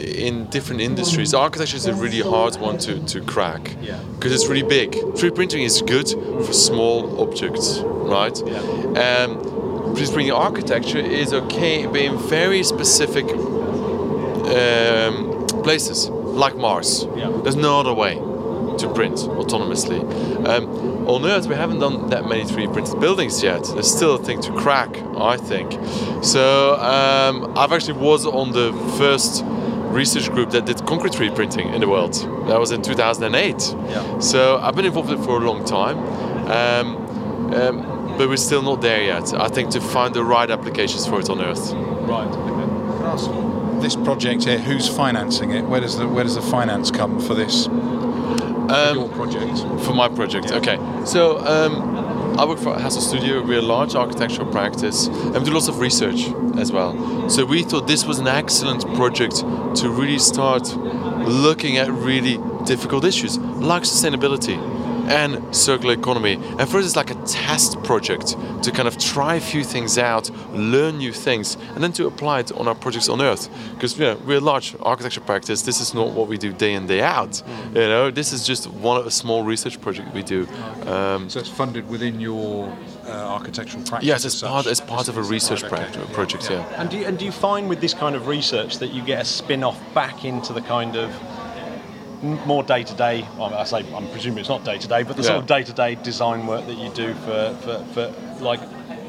in 0.00 0.46
different 0.50 0.80
industries, 0.80 1.34
architecture 1.34 1.76
is 1.76 1.86
a 1.86 1.94
really 1.94 2.20
hard 2.20 2.56
one 2.56 2.78
to, 2.78 3.04
to 3.06 3.20
crack 3.20 3.76
because 4.14 4.32
it's 4.32 4.46
really 4.46 4.62
big. 4.62 4.92
3D 4.92 5.34
printing 5.34 5.62
is 5.62 5.82
good 5.82 6.08
for 6.08 6.52
small 6.52 7.20
objects, 7.20 7.80
right? 7.84 8.36
Um, 8.42 9.38
3D 9.94 10.12
printing 10.12 10.32
architecture 10.32 10.98
is 10.98 11.32
okay, 11.32 11.86
but 11.86 12.00
in 12.00 12.16
very 12.18 12.62
specific 12.62 13.24
um, 14.46 15.46
places, 15.62 16.08
like 16.08 16.56
Mars. 16.56 17.06
Yeah. 17.16 17.30
There's 17.42 17.56
no 17.56 17.80
other 17.80 17.94
way 17.94 18.14
to 18.78 18.92
print 18.92 19.16
autonomously. 19.16 20.00
Um, 20.46 21.08
on 21.08 21.24
Earth, 21.26 21.46
we 21.46 21.54
haven't 21.54 21.80
done 21.80 22.08
that 22.10 22.26
many 22.28 22.44
3D 22.44 22.72
printed 22.72 22.98
buildings 23.00 23.42
yet. 23.42 23.62
There's 23.64 23.92
still 23.94 24.14
a 24.14 24.18
thing 24.18 24.40
to 24.42 24.52
crack, 24.52 24.96
I 25.16 25.36
think. 25.36 25.72
So 26.24 26.74
um, 26.76 27.56
I've 27.56 27.72
actually 27.72 27.98
was 28.00 28.26
on 28.26 28.52
the 28.52 28.72
first 28.98 29.44
research 29.94 30.30
group 30.30 30.50
that 30.50 30.66
did 30.66 30.84
concrete 30.86 31.12
3D 31.12 31.34
printing 31.34 31.72
in 31.72 31.80
the 31.80 31.88
world. 31.88 32.14
That 32.48 32.58
was 32.58 32.72
in 32.72 32.82
2008. 32.82 33.54
Yeah. 33.88 34.18
So 34.18 34.58
I've 34.58 34.74
been 34.74 34.84
involved 34.86 35.10
in 35.10 35.20
it 35.20 35.24
for 35.24 35.40
a 35.40 35.44
long 35.46 35.64
time. 35.64 35.98
Um, 36.50 37.54
um, 37.54 38.16
but 38.18 38.28
we're 38.28 38.36
still 38.36 38.62
not 38.62 38.80
there 38.80 39.02
yet. 39.02 39.32
I 39.34 39.48
think 39.48 39.70
to 39.70 39.80
find 39.80 40.14
the 40.14 40.24
right 40.24 40.50
applications 40.50 41.06
for 41.06 41.20
it 41.20 41.30
on 41.30 41.40
Earth. 41.40 41.72
right. 42.08 42.26
Okay. 42.28 42.50
Can 42.50 43.04
I 43.04 43.12
ask, 43.12 43.30
This 43.82 43.96
project 43.96 44.44
here, 44.44 44.58
who's 44.58 44.88
financing 44.88 45.52
it? 45.52 45.64
Where 45.64 45.80
does 45.80 45.96
the 45.98 46.06
where 46.08 46.24
does 46.24 46.34
the 46.36 46.42
finance 46.42 46.90
come 46.90 47.20
for 47.20 47.34
this? 47.34 47.66
for 47.66 48.94
your 48.94 49.08
project. 49.10 49.58
For 49.84 49.94
my 49.94 50.08
project, 50.08 50.50
okay. 50.52 50.78
So 51.04 51.38
um, 51.40 51.72
I 52.36 52.44
work 52.44 52.58
for 52.58 52.74
Hassell 52.74 53.00
Studio. 53.00 53.40
We're 53.44 53.60
a 53.60 53.62
large 53.62 53.94
architectural 53.94 54.50
practice, 54.50 55.06
and 55.06 55.34
we 55.34 55.44
do 55.44 55.52
lots 55.52 55.68
of 55.68 55.78
research 55.78 56.26
as 56.58 56.72
well. 56.72 57.30
So 57.30 57.44
we 57.44 57.62
thought 57.62 57.86
this 57.86 58.04
was 58.04 58.18
an 58.18 58.26
excellent 58.26 58.82
project 58.96 59.36
to 59.36 59.88
really 59.88 60.18
start 60.18 60.76
looking 60.76 61.76
at 61.76 61.88
really 61.92 62.40
difficult 62.64 63.04
issues 63.04 63.38
like 63.38 63.84
sustainability 63.84 64.58
and 65.08 65.54
circular 65.54 65.94
economy. 65.94 66.34
And 66.58 66.68
for 66.68 66.78
us, 66.78 66.86
it's 66.86 66.96
like 66.96 67.10
a 67.10 67.14
test 67.26 67.82
project 67.84 68.36
to 68.62 68.70
kind 68.70 68.88
of 68.88 68.96
try 68.98 69.34
a 69.36 69.40
few 69.40 69.64
things 69.64 69.98
out, 69.98 70.30
learn 70.54 70.98
new 70.98 71.12
things, 71.12 71.56
and 71.74 71.82
then 71.82 71.92
to 71.92 72.06
apply 72.06 72.40
it 72.40 72.52
on 72.52 72.68
our 72.68 72.74
projects 72.74 73.08
on 73.08 73.20
Earth. 73.20 73.48
Because 73.74 73.98
you 73.98 74.04
know, 74.04 74.16
we're 74.26 74.38
a 74.38 74.40
large 74.40 74.74
architecture 74.80 75.20
practice. 75.20 75.62
This 75.62 75.80
is 75.80 75.94
not 75.94 76.10
what 76.12 76.28
we 76.28 76.38
do 76.38 76.52
day 76.52 76.74
in 76.74 76.86
day 76.86 77.02
out. 77.02 77.42
You 77.74 77.80
know, 77.80 78.10
this 78.10 78.32
is 78.32 78.46
just 78.46 78.66
one 78.70 78.96
of 78.98 79.06
a 79.06 79.10
small 79.10 79.42
research 79.44 79.80
project 79.80 80.14
we 80.14 80.22
do. 80.22 80.46
Um, 80.86 81.28
So 81.30 81.40
it's 81.40 81.48
funded 81.50 81.88
within 81.88 82.20
your 82.20 82.68
uh, 83.06 83.10
architectural 83.10 83.82
practice. 83.84 84.06
yes, 84.08 84.24
as 84.24 84.32
it's 84.34 84.42
part 84.42 84.66
as 84.66 84.80
part 84.80 85.08
of 85.08 85.16
a 85.18 85.22
research 85.22 85.62
right, 85.62 85.72
okay, 85.72 85.92
prac- 85.92 86.08
yeah, 86.08 86.14
project. 86.14 86.50
yeah. 86.50 86.56
yeah. 86.70 86.80
And 86.80 86.90
do 86.90 86.96
you, 86.98 87.06
and 87.06 87.18
do 87.18 87.24
you 87.24 87.32
find 87.32 87.68
with 87.68 87.80
this 87.80 87.94
kind 87.94 88.16
of 88.16 88.26
research 88.26 88.78
that 88.78 88.88
you 88.88 89.02
get 89.04 89.20
a 89.20 89.24
spin-off 89.24 89.78
back 89.94 90.24
into 90.24 90.52
the 90.52 90.62
kind 90.62 90.96
of 90.96 91.10
more 92.24 92.62
day-to-day? 92.62 93.26
I 93.38 93.64
say 93.64 93.84
I'm 93.94 94.08
presuming 94.10 94.40
it's 94.40 94.48
not 94.48 94.64
day-to-day, 94.64 95.02
but 95.04 95.16
the 95.16 95.24
sort 95.24 95.38
of 95.38 95.46
day-to-day 95.46 95.96
design 95.96 96.46
work 96.46 96.66
that 96.66 96.76
you 96.76 96.90
do 96.90 97.14
for, 97.14 97.54
for, 97.62 97.84
for 97.92 98.42
like 98.42 98.60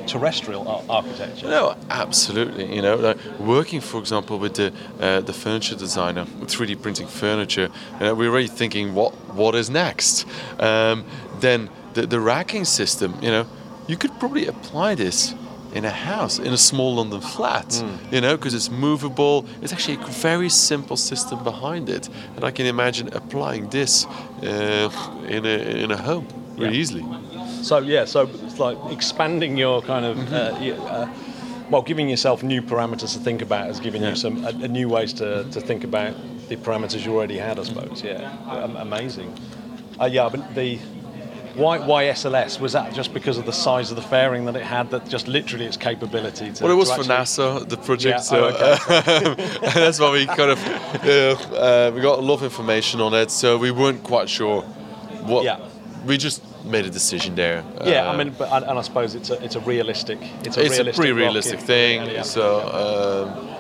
terrestrial 0.08 0.68
ar- 0.68 0.84
architecture. 0.90 1.48
No, 1.48 1.76
absolutely. 1.90 2.74
You 2.76 2.82
know, 2.82 2.96
like 2.96 3.18
working, 3.40 3.82
for 3.82 4.00
example, 4.00 4.38
with 4.40 4.56
the 4.56 4.74
uh, 5.00 5.22
the 5.22 5.34
furniture 5.34 5.76
designer, 5.76 6.26
3D 6.26 6.82
printing 6.82 7.08
furniture, 7.08 7.70
uh, 8.02 8.14
we're 8.16 8.30
already 8.30 8.48
thinking 8.48 8.94
what 8.94 9.14
what 9.34 9.56
is 9.56 9.70
next. 9.70 10.26
Um, 10.60 11.06
then 11.40 11.70
the 11.94 12.06
the 12.06 12.20
racking 12.20 12.66
system. 12.66 13.16
You 13.22 13.32
know, 13.32 13.48
you 13.88 13.98
could 13.98 14.18
probably 14.20 14.48
apply 14.48 14.96
this 14.96 15.34
in 15.76 15.86
a 15.86 15.90
house, 15.92 16.40
in 16.40 16.54
a 16.54 16.58
small 16.58 16.96
London 16.96 17.22
flat. 17.22 17.84
You 18.12 18.22
know, 18.22 18.36
because 18.38 18.54
it's 18.56 18.72
movable. 18.72 19.46
It's 19.62 19.74
actually 19.74 19.98
a 19.98 20.08
very 20.22 20.50
simple 20.50 20.98
system 20.98 21.44
behind 21.44 21.90
it, 21.90 22.10
and 22.36 22.44
I 22.44 22.52
can 22.52 22.66
imagine 22.66 23.10
applying 23.14 23.70
this 23.70 24.06
uh, 24.06 24.90
in 25.28 25.46
a 25.46 25.58
in 25.84 25.92
a 25.92 25.98
home 25.98 26.26
really 26.58 26.76
Yeah. 26.76 26.82
easily. 26.82 27.04
So 27.62 27.80
yeah, 27.80 28.06
so 28.06 28.30
it's 28.46 28.60
like 28.60 28.78
expanding 28.92 29.58
your 29.58 29.82
kind 29.82 30.06
of, 30.06 30.18
Mm-hmm. 30.18 30.34
uh, 30.34 30.92
uh, 30.92 31.08
well, 31.72 31.82
giving 31.82 32.10
yourself 32.10 32.44
new 32.44 32.62
parameters 32.62 33.14
to 33.14 33.20
think 33.20 33.42
about 33.42 33.66
has 33.68 33.80
given 33.80 34.02
Yeah. 34.02 34.10
you 34.10 34.16
some 34.16 34.36
a, 34.46 34.50
a 34.50 34.68
new 34.68 34.88
ways 34.90 35.14
to, 35.14 35.44
to 35.52 35.60
think 35.62 35.84
about 35.84 36.14
the 36.50 36.56
parameters 36.58 37.06
you 37.06 37.14
already 37.18 37.38
had, 37.40 37.60
I 37.60 37.64
suppose. 37.64 38.04
Yeah, 38.04 38.82
amazing. 38.82 39.34
Uh, 40.00 40.06
yeah, 40.06 40.30
but 40.30 40.42
the 40.56 40.80
why 41.56 41.80
why 41.80 42.06
SLS 42.06 42.60
was 42.60 42.74
that 42.74 42.94
just 42.94 43.14
because 43.14 43.38
of 43.38 43.46
the 43.46 43.54
size 43.54 43.90
of 43.92 43.96
the 43.96 44.02
fairing 44.02 44.46
that 44.46 44.56
it 44.56 44.64
had, 44.64 44.90
that 44.92 45.08
just 45.08 45.28
literally 45.28 45.66
its 45.66 45.78
capability 45.78 46.52
to. 46.52 46.64
Well, 46.64 46.74
it 46.74 46.76
was 46.76 46.92
for 46.92 47.04
NASA, 47.04 47.68
the 47.68 47.78
project, 47.78 48.18
Yeah, 48.18 48.20
so 48.20 48.52
oh, 48.54 48.86
and 49.38 49.74
that's 49.74 50.00
why 50.00 50.12
we 50.12 50.26
kind 50.26 50.52
of 50.52 50.60
uh, 51.04 51.56
uh, 51.56 51.92
we 51.94 52.02
got 52.02 52.20
a 52.20 52.22
lot 52.22 52.36
of 52.36 52.44
information 52.44 53.02
on 53.02 53.14
it. 53.14 53.32
So 53.32 53.58
we 53.58 53.72
weren't 53.72 54.04
quite 54.04 54.30
sure 54.30 54.62
what. 55.24 55.44
Yeah. 55.44 55.60
We 56.06 56.18
just 56.18 56.44
made 56.66 56.86
a 56.86 56.90
decision 56.90 57.34
there. 57.36 57.64
Yeah, 57.84 58.08
Uh, 58.08 58.14
I 58.14 58.18
mean, 58.18 58.36
but 58.38 58.52
and, 58.52 58.78
I 58.78 58.82
suppose 58.82 59.16
it's 59.16 59.32
a 59.32 59.44
it's 59.44 59.56
a 59.56 59.60
realistic 59.62 60.20
it's 60.44 60.58
a 60.58 60.66
it's 60.66 60.76
a 60.76 60.84
realistic 60.84 60.96
pretty 60.96 61.12
realistic 61.14 61.60
thing. 61.60 62.10
Yeah. 62.10 62.22
So 62.22 63.28
um, 63.32 63.55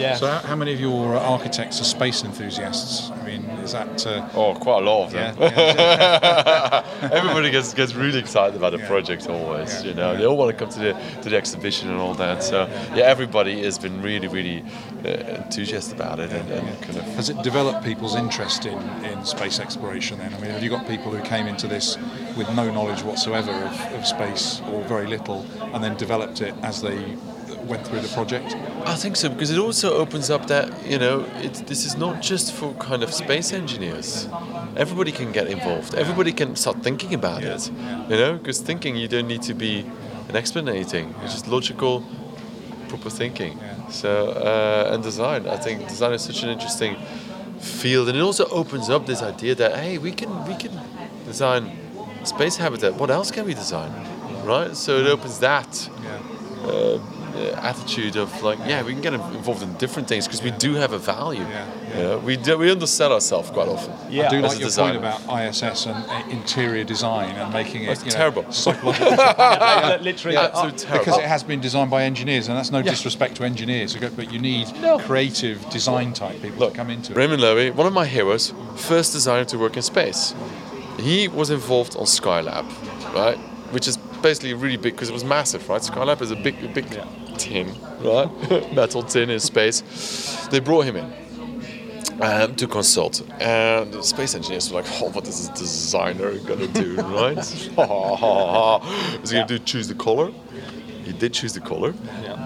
yeah. 0.00 0.14
So 0.16 0.26
how, 0.26 0.38
how 0.40 0.56
many 0.56 0.72
of 0.72 0.80
your 0.80 1.16
uh, 1.16 1.20
architects 1.20 1.80
are 1.80 1.84
space 1.84 2.24
enthusiasts? 2.24 3.10
I 3.10 3.22
mean, 3.24 3.42
is 3.64 3.72
that? 3.72 4.06
Uh, 4.06 4.28
oh, 4.34 4.54
quite 4.54 4.82
a 4.82 4.86
lot 4.86 5.06
of 5.06 5.12
them. 5.12 5.36
yeah, 5.40 6.84
Everybody 7.12 7.50
gets 7.50 7.74
gets 7.74 7.94
really 7.94 8.18
excited 8.18 8.56
about 8.56 8.72
the 8.72 8.78
Yeah. 8.78 8.88
project 8.88 9.28
always. 9.28 9.72
Yeah. 9.82 9.88
You 9.88 9.94
know, 9.94 10.16
they 10.16 10.24
all 10.26 10.36
want 10.36 10.50
to 10.56 10.64
come 10.64 10.72
to 10.72 10.78
the 10.80 10.92
to 11.22 11.28
the 11.30 11.36
exhibition 11.36 11.90
and 11.90 11.98
all 12.00 12.14
that. 12.14 12.42
So 12.42 12.66
yeah, 12.94 13.04
everybody 13.04 13.62
has 13.64 13.78
been 13.78 14.02
really 14.02 14.28
really 14.28 14.64
uh, 15.04 15.08
enthusiastic 15.44 15.96
about 15.96 16.18
it 16.20 16.30
and, 16.32 16.50
and 16.50 16.82
kind 16.82 16.98
of. 16.98 17.04
Has 17.16 17.28
it 17.30 17.42
developed 17.42 17.84
people's 17.84 18.14
interest 18.16 18.66
in, 18.66 18.78
in 19.04 19.24
space 19.24 19.58
exploration 19.60 20.18
then? 20.18 20.32
I 20.34 20.38
mean, 20.40 20.50
have 20.50 20.62
you 20.62 20.70
got 20.70 20.86
people 20.86 21.10
who 21.12 21.22
came 21.22 21.46
into 21.46 21.66
this 21.66 21.96
with 22.36 22.48
no 22.54 22.70
knowledge 22.70 23.02
whatsoever 23.02 23.52
of, 23.52 23.92
of 23.94 24.06
space 24.06 24.60
or 24.72 24.82
very 24.84 25.06
little 25.06 25.44
and 25.74 25.82
then 25.84 25.96
developed 25.96 26.40
it 26.40 26.54
as 26.62 26.80
they 26.82 27.16
went 27.70 27.86
through 27.86 28.00
the 28.00 28.08
project? 28.18 28.54
I 28.84 28.96
think 29.02 29.16
so 29.16 29.28
because 29.28 29.50
it 29.50 29.58
also 29.58 29.88
opens 30.02 30.28
up 30.30 30.46
that 30.48 30.66
you 30.92 30.98
know 30.98 31.24
it, 31.46 31.54
this 31.66 31.84
is 31.86 31.94
not 31.96 32.14
just 32.30 32.52
for 32.52 32.74
kind 32.88 33.02
of 33.02 33.10
space 33.14 33.52
engineers. 33.52 34.28
Everybody 34.76 35.12
can 35.12 35.32
get 35.32 35.46
involved. 35.56 35.94
Everybody 35.94 36.32
can 36.32 36.56
start 36.56 36.76
thinking 36.82 37.14
about 37.14 37.42
Yeah, 37.42 37.54
it. 37.56 37.70
You 38.10 38.16
know, 38.22 38.32
because 38.38 38.58
thinking 38.60 38.96
you 38.96 39.08
don't 39.08 39.28
need 39.28 39.42
to 39.42 39.54
be 39.54 39.74
an 40.28 40.36
expert 40.36 40.60
in 40.60 40.68
anything. 40.68 41.14
It's 41.22 41.32
just 41.34 41.48
logical, 41.48 42.02
proper 42.88 43.10
thinking. 43.10 43.58
So 43.90 44.10
uh, 44.30 44.92
and 44.94 45.02
design. 45.02 45.46
I 45.46 45.56
think 45.64 45.76
design 45.88 46.12
is 46.12 46.22
such 46.22 46.42
an 46.44 46.48
interesting 46.50 46.96
field, 47.58 48.08
and 48.08 48.16
it 48.18 48.22
also 48.22 48.44
opens 48.50 48.88
up 48.90 49.06
this 49.06 49.22
idea 49.22 49.54
that 49.54 49.72
hey, 49.82 49.98
we 49.98 50.12
can 50.12 50.30
we 50.46 50.54
can 50.62 50.72
design 51.26 51.62
space 52.24 52.56
habitat. 52.58 52.94
What 53.00 53.10
else 53.10 53.30
can 53.30 53.44
we 53.46 53.54
design? 53.54 53.92
Right. 54.44 54.76
So 54.76 54.90
it 55.02 55.06
opens 55.06 55.38
that 55.40 55.90
Yeah. 56.02 56.70
uh, 56.70 56.98
attitude 57.64 58.16
of 58.16 58.42
like, 58.42 58.58
yeah, 58.60 58.82
we 58.82 58.92
can 58.92 59.00
get 59.02 59.14
involved 59.14 59.62
in 59.62 59.72
different 59.74 60.08
things 60.08 60.26
because 60.26 60.42
we 60.42 60.50
do 60.52 60.74
have 60.74 60.92
a 60.92 60.98
value. 60.98 61.40
Yeah, 61.42 61.66
You 61.96 62.02
know, 62.02 62.18
we 62.18 62.36
do, 62.36 62.58
we 62.58 62.70
undersell 62.70 63.12
ourselves 63.12 63.50
quite 63.50 63.68
often. 63.68 63.92
Yeah. 64.10 64.26
I 64.26 64.30
do 64.30 64.40
like 64.40 64.58
your 64.58 64.68
designer. 64.68 65.00
point 65.00 65.24
about 65.24 65.48
ISS 65.48 65.86
and 65.86 65.96
uh, 66.10 66.22
interior 66.30 66.84
design 66.84 67.34
and 67.36 67.52
making 67.52 67.84
it 67.84 67.98
you 67.98 68.04
know, 68.06 68.10
terrible. 68.10 68.50
psychological 68.52 69.08
Yeah, 69.18 69.98
literally, 70.00 70.34
Yeah, 70.36 70.42
uh, 70.42 70.48
absolutely 70.48 70.78
terrible. 70.78 71.04
because 71.04 71.18
it 71.18 71.24
has 71.28 71.42
been 71.42 71.60
designed 71.60 71.90
by 71.90 72.02
engineers, 72.04 72.48
and 72.48 72.56
that's 72.56 72.70
no 72.70 72.82
disrespect 72.82 73.36
to 73.36 73.44
engineers, 73.44 73.96
but 73.96 74.32
you 74.32 74.38
need 74.38 74.66
creative 75.06 75.68
design 75.70 76.12
type 76.12 76.40
people 76.42 76.58
Look, 76.58 76.72
to 76.72 76.76
come 76.76 76.90
into 76.90 77.12
it. 77.12 77.16
Raymond 77.16 77.40
Loewy, 77.42 77.74
one 77.74 77.86
of 77.86 77.92
my 77.92 78.06
heroes, 78.06 78.52
first 78.76 79.12
designer 79.12 79.44
to 79.46 79.58
work 79.58 79.76
in 79.76 79.82
space. 79.82 80.34
He 80.98 81.28
was 81.28 81.50
involved 81.50 81.96
on 81.96 82.04
Skylab, 82.04 82.66
right? 83.14 83.36
Which 83.72 83.88
is 83.88 83.96
basically 83.96 84.52
really 84.54 84.76
big 84.76 84.92
because 84.94 85.08
it 85.08 85.12
was 85.14 85.24
massive, 85.24 85.66
right? 85.68 85.80
Skylab 85.80 86.20
is 86.20 86.30
a 86.30 86.36
big, 86.36 86.74
big 86.74 86.86
tin, 87.40 87.66
right? 88.00 88.28
Metal 88.74 89.02
tin 89.02 89.30
in 89.30 89.40
space. 89.40 89.82
They 90.50 90.60
brought 90.60 90.84
him 90.84 90.96
in 90.96 91.12
um, 92.20 92.54
to 92.56 92.66
consult, 92.66 93.22
and 93.40 93.92
the 93.92 94.02
space 94.02 94.34
engineers 94.34 94.70
were 94.70 94.82
like, 94.82 94.90
"Oh, 95.00 95.10
what 95.10 95.26
is 95.26 95.48
this 95.48 95.58
designer 95.58 96.36
gonna 96.38 96.66
do, 96.68 96.96
right? 97.20 97.38
Ha 97.76 97.86
ha 97.86 98.16
ha 98.16 98.78
ha! 98.80 99.18
Is 99.22 99.30
he 99.30 99.36
gonna 99.36 99.48
do 99.48 99.58
choose 99.58 99.88
the 99.88 99.94
color?" 99.94 100.30
He 101.04 101.12
did 101.12 101.32
choose 101.32 101.54
the 101.54 101.60
color, 101.60 101.92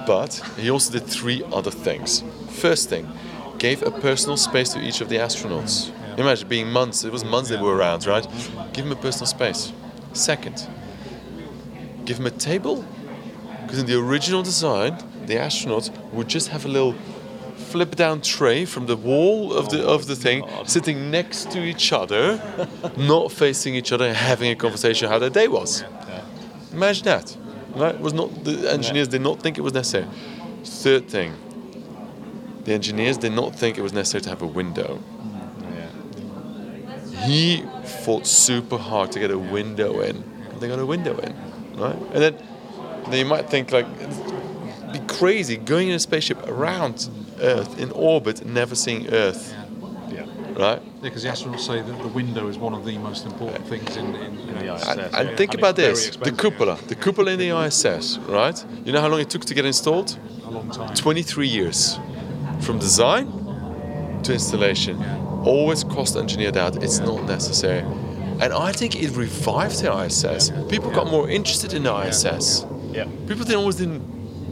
but 0.06 0.40
he 0.56 0.70
also 0.70 0.92
did 0.92 1.06
three 1.06 1.42
other 1.52 1.70
things. 1.70 2.22
First 2.48 2.88
thing, 2.88 3.06
gave 3.58 3.82
a 3.82 3.90
personal 3.90 4.36
space 4.36 4.72
to 4.72 4.80
each 4.80 5.00
of 5.02 5.08
the 5.08 5.16
astronauts. 5.16 5.90
Imagine 6.18 6.48
being 6.48 6.70
months, 6.70 7.04
it 7.04 7.12
was 7.12 7.24
months 7.24 7.50
they 7.50 7.56
were 7.56 7.74
around, 7.74 8.06
right? 8.06 8.26
Give 8.72 8.86
him 8.86 8.92
a 8.92 8.96
personal 8.96 9.26
space. 9.26 9.72
Second, 10.12 10.66
give 12.06 12.18
him 12.18 12.26
a 12.26 12.30
table, 12.30 12.84
because 13.64 13.78
in 13.80 13.86
the 13.86 13.98
original 13.98 14.42
design, 14.42 14.98
the 15.26 15.34
astronauts 15.34 15.90
would 16.12 16.28
just 16.28 16.48
have 16.48 16.64
a 16.64 16.68
little 16.68 16.94
flip 17.56 17.96
down 17.96 18.20
tray 18.20 18.64
from 18.64 18.86
the 18.86 18.96
wall 18.96 19.52
of 19.52 19.68
the 19.70 19.84
of 19.84 20.06
the 20.06 20.14
thing, 20.14 20.44
oh, 20.44 20.64
sitting 20.64 21.10
next 21.10 21.50
to 21.50 21.60
each 21.60 21.92
other, 21.92 22.40
not 22.96 23.32
facing 23.32 23.74
each 23.74 23.90
other, 23.92 24.06
and 24.06 24.16
having 24.16 24.50
a 24.50 24.54
conversation 24.54 25.08
how 25.08 25.18
their 25.18 25.30
day 25.30 25.48
was. 25.48 25.84
Imagine 26.72 27.04
that. 27.04 27.36
Right? 27.74 27.94
It 27.94 28.00
was 28.00 28.12
not 28.12 28.44
the 28.44 28.70
engineers 28.70 29.08
did 29.08 29.22
not 29.22 29.40
think 29.40 29.58
it 29.58 29.62
was 29.62 29.72
necessary. 29.72 30.06
Third 30.64 31.08
thing, 31.08 31.34
the 32.64 32.72
engineers 32.72 33.18
did 33.18 33.32
not 33.32 33.54
think 33.56 33.78
it 33.78 33.82
was 33.82 33.92
necessary 33.92 34.22
to 34.22 34.30
have 34.30 34.42
a 34.42 34.46
window. 34.46 34.98
Mm-hmm. 34.98 36.04
He 37.26 37.64
fought 38.04 38.26
super 38.26 38.78
hard 38.78 39.12
to 39.12 39.18
get 39.18 39.30
a 39.30 39.38
window 39.38 40.00
in. 40.00 40.16
And 40.50 40.60
they 40.60 40.68
got 40.68 40.78
a 40.78 40.86
window 40.86 41.18
in, 41.18 41.34
right? 41.76 41.96
And 42.12 42.22
then, 42.22 42.38
then 43.10 43.18
you 43.18 43.24
might 43.24 43.48
think 43.50 43.72
like, 43.72 43.86
be 44.92 44.98
crazy 45.08 45.56
going 45.56 45.88
in 45.88 45.94
a 45.94 45.98
spaceship 45.98 46.38
around 46.48 47.08
Earth 47.40 47.78
in 47.78 47.90
orbit, 47.92 48.44
never 48.46 48.74
seeing 48.74 49.08
Earth, 49.12 49.52
Yeah. 50.08 50.26
right? 50.56 50.80
Because 51.02 51.22
the 51.24 51.28
astronauts 51.28 51.60
say 51.60 51.82
that 51.82 51.98
the 52.02 52.08
window 52.08 52.46
is 52.48 52.56
one 52.58 52.72
of 52.74 52.84
the 52.84 52.96
most 52.98 53.26
important 53.26 53.66
things 53.66 53.96
in, 53.96 54.14
in, 54.14 54.38
in 54.38 54.58
the 54.58 54.74
ISS. 54.74 54.88
And, 54.88 55.00
yeah. 55.00 55.20
and 55.20 55.36
think 55.36 55.52
And 55.52 55.60
about 55.60 55.76
this: 55.76 56.16
the 56.16 56.32
cupola, 56.32 56.78
the 56.86 56.94
cupola 56.94 57.32
in 57.32 57.38
the 57.38 57.50
ISS, 57.66 58.18
right? 58.28 58.64
You 58.84 58.92
know 58.92 59.00
how 59.00 59.08
long 59.08 59.20
it 59.20 59.28
took 59.30 59.44
to 59.46 59.54
get 59.54 59.64
installed? 59.66 60.16
A 60.46 60.50
long 60.50 60.70
time. 60.70 60.94
23 60.94 61.48
years, 61.48 61.98
from 62.60 62.78
design 62.78 63.26
to 64.22 64.32
installation. 64.32 65.02
Always 65.44 65.84
cost 65.84 66.16
engineered 66.16 66.56
out. 66.56 66.82
It's 66.82 67.00
not 67.00 67.24
necessary, 67.24 67.80
and 68.40 68.50
I 68.54 68.72
think 68.72 68.94
it 69.02 69.10
revived 69.14 69.82
the 69.82 69.92
ISS. 70.04 70.50
People 70.70 70.90
got 70.90 71.10
more 71.10 71.28
interested 71.28 71.74
in 71.74 71.82
the 71.82 71.94
ISS. 72.06 72.64
Yeah. 72.94 73.04
People 73.28 73.44
didn't 73.44 73.56
always 73.56 73.76
didn't 73.76 74.02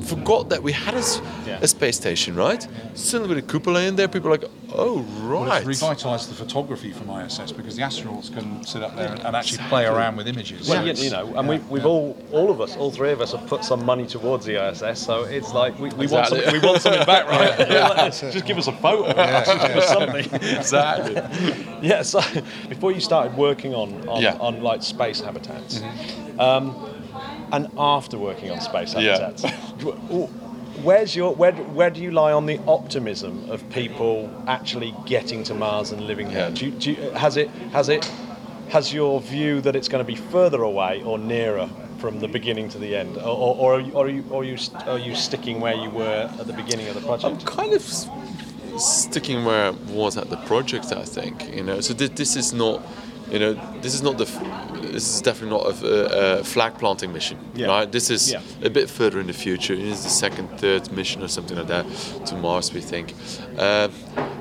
forgot 0.03 0.49
that 0.49 0.61
we 0.61 0.73
had 0.73 0.95
a, 0.95 0.99
s- 0.99 1.21
Yeah. 1.47 1.61
a 1.63 1.69
space 1.69 1.97
station, 1.97 2.35
right? 2.35 2.67
Suddenly 2.95 3.29
with 3.37 3.45
a 3.45 3.47
cupola 3.49 3.83
in 3.83 3.95
there, 3.95 4.09
people 4.09 4.29
are 4.31 4.37
like, 4.39 4.51
oh 4.75 5.07
Well, 5.23 5.45
right. 5.45 5.65
it's 5.65 5.81
revitalised 5.81 6.29
the 6.29 6.35
photography 6.35 6.91
from 6.93 7.09
ISS 7.09 7.53
because 7.53 7.77
the 7.77 7.83
astronauts 7.83 8.33
can 8.35 8.65
sit 8.65 8.83
up 8.83 8.97
there 8.97 9.11
and, 9.13 9.21
and 9.21 9.37
actually 9.37 9.59
play 9.69 9.85
around 9.87 10.17
with 10.17 10.27
images. 10.27 10.69
Well, 10.69 10.81
So 10.83 10.91
you, 10.91 11.05
you 11.05 11.11
know, 11.11 11.33
and 11.37 11.49
we, 11.49 11.59
we've 11.71 11.87
all, 11.87 12.17
all 12.33 12.51
of 12.51 12.61
us, 12.61 12.77
all 12.77 12.91
three 12.91 13.13
of 13.13 13.21
us, 13.21 13.31
have 13.31 13.47
put 13.47 13.63
some 13.65 13.85
money 13.87 14.07
towards 14.09 14.45
the 14.45 14.57
ISS. 14.71 14.99
So 15.01 15.23
it's 15.23 15.53
like 15.55 15.79
we, 15.79 15.91
we 15.91 16.09
want 16.09 16.33
Exactly. 16.33 16.41
something, 16.43 16.61
we 16.61 16.67
want 16.69 16.83
something 16.83 17.07
back, 17.07 17.25
right? 17.29 17.59
We're 18.23 18.33
just 18.33 18.45
give 18.45 18.59
us 18.59 18.67
a 18.67 18.73
photo, 18.73 19.13
just 19.45 19.67
give 19.69 19.77
us 19.77 19.89
something. 19.89 20.27
exactly. 20.59 21.15
yeah. 21.89 22.03
So 22.03 22.21
before 22.69 22.91
you 22.91 23.01
started 23.01 23.37
working 23.37 23.73
on 23.73 24.09
on, 24.09 24.21
Yeah. 24.21 24.33
Mm-hmm. 24.33 24.43
on 24.43 24.63
like 24.65 24.83
space 24.83 25.21
habitats, 25.21 25.81
um, 26.41 26.75
and 27.53 27.69
after 27.79 28.19
working 28.19 28.51
on 28.51 28.61
space 28.61 28.95
Yeah. 28.95 29.19
habitats, 29.19 29.43
w- 29.79 30.27
where's 30.83 31.15
your 31.15 31.35
where 31.35 31.53
where 31.53 31.91
do 31.91 32.03
you 32.03 32.11
lie 32.11 32.33
on 32.33 32.47
the 32.47 32.59
optimism 32.67 33.49
of 33.51 33.69
people 33.71 34.29
actually 34.49 34.95
getting 35.07 35.45
to 35.45 35.55
Mars 35.55 35.93
and 35.93 36.01
living 36.07 36.29
there? 36.29 36.49
Yeah. 36.49 36.55
Do 36.55 36.67
you, 36.67 36.71
do 36.73 36.91
you, 36.93 37.11
has 37.13 37.37
it 37.37 37.49
has 37.73 37.89
it 37.89 38.11
has 38.71 38.93
your 38.93 39.21
view 39.21 39.61
that 39.61 39.77
it's 39.77 39.89
going 39.89 40.05
to 40.05 40.11
be 40.11 40.17
further 40.17 40.63
away 40.63 41.03
or 41.05 41.19
nearer 41.19 41.69
from 41.99 42.19
the 42.19 42.27
beginning 42.27 42.69
to 42.71 42.79
the 42.79 42.97
end, 42.97 43.17
or, 43.19 43.21
or, 43.21 43.57
or, 43.57 43.75
are, 43.77 43.81
you, 43.81 43.93
or 43.93 44.05
are 44.07 44.09
you 44.09 44.25
are 44.33 44.45
you 44.45 44.57
are 44.93 44.99
you 44.99 45.15
sticking 45.15 45.61
where 45.61 45.75
you 45.75 45.91
were 45.91 46.29
at 46.41 46.47
the 46.47 46.53
beginning 46.55 46.89
of 46.89 46.95
the 46.95 47.01
project? 47.03 47.43
I'm 47.43 47.47
kind 47.47 47.75
of 47.75 47.83
sticking 48.81 49.45
where 49.45 49.67
I 49.67 49.71
was 49.93 50.17
at 50.17 50.31
the 50.31 50.39
project. 50.39 50.87
I 50.93 51.05
think 51.05 51.55
you 51.55 51.63
know. 51.63 51.81
So 51.81 51.95
thi- 51.95 52.09
this 52.09 52.35
is 52.35 52.53
not, 52.53 52.83
you 53.33 53.39
know, 53.39 53.55
this 53.81 53.95
is 53.95 54.03
not 54.03 54.19
the. 54.19 54.25
F- 54.25 54.93
this 54.93 55.15
is 55.15 55.23
definitely 55.23 55.57
not 55.57 55.83
a, 55.83 56.41
a 56.41 56.45
flag 56.45 56.75
planting 56.79 57.13
mission, 57.15 57.39
Yeah. 57.55 57.69
right? 57.69 57.91
This 57.91 58.11
is 58.11 58.31
Yeah. 58.33 58.43
a 58.63 58.69
bit 58.69 58.91
further 58.91 59.21
in 59.21 59.27
the 59.27 59.33
future. 59.33 59.73
It 59.73 59.81
is 59.81 60.03
the 60.03 60.11
second, 60.11 60.49
third 60.61 60.93
mission 60.93 61.23
or 61.23 61.29
something 61.29 61.57
like 61.57 61.69
that 61.69 61.87
to 62.27 62.37
Mars. 62.37 62.75
We 62.75 62.83
think, 62.83 63.15
uh, 63.59 63.89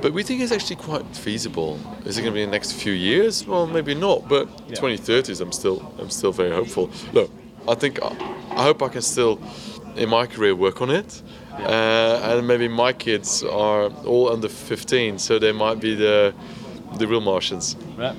but 0.01 0.11
we 0.11 0.23
think 0.23 0.41
it's 0.41 0.51
actually 0.51 0.75
quite 0.75 1.05
feasible. 1.15 1.79
Is 2.05 2.17
it 2.17 2.21
going 2.23 2.33
to 2.33 2.37
be 2.37 2.43
in 2.43 2.49
the 2.49 2.55
next 2.57 2.73
few 2.73 2.91
years? 2.91 3.47
Well, 3.47 3.65
maybe 3.65 3.95
not. 3.95 4.27
But 4.27 4.47
2030s, 4.73 5.39
I'm 5.39 5.53
still, 5.53 5.79
I'm 5.97 6.09
still 6.09 6.33
very 6.33 6.51
hopeful. 6.53 6.89
Look, 7.13 7.29
I 7.69 7.75
think, 7.75 7.99
I 8.01 8.63
hope 8.63 8.83
I 8.83 8.89
can 8.89 9.01
still, 9.01 9.39
in 9.95 10.09
my 10.09 10.25
career, 10.27 10.53
work 10.53 10.81
on 10.81 10.89
it. 10.89 11.21
Uh, 11.53 12.19
and 12.23 12.45
maybe 12.47 12.67
my 12.67 12.91
kids 12.91 13.41
are 13.43 13.83
all 14.05 14.29
under 14.33 14.49
15, 14.49 15.17
so 15.19 15.39
they 15.39 15.53
might 15.53 15.79
be 15.79 15.95
the 15.95 16.33
the 16.97 17.07
real 17.07 17.21
Martians. 17.21 17.77
Yeah. 17.97 18.13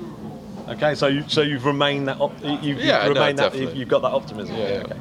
Okay, 0.68 0.94
so 0.94 1.06
you 1.08 1.24
so 1.28 1.42
you've 1.42 1.64
remained 1.66 2.08
that 2.08 2.20
op- 2.20 2.40
you, 2.42 2.58
you've 2.62 2.78
Yeah, 2.78 3.02
no, 3.02 3.08
remained 3.14 3.38
that 3.38 3.52
definitely. 3.52 3.78
you've 3.80 3.88
got 3.88 4.02
that 4.02 4.12
optimism. 4.12 4.56
Yeah. 4.56 4.84
Okay. 4.84 4.96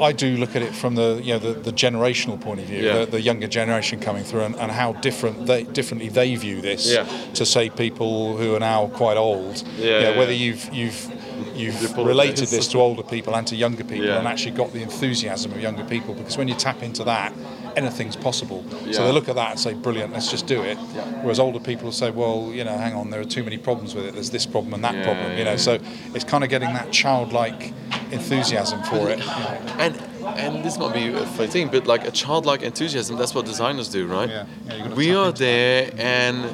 I 0.00 0.12
do 0.12 0.36
look 0.36 0.54
at 0.56 0.62
it 0.62 0.74
from 0.74 0.94
the 0.94 1.20
you 1.22 1.32
know 1.34 1.38
the, 1.40 1.52
the 1.52 1.72
generational 1.72 2.40
point 2.40 2.60
of 2.60 2.66
view, 2.66 2.82
Yeah. 2.82 3.00
the, 3.04 3.06
the 3.12 3.20
younger 3.20 3.48
generation 3.48 3.98
coming 4.00 4.22
through, 4.24 4.42
and, 4.42 4.54
and 4.56 4.70
how 4.70 4.92
different 4.94 5.46
they 5.46 5.64
differently 5.64 6.08
they 6.08 6.34
view 6.36 6.60
this 6.60 6.90
Yeah. 6.90 7.06
to 7.34 7.44
say 7.44 7.68
people 7.70 8.36
who 8.36 8.54
are 8.54 8.60
now 8.60 8.86
quite 8.88 9.16
old. 9.16 9.62
Yeah, 9.76 9.84
You 9.84 9.90
know, 9.90 10.10
yeah. 10.12 10.18
whether 10.18 10.32
you've 10.32 10.72
you've 10.72 11.12
you've 11.54 11.82
You're 11.96 12.06
related 12.06 12.48
this 12.48 12.68
to 12.68 12.78
older 12.80 13.02
people 13.02 13.34
and 13.34 13.46
to 13.48 13.56
younger 13.56 13.82
people, 13.84 14.06
Yeah. 14.06 14.18
and 14.18 14.28
actually 14.28 14.52
got 14.52 14.72
the 14.72 14.82
enthusiasm 14.82 15.52
of 15.52 15.60
younger 15.60 15.84
people. 15.84 16.14
Because 16.14 16.38
when 16.38 16.48
you 16.48 16.54
tap 16.54 16.82
into 16.82 17.04
that, 17.04 17.32
anything's 17.76 18.16
possible. 18.16 18.64
So 18.92 19.04
they 19.04 19.12
look 19.12 19.28
at 19.28 19.34
that 19.36 19.50
and 19.52 19.60
say, 19.60 19.74
"Brilliant, 19.74 20.12
let's 20.12 20.30
just 20.30 20.46
do 20.46 20.62
it." 20.62 20.76
Whereas 21.22 21.38
older 21.38 21.60
people 21.60 21.84
will 21.86 21.92
say, 21.92 22.10
"Well, 22.10 22.50
you 22.52 22.64
know, 22.64 22.76
hang 22.76 22.94
on, 22.94 23.10
there 23.10 23.20
are 23.20 23.24
too 23.24 23.42
many 23.44 23.58
problems 23.58 23.94
with 23.94 24.06
it. 24.06 24.14
There's 24.14 24.30
this 24.30 24.46
problem 24.46 24.74
and 24.74 24.84
that 24.84 24.94
Yeah, 24.94 25.04
problem." 25.04 25.38
You 25.38 25.44
know, 25.44 25.56
so 25.56 25.78
it's 26.14 26.24
kind 26.24 26.44
of 26.44 26.50
getting 26.50 26.72
that 26.74 26.90
childlike 26.92 27.72
enthusiasm 28.10 28.82
for 28.84 29.08
it. 29.10 29.18
you 29.18 29.24
know. 29.26 29.58
And 29.78 29.94
and 30.36 30.64
this 30.64 30.78
might 30.78 30.92
be 30.94 31.08
a 31.08 31.26
funny 31.26 31.48
thing, 31.48 31.68
but 31.68 31.86
like 31.86 32.06
a 32.06 32.10
childlike 32.10 32.62
enthusiasm, 32.62 33.16
that's 33.16 33.34
what 33.34 33.46
designers 33.46 33.88
do, 33.88 34.06
right? 34.06 34.28
Yeah, 34.28 34.44
yeah, 34.68 34.88
we 34.94 35.14
are 35.14 35.32
there, 35.32 35.90
and 35.98 36.44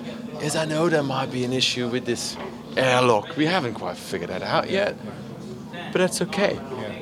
as 0.41 0.55
I 0.57 0.65
know 0.65 0.89
there 0.89 1.03
might 1.03 1.31
be 1.33 1.45
an 1.45 1.53
issue 1.53 1.89
with 1.89 2.05
this 2.07 2.37
airlock. 2.77 3.37
We 3.37 3.47
haven't 3.47 3.75
quite 3.75 3.97
figured 3.97 4.31
that 4.31 4.43
out 4.43 4.71
yet, 4.71 4.95
but 5.93 5.99
that's 5.99 6.21
okay, 6.23 6.59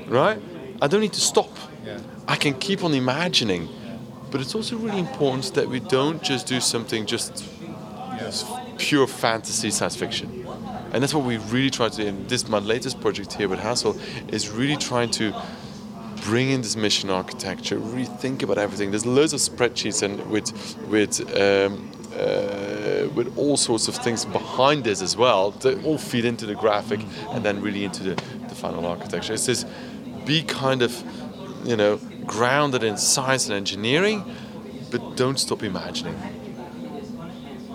right? 0.09 0.39
I 0.83 0.87
don't 0.87 1.01
need 1.01 1.13
to 1.15 1.21
stop. 1.21 1.51
Yeah. 1.87 1.99
I 2.27 2.37
can 2.37 2.55
keep 2.55 2.83
on 2.85 2.95
imagining, 2.95 3.69
but 4.35 4.41
it's 4.41 4.57
also 4.57 4.77
really 4.77 4.99
important 4.99 5.55
that 5.55 5.69
we 5.69 5.79
don't 5.79 6.21
just 6.21 6.49
do 6.49 6.59
something 6.59 7.07
just 7.07 7.49
pure 8.79 9.07
fantasy 9.07 9.71
science 9.71 9.95
fiction. 9.95 10.45
And 10.93 11.01
that's 11.01 11.15
what 11.15 11.25
we 11.25 11.37
really 11.37 11.71
try 11.71 11.89
to 11.89 11.97
do. 11.97 12.09
And 12.09 12.29
this, 12.29 12.49
my 12.49 12.59
latest 12.59 13.01
project 13.01 13.35
here 13.35 13.49
with 13.49 13.61
Hassell, 13.61 13.97
is 14.33 14.49
really 14.51 14.77
trying 14.77 15.11
to 15.11 15.33
bring 16.25 16.51
in 16.51 16.63
this 16.63 16.75
mission 16.75 17.11
architecture, 17.11 17.79
rethink 17.79 18.43
about 18.43 18.59
everything. 18.59 18.91
There's 18.91 19.07
loads 19.07 19.35
of 19.35 19.39
spreadsheets 19.39 20.03
and 20.03 20.29
with 20.29 20.51
with 20.89 21.21
um, 21.41 21.93
uh, 22.19 23.09
with 23.15 23.33
all 23.39 23.57
sorts 23.57 23.87
of 23.87 23.95
things 23.95 24.25
behind 24.25 24.83
this 24.83 25.01
as 25.01 25.17
well 25.17 25.53
that 25.53 25.85
all 25.85 25.97
feed 25.97 26.25
into 26.25 26.45
the 26.45 26.57
graphic 26.57 26.99
and 27.31 27.45
then 27.45 27.63
really 27.63 27.85
into 27.85 28.03
the, 28.03 28.15
the 28.49 28.55
final 28.57 28.85
architecture. 28.85 29.35
It's 29.35 29.47
this 29.47 29.65
be 30.27 30.43
kind 30.43 30.83
of 30.83 31.05
you 31.65 31.77
know 31.77 32.01
grounded 32.27 32.83
in 32.83 32.97
science 32.97 33.47
and 33.47 33.55
engineering, 33.55 34.25
but 34.91 35.17
don't 35.17 35.39
stop 35.39 35.63
imagining. 35.63 36.17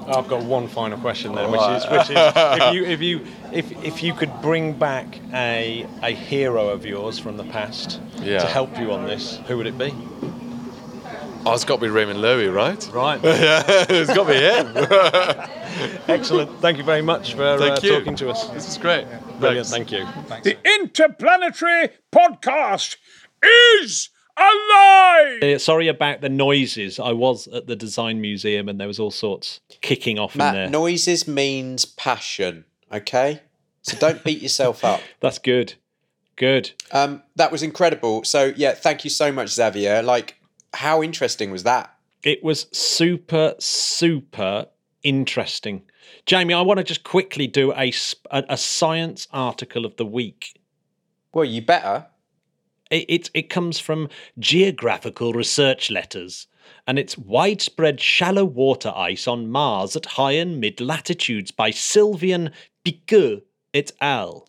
I've 0.08 0.28
got 0.28 0.44
one 0.44 0.68
final 0.68 0.98
question 0.98 1.36
then, 1.36 1.52
which 1.52 1.62
is, 1.62 1.84
which 1.86 2.10
is 2.10 2.18
if 2.18 2.74
you 2.74 2.84
if 2.86 3.02
you 3.02 3.26
if, 3.52 3.84
if 3.86 4.04
you 4.04 4.14
could 4.14 4.32
bring 4.42 4.74
back 4.74 5.20
a 5.34 5.86
a 6.02 6.12
hero 6.12 6.70
of 6.70 6.84
yours 6.86 7.20
from 7.20 7.38
the 7.38 7.44
past 7.44 8.00
Yeah. 8.22 8.40
to 8.40 8.48
help 8.48 8.78
you 8.80 8.92
on 8.92 9.06
this, 9.06 9.38
who 9.48 9.58
would 9.58 9.68
it 9.68 9.78
be? 9.78 9.94
Oh, 11.46 11.54
it's 11.54 11.64
got 11.64 11.76
to 11.76 11.82
be 11.82 11.88
Raymond 11.90 12.20
Loewy, 12.20 12.54
right? 12.54 12.90
Right. 12.94 13.20
yeah, 13.24 13.64
it's 13.88 14.14
got 14.14 14.28
to 14.28 14.34
be 14.34 14.40
him. 14.40 16.00
Excellent. 16.10 16.60
Thank 16.60 16.78
you 16.78 16.84
very 16.84 17.02
much 17.02 17.34
for 17.34 17.44
uh, 17.44 17.76
talking 17.78 18.16
to 18.16 18.30
us. 18.30 18.50
This 18.50 18.68
is 18.68 18.78
great. 18.78 19.06
Brilliant. 19.40 19.68
Thanks. 19.68 19.90
Thank 19.90 19.92
you. 19.92 20.06
The 20.44 20.58
Interplanetary 20.82 21.90
Podcast 22.12 22.98
is 23.82 24.10
alive! 24.40 25.44
Uh, 25.44 25.60
sorry 25.60 25.88
about 25.88 26.22
the 26.22 26.30
noises. 26.30 27.00
I 27.00 27.12
was 27.12 27.48
at 27.48 27.68
the 27.68 27.76
design 27.76 28.22
museum 28.22 28.70
and 28.70 28.80
there 28.80 28.88
was 28.88 29.00
all 29.00 29.12
sorts 29.12 29.60
kicking 29.82 30.18
off 30.18 30.36
in 30.36 30.40
there. 30.40 30.70
Noises 30.70 31.28
means 31.28 31.86
passion, 31.86 32.66
okay? 32.92 33.42
So 33.82 33.98
don't 33.98 34.24
beat 34.24 34.42
yourself 34.42 34.84
up. 34.84 35.02
That's 35.20 35.40
good. 35.40 35.76
Good. 36.36 36.72
Um, 36.92 37.24
that 37.36 37.52
was 37.52 37.64
incredible. 37.64 38.24
So 38.24 38.54
yeah, 38.56 38.74
thank 38.74 39.04
you 39.04 39.10
so 39.10 39.32
much, 39.32 39.50
Xavier. 39.50 40.02
Like, 40.02 40.38
how 40.74 41.04
interesting 41.04 41.52
was 41.52 41.64
that? 41.64 41.94
It 42.24 42.44
was 42.44 42.68
super, 42.72 43.56
super 43.60 44.68
interesting. 45.04 45.84
Jamie, 46.26 46.54
I 46.54 46.62
want 46.62 46.78
to 46.78 46.84
just 46.84 47.04
quickly 47.04 47.48
do 47.48 47.74
a, 47.74 47.92
a, 48.32 48.44
a 48.50 48.58
science 48.58 49.28
article 49.32 49.86
of 49.86 49.96
the 49.98 50.06
week. 50.06 50.60
Well, 51.34 51.46
you 51.46 51.62
better. 51.62 52.08
It, 52.90 53.06
it, 53.08 53.30
it 53.34 53.50
comes 53.50 53.80
from 53.80 54.10
Geographical 54.38 55.34
Research 55.34 55.92
Letters, 55.92 56.48
and 56.88 56.98
it's 56.98 57.18
Widespread 57.18 58.00
Shallow 58.00 58.46
Water 58.46 58.92
Ice 58.96 59.28
on 59.28 59.50
Mars 59.50 59.96
at 59.96 60.06
High 60.06 60.34
and 60.34 60.60
Mid 60.60 60.82
Latitudes 60.82 61.52
by 61.52 61.72
Sylvain 61.72 62.52
Piqueux 62.84 63.42
et 63.74 63.92
al. 64.02 64.48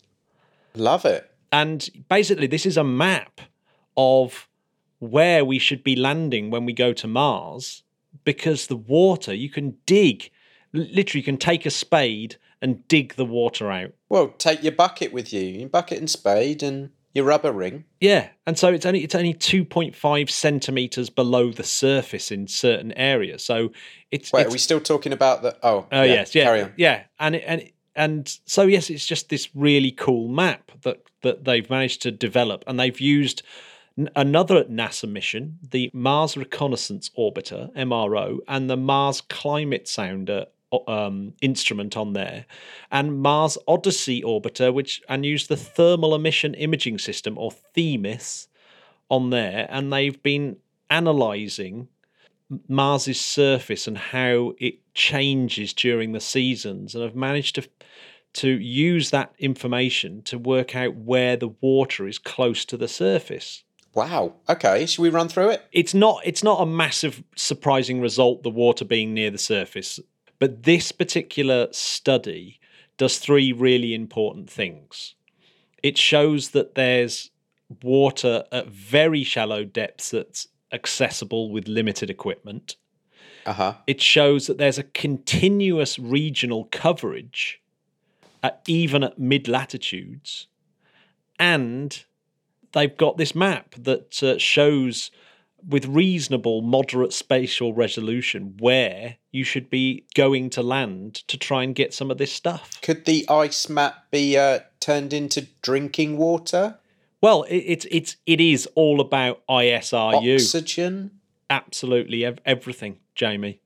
Love 0.75 1.05
it. 1.05 1.29
And 1.51 1.87
basically, 2.09 2.47
this 2.47 2.65
is 2.65 2.77
a 2.77 2.83
map 2.83 3.41
of 3.97 4.47
where 4.99 5.43
we 5.43 5.59
should 5.59 5.83
be 5.83 5.95
landing 5.95 6.49
when 6.49 6.65
we 6.65 6.73
go 6.73 6.93
to 6.93 7.07
Mars 7.07 7.83
because 8.23 8.67
the 8.67 8.75
water, 8.75 9.33
you 9.33 9.49
can 9.49 9.77
dig, 9.85 10.31
literally, 10.73 11.21
you 11.21 11.23
can 11.23 11.37
take 11.37 11.65
a 11.65 11.71
spade 11.71 12.37
and 12.61 12.87
dig 12.87 13.15
the 13.15 13.25
water 13.25 13.71
out. 13.71 13.91
Well, 14.09 14.29
take 14.37 14.63
your 14.63 14.73
bucket 14.73 15.11
with 15.11 15.33
you, 15.33 15.41
your 15.41 15.69
bucket 15.69 15.97
and 15.97 16.09
spade, 16.09 16.61
and 16.61 16.91
your 17.13 17.25
rubber 17.25 17.51
ring. 17.51 17.83
Yeah, 17.99 18.29
and 18.47 18.57
so 18.57 18.69
it's 18.69 18.85
only 18.85 19.03
it's 19.03 19.15
only 19.15 19.33
two 19.33 19.65
point 19.65 19.95
five 19.95 20.29
centimeters 20.29 21.09
below 21.09 21.51
the 21.51 21.63
surface 21.63 22.31
in 22.31 22.47
certain 22.47 22.91
areas. 22.93 23.43
So 23.43 23.71
it's, 24.11 24.31
Wait, 24.31 24.41
it's 24.41 24.49
are 24.49 24.51
we 24.53 24.57
still 24.57 24.79
talking 24.79 25.13
about 25.13 25.41
the? 25.41 25.57
Oh, 25.63 25.87
Oh 25.91 26.03
yes, 26.03 26.33
yeah, 26.35 26.43
Carry 26.45 26.61
on. 26.63 26.73
yeah, 26.77 27.03
and 27.19 27.35
it, 27.35 27.43
and 27.45 27.61
it- 27.61 27.73
and 27.93 28.37
so 28.45 28.61
yes, 28.63 28.89
it's 28.89 29.05
just 29.05 29.27
this 29.27 29.49
really 29.53 29.91
cool 29.91 30.29
map 30.29 30.71
that 30.83 31.01
that 31.23 31.43
they've 31.43 31.69
managed 31.69 32.01
to 32.03 32.11
develop, 32.11 32.63
and 32.65 32.79
they've 32.79 33.01
used 33.01 33.43
another 34.15 34.63
NASA 34.63 35.09
mission, 35.09 35.59
the 35.69 35.91
Mars 35.93 36.37
Reconnaissance 36.37 37.11
Orbiter 37.19 37.69
(MRO), 37.75 38.39
and 38.47 38.69
the 38.69 38.77
Mars 38.77 39.19
Climate 39.19 39.89
Sounder 39.89 40.45
um, 40.87 41.33
instrument 41.41 41.97
on 41.97 42.13
there, 42.13 42.45
and 42.91 43.21
Mars 43.21 43.57
Odyssey 43.67 44.21
Orbiter, 44.21 44.73
which 44.73 45.01
and 45.09 45.25
used 45.25 45.49
the 45.49 45.57
Thermal 45.57 46.15
Emission 46.15 46.53
Imaging 46.53 46.97
System 46.97 47.37
or 47.37 47.51
THEMIS 47.75 48.47
on 49.09 49.29
there, 49.29 49.67
and 49.69 49.91
they've 49.91 50.21
been 50.21 50.57
analyzing 50.89 51.87
Mars's 52.67 53.19
surface 53.19 53.87
and 53.87 53.97
how 53.97 54.53
it 54.59 54.75
changes 54.93 55.73
during 55.73 56.11
the 56.11 56.19
seasons, 56.19 56.95
and 56.95 57.03
have 57.03 57.15
managed 57.15 57.55
to 57.55 57.67
to 58.33 58.49
use 58.49 59.09
that 59.09 59.33
information 59.39 60.21
to 60.23 60.37
work 60.37 60.75
out 60.75 60.95
where 60.95 61.35
the 61.35 61.49
water 61.59 62.07
is 62.07 62.17
close 62.17 62.63
to 62.63 62.77
the 62.77 62.87
surface. 62.87 63.63
Wow. 63.93 64.35
Okay. 64.47 64.85
Should 64.85 65.01
we 65.01 65.09
run 65.09 65.27
through 65.27 65.49
it? 65.49 65.65
It's 65.71 65.93
not 65.93 66.21
it's 66.23 66.43
not 66.43 66.61
a 66.61 66.65
massive 66.65 67.23
surprising 67.35 67.99
result 67.99 68.43
the 68.43 68.49
water 68.49 68.85
being 68.85 69.13
near 69.13 69.31
the 69.31 69.37
surface, 69.37 69.99
but 70.41 70.63
this 70.63 70.91
particular 70.91 71.67
study 71.71 72.59
does 72.97 73.19
three 73.19 73.53
really 73.53 73.93
important 73.93 74.49
things. 74.49 75.13
It 75.83 75.99
shows 75.99 76.49
that 76.49 76.73
there's 76.73 77.29
water 77.83 78.45
at 78.51 78.67
very 78.67 79.23
shallow 79.23 79.63
depths 79.63 80.09
that's 80.09 80.47
accessible 80.73 81.51
with 81.51 81.67
limited 81.67 82.09
equipment. 82.09 82.75
Uh 83.45 83.53
huh. 83.53 83.73
It 83.85 84.01
shows 84.01 84.47
that 84.47 84.57
there's 84.57 84.79
a 84.79 84.83
continuous 84.83 85.99
regional 85.99 86.67
coverage 86.71 87.61
at 88.41 88.63
even 88.65 89.03
at 89.03 89.19
mid 89.19 89.47
latitudes, 89.47 90.47
and 91.37 92.03
they've 92.71 92.97
got 92.97 93.17
this 93.17 93.35
map 93.35 93.75
that 93.77 94.23
uh, 94.23 94.39
shows 94.39 95.11
with 95.67 95.85
reasonable 95.85 96.61
moderate 96.61 97.13
spatial 97.13 97.73
resolution 97.73 98.55
where 98.59 99.17
you 99.31 99.43
should 99.43 99.69
be 99.69 100.05
going 100.15 100.49
to 100.51 100.61
land 100.61 101.15
to 101.27 101.37
try 101.37 101.63
and 101.63 101.75
get 101.75 101.93
some 101.93 102.11
of 102.11 102.17
this 102.17 102.31
stuff. 102.31 102.79
Could 102.81 103.05
the 103.05 103.25
ice 103.29 103.69
map 103.69 104.09
be 104.11 104.37
uh, 104.37 104.59
turned 104.79 105.13
into 105.13 105.47
drinking 105.61 106.17
water? 106.17 106.77
Well, 107.21 107.43
it, 107.43 107.57
it's 107.57 107.85
it's 107.91 108.17
it 108.25 108.41
is 108.41 108.67
all 108.75 108.99
about 108.99 109.41
ISRU. 109.47 110.35
Oxygen? 110.35 111.11
Absolutely 111.49 112.25
ev- 112.25 112.39
everything, 112.45 112.97
Jamie. 113.13 113.61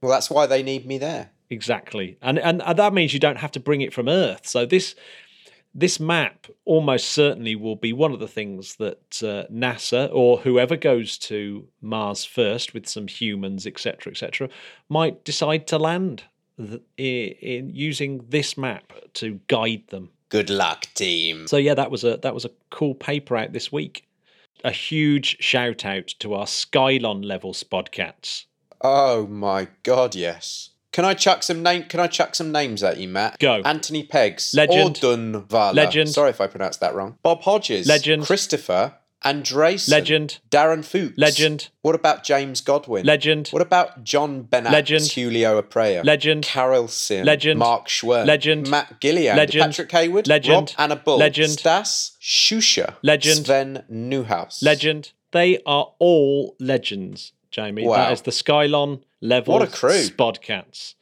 Well, 0.00 0.10
that's 0.10 0.30
why 0.30 0.46
they 0.46 0.62
need 0.62 0.86
me 0.86 0.98
there. 0.98 1.30
Exactly, 1.50 2.18
and 2.22 2.38
and 2.38 2.60
that 2.60 2.92
means 2.92 3.12
you 3.12 3.20
don't 3.20 3.38
have 3.38 3.52
to 3.52 3.60
bring 3.60 3.80
it 3.80 3.92
from 3.92 4.08
Earth. 4.08 4.46
So 4.46 4.66
this 4.66 4.94
this 5.74 6.00
map 6.00 6.46
almost 6.64 7.10
certainly 7.10 7.54
will 7.54 7.76
be 7.76 7.92
one 7.92 8.12
of 8.12 8.20
the 8.20 8.28
things 8.28 8.76
that 8.76 9.22
uh, 9.22 9.50
NASA 9.52 10.08
or 10.12 10.38
whoever 10.38 10.76
goes 10.76 11.18
to 11.18 11.68
Mars 11.80 12.24
first 12.24 12.74
with 12.74 12.88
some 12.88 13.06
humans, 13.06 13.66
etc., 13.66 14.10
etc., 14.10 14.48
might 14.88 15.24
decide 15.24 15.66
to 15.68 15.78
land 15.78 16.24
th- 16.58 16.82
in 16.96 17.70
using 17.70 18.24
this 18.28 18.56
map 18.56 18.92
to 19.14 19.40
guide 19.48 19.84
them. 19.88 20.10
Good 20.30 20.50
luck, 20.50 20.86
team. 20.94 21.46
So 21.46 21.56
yeah, 21.56 21.74
that 21.74 21.90
was 21.90 22.04
a 22.04 22.18
that 22.18 22.34
was 22.34 22.44
a 22.44 22.50
cool 22.70 22.94
paper 22.94 23.36
out 23.36 23.52
this 23.52 23.72
week. 23.72 24.06
A 24.64 24.72
huge 24.72 25.42
shout 25.42 25.84
out 25.84 26.08
to 26.18 26.34
our 26.34 26.46
Skylon 26.46 27.24
level 27.24 27.52
spodcats. 27.52 28.44
Oh 28.80 29.26
my 29.26 29.68
god, 29.84 30.14
yes. 30.14 30.70
Can 30.92 31.04
I 31.04 31.14
chuck 31.14 31.42
some 31.42 31.62
name? 31.62 31.84
Can 31.84 32.00
I 32.00 32.06
chuck 32.06 32.34
some 32.34 32.50
names 32.50 32.82
at 32.82 32.98
you, 32.98 33.08
Matt? 33.08 33.38
Go. 33.38 33.62
Anthony 33.64 34.06
Peggs, 34.06 34.54
Legend. 34.54 34.96
Ordunvala. 34.96 35.74
Legend. 35.74 36.08
Sorry 36.08 36.30
if 36.30 36.40
I 36.40 36.46
pronounced 36.46 36.80
that 36.80 36.94
wrong. 36.94 37.18
Bob 37.22 37.42
Hodges, 37.42 37.86
Legend. 37.86 38.24
Christopher, 38.24 38.94
Andresen, 39.24 39.90
Legend. 39.90 40.38
Darren 40.50 40.84
Fuchs, 40.84 41.18
Legend. 41.18 41.68
What 41.82 41.94
about 41.94 42.24
James 42.24 42.60
Godwin? 42.60 43.04
Legend. 43.04 43.48
What 43.48 43.62
about 43.62 44.04
John 44.04 44.42
Bennett? 44.42 44.72
Legend. 44.72 45.06
Julio 45.12 45.60
Aprea. 45.60 46.04
Legend. 46.04 46.44
Carol 46.44 46.88
Sim. 46.88 47.24
Legend. 47.24 47.58
Mark 47.58 47.88
Schwern. 47.88 48.26
Legend. 48.26 48.70
Matt 48.70 49.00
Gillian. 49.00 49.36
Legend. 49.36 49.64
Patrick 49.64 49.90
Hayward. 49.92 50.26
Legend. 50.26 50.74
Rob 50.78 50.80
Anna 50.84 50.96
Bull. 50.96 51.18
Legend. 51.18 51.50
Stas 51.50 52.16
Shusha. 52.20 52.94
Legend. 53.02 53.44
Sven 53.44 53.84
Newhouse. 53.88 54.62
Legend. 54.62 55.12
They 55.32 55.60
are 55.66 55.92
all 55.98 56.56
legends, 56.58 57.32
Jamie. 57.50 57.86
Wow. 57.86 57.96
That 57.96 58.12
is 58.12 58.22
the 58.22 58.30
Skylon 58.30 59.02
level 59.20 59.54
What 59.54 59.62
a 59.62 59.70
crew. 59.70 59.90
Spodcats. 59.90 60.94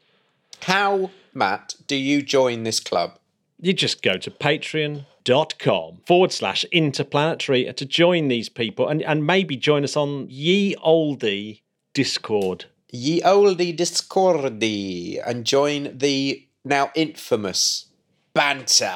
How, 0.63 1.11
Matt, 1.35 1.75
do 1.87 1.97
you 1.97 2.23
join 2.23 2.63
this 2.63 2.81
club? 2.81 3.19
You 3.61 3.73
just 3.73 4.03
go 4.03 4.17
to 4.19 4.31
patreon.com 4.31 5.99
forward 6.07 6.33
slash 6.33 6.65
interplanetary 6.73 7.73
to 7.73 7.85
join 7.85 8.29
these 8.29 8.49
people 8.49 8.89
and, 8.89 9.03
and 9.03 9.27
maybe 9.27 9.57
join 9.57 9.85
us 9.85 9.97
on 9.97 10.27
Ye 10.29 10.75
Oldie 10.77 11.63
Discord. 11.95 12.67
Ye 12.93 13.21
oldie 13.23 13.77
discordy 13.77 15.21
and 15.27 15.45
join 15.45 15.97
the 15.99 16.47
now 16.65 16.91
infamous 16.95 17.87
banter. 18.33 18.95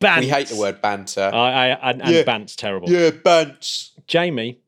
Bants. 0.00 0.20
We 0.20 0.28
hate 0.28 0.48
the 0.48 0.56
word 0.56 0.82
banter. 0.82 1.30
I, 1.32 1.70
I, 1.70 1.90
and, 1.90 2.02
and 2.02 2.14
Yeah. 2.14 2.22
Bant's 2.24 2.56
terrible. 2.56 2.90
yeah, 2.90 3.10
bants. 3.10 3.90
Jamie, 4.06 4.58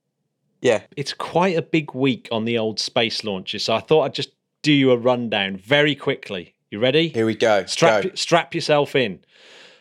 Yeah. 0.64 0.80
it's 0.96 1.12
quite 1.12 1.56
a 1.56 1.62
big 1.62 1.94
week 1.94 2.26
on 2.32 2.44
the 2.44 2.58
old 2.58 2.80
space 2.80 3.22
launches, 3.22 3.64
so 3.64 3.74
I 3.74 3.80
thought 3.80 4.02
I'd 4.02 4.14
just 4.14 4.30
do 4.62 4.72
you 4.72 4.90
a 4.90 4.96
rundown 4.96 5.58
very 5.58 5.94
quickly. 5.94 6.54
You 6.70 6.80
ready? 6.80 7.08
Here 7.08 7.26
we 7.26 7.36
go. 7.36 7.66
strap 7.66 8.02
Go. 8.02 8.10
strap 8.14 8.54
yourself 8.54 8.96
in. 8.96 9.20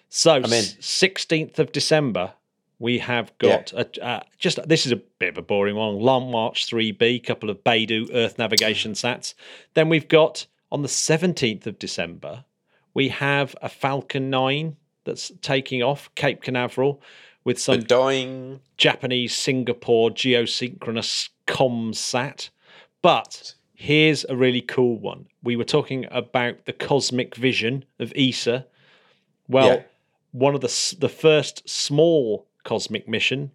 So, 0.10 0.36
in. 0.36 0.52
sixteenth 0.52 1.58
of 1.58 1.72
December, 1.72 2.34
we 2.78 3.00
have 3.00 3.36
got 3.38 3.72
a, 3.74 4.06
uh, 4.06 4.20
just 4.38 4.60
this 4.68 4.86
is 4.86 4.92
a 4.92 5.02
bit 5.20 5.30
of 5.30 5.38
a 5.38 5.42
boring 5.42 5.76
one. 5.78 6.00
Long 6.00 6.30
March 6.30 6.66
three 6.66 6.92
B, 6.92 7.18
couple 7.20 7.50
of 7.50 7.64
Beidou 7.64 8.10
Earth 8.14 8.38
navigation 8.38 8.92
sats. 8.92 9.34
Then 9.74 9.90
we've 9.90 10.10
got 10.10 10.46
on 10.70 10.82
the 10.82 10.90
seventeenth 10.90 11.66
of 11.66 11.80
December, 11.80 12.44
we 12.94 13.08
have 13.08 13.56
a 13.62 13.70
Falcon 13.70 14.30
Nine 14.30 14.76
that's 15.06 15.32
taking 15.42 15.82
off 15.82 16.14
Cape 16.16 16.42
Canaveral 16.42 17.02
with 17.44 17.60
some 17.60 17.82
dying. 17.84 18.60
Japanese 18.78 19.36
Singapore 19.36 20.10
geosynchronous 20.10 21.30
comsat. 21.48 22.50
But 23.02 23.56
here's 23.74 24.26
a 24.30 24.36
really 24.36 24.62
cool 24.62 24.98
one. 24.98 25.28
We 25.44 25.56
were 25.56 25.64
talking 25.66 26.06
about 26.12 26.66
the 26.66 26.74
cosmic 26.74 27.36
vision 27.36 27.86
of 28.00 28.14
ESA. 28.16 28.66
Well, 29.48 29.68
Yeah. 29.68 29.84
one 30.32 30.56
of 30.56 30.62
the 30.62 30.96
the 31.00 31.10
first 31.10 31.68
small 31.68 32.48
cosmic 32.64 33.08
mission, 33.08 33.52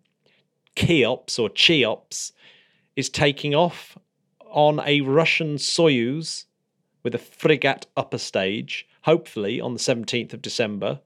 Cheops 0.76 1.38
or 1.38 1.48
Cheops, 1.48 2.32
is 2.94 3.08
taking 3.08 3.54
off 3.54 3.96
on 4.50 4.80
a 4.84 5.00
Russian 5.00 5.56
Soyuz 5.56 6.44
with 7.02 7.14
a 7.14 7.18
Fregat 7.18 7.84
upper 7.96 8.18
stage, 8.18 8.86
hopefully 9.02 9.60
on 9.60 9.72
the 9.72 9.80
17th 9.80 10.34
of 10.34 10.42
December, 10.42 11.00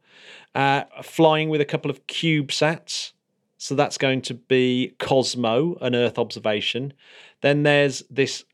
uh, 0.55 0.85
flying 1.03 1.49
with 1.49 1.61
a 1.61 1.67
couple 1.67 1.91
of 1.91 2.07
CubeSats. 2.07 3.13
So 3.59 3.75
that's 3.75 3.99
going 3.99 4.23
to 4.23 4.35
be 4.35 4.95
Cosmo, 4.99 5.77
an 5.81 5.95
Earth 5.95 6.19
observation. 6.19 6.93
Then 7.43 7.63
there's 7.63 8.03
this 8.11 8.45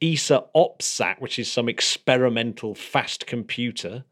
ESA 0.00 0.44
OPSAT, 0.54 1.20
which 1.20 1.38
is 1.38 1.50
some 1.50 1.68
experimental 1.68 2.74
fast 2.74 3.26
computer. 3.26 4.04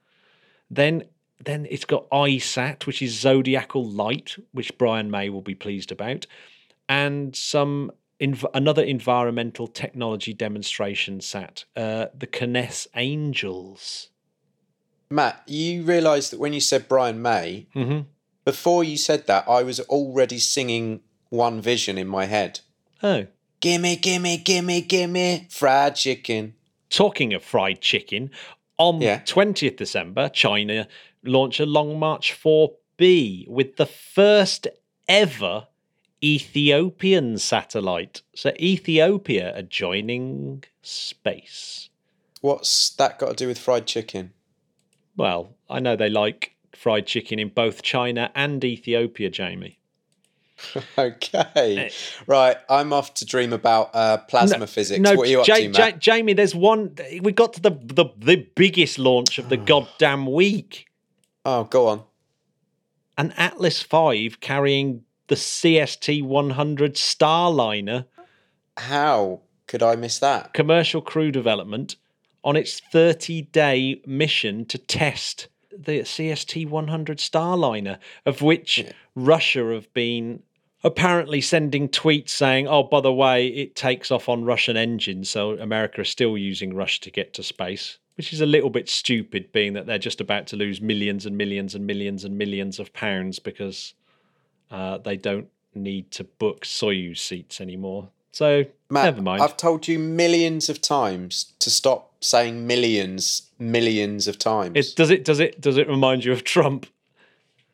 Then 0.70 1.04
then 1.42 1.66
it's 1.70 1.86
got 1.86 2.08
EyeSat, 2.10 2.86
which 2.86 3.00
is 3.00 3.18
Zodiacal 3.18 3.88
Light, 3.88 4.36
which 4.52 4.76
Brian 4.76 5.10
May 5.10 5.30
will 5.30 5.40
be 5.40 5.54
pleased 5.54 5.90
about, 5.90 6.26
and 6.88 7.34
some 7.34 7.90
inv- 8.20 8.50
another 8.52 8.82
environmental 8.82 9.66
technology 9.66 10.34
demonstration 10.34 11.20
sat, 11.20 11.64
uh, 11.76 12.06
the 12.14 12.26
CNES 12.26 12.88
Angels. 12.94 14.10
Matt, 15.10 15.42
you 15.46 15.82
realise 15.82 16.30
that 16.30 16.38
when 16.38 16.52
you 16.52 16.60
said 16.60 16.88
Brian 16.88 17.20
May, 17.20 17.66
Mm-hmm. 17.74 18.02
before 18.44 18.84
you 18.84 18.96
said 18.96 19.26
that, 19.26 19.44
I 19.48 19.62
was 19.64 19.80
already 19.80 20.38
singing 20.38 21.00
One 21.30 21.60
Vision 21.60 21.98
in 21.98 22.06
my 22.06 22.26
head. 22.26 22.60
Oh, 23.02 23.26
Gimme, 23.60 23.96
gimme, 23.96 24.38
gimme, 24.38 24.80
gimme, 24.82 25.46
fried 25.50 25.96
chicken. 25.96 26.54
talking 26.88 27.34
of 27.34 27.42
fried 27.42 27.80
chicken, 27.80 28.30
on 28.78 29.00
Yeah. 29.02 29.20
20th 29.26 29.76
December, 29.76 30.28
China 30.28 30.86
launched 31.24 31.60
a 31.60 31.66
Long 31.66 31.98
March 31.98 32.32
4B 32.32 33.46
with 33.48 33.76
the 33.76 33.86
first 33.86 34.68
ever 35.08 35.66
Ethiopian 36.22 37.36
satellite. 37.38 38.22
So 38.34 38.52
Ethiopia 38.60 39.56
are 39.58 39.62
joining 39.62 40.64
space. 40.82 41.88
What's 42.40 42.90
that 42.90 43.18
got 43.18 43.30
to 43.30 43.34
do 43.34 43.48
with 43.48 43.58
fried 43.58 43.86
chicken? 43.86 44.32
Well, 45.20 45.54
I 45.68 45.80
know 45.80 45.96
they 45.96 46.08
like 46.08 46.54
fried 46.72 47.06
chicken 47.06 47.38
in 47.38 47.50
both 47.50 47.82
China 47.82 48.30
and 48.34 48.64
Ethiopia, 48.64 49.28
Jamie. 49.28 49.76
Okay. 50.98 51.90
Right, 52.26 52.56
I'm 52.70 52.92
off 52.94 53.12
to 53.14 53.26
dream 53.26 53.52
about 53.52 53.90
uh, 53.94 54.16
plasma 54.18 54.66
physics. 54.66 55.00
what 55.00 55.18
are 55.20 55.26
you 55.26 55.40
up 55.42 55.46
Ja- 55.48 55.56
to, 55.56 55.68
Matt? 55.70 55.98
Jamie, 55.98 56.32
there's 56.32 56.54
one. 56.54 56.94
We 57.20 57.32
got 57.32 57.52
to 57.54 57.60
the, 57.60 57.70
the 57.70 58.06
the 58.16 58.46
biggest 58.54 58.98
launch 58.98 59.38
of 59.38 59.50
the 59.50 59.56
goddamn 59.72 60.24
week. 60.26 60.86
oh, 61.44 61.64
go 61.64 61.88
on. 61.88 62.02
An 63.18 63.32
Atlas 63.36 63.82
V 63.82 64.34
carrying 64.40 65.02
the 65.28 65.34
CST 65.34 66.22
100 66.22 66.94
Starliner 66.94 68.06
How 68.78 69.40
could 69.66 69.82
I 69.82 69.96
miss 69.96 70.18
that? 70.18 70.54
commercial 70.54 71.02
crew 71.02 71.30
development 71.30 71.96
on 72.44 72.56
its 72.56 72.80
30 72.92 73.42
day 73.42 74.00
mission 74.06 74.64
to 74.66 74.78
test 74.78 75.48
the 75.70 76.00
CST 76.00 76.68
100 76.68 77.18
Starliner, 77.18 77.98
of 78.26 78.42
which 78.42 78.84
Russia 79.14 79.72
have 79.72 79.92
been 79.94 80.42
apparently 80.82 81.40
sending 81.40 81.88
tweets 81.88 82.30
saying, 82.30 82.66
oh, 82.66 82.82
by 82.82 83.00
the 83.00 83.12
way, 83.12 83.46
it 83.48 83.74
takes 83.74 84.10
off 84.10 84.28
on 84.28 84.44
Russian 84.44 84.76
engines, 84.76 85.28
so 85.30 85.52
America 85.58 86.00
is 86.00 86.08
still 86.08 86.36
using 86.36 86.74
Russia 86.74 87.00
to 87.02 87.10
get 87.10 87.34
to 87.34 87.42
space. 87.42 87.98
Which 88.16 88.32
is 88.34 88.42
a 88.42 88.46
little 88.46 88.68
bit 88.68 88.88
stupid, 88.88 89.50
being 89.52 89.72
that 89.74 89.86
they're 89.86 89.98
just 89.98 90.20
about 90.20 90.46
to 90.48 90.56
lose 90.56 90.82
millions 90.82 91.24
and 91.24 91.38
millions 91.38 91.74
and 91.74 91.86
millions 91.86 92.24
and 92.24 92.36
millions 92.36 92.78
of 92.78 92.92
pounds 92.92 93.38
because 93.38 93.94
uh, 94.70 94.98
they 94.98 95.16
don't 95.16 95.48
need 95.74 96.10
to 96.10 96.24
book 96.24 96.66
Soyuz 96.66 97.18
seats 97.18 97.62
anymore. 97.62 98.10
So 98.32 98.66
Matt, 98.90 99.04
never 99.04 99.22
mind. 99.22 99.42
I've 99.42 99.56
told 99.56 99.88
you 99.88 99.98
millions 99.98 100.68
of 100.68 100.82
times 100.82 101.54
to 101.60 101.70
stop 101.70 102.09
saying 102.20 102.66
millions, 102.66 103.50
millions 103.58 104.28
of 104.28 104.38
times. 104.38 104.76
It, 104.76 104.96
does 104.96 105.10
it 105.10 105.24
does 105.24 105.40
it 105.40 105.60
does 105.60 105.76
it 105.76 105.88
remind 105.88 106.24
you 106.24 106.32
of 106.32 106.44
Trump? 106.44 106.86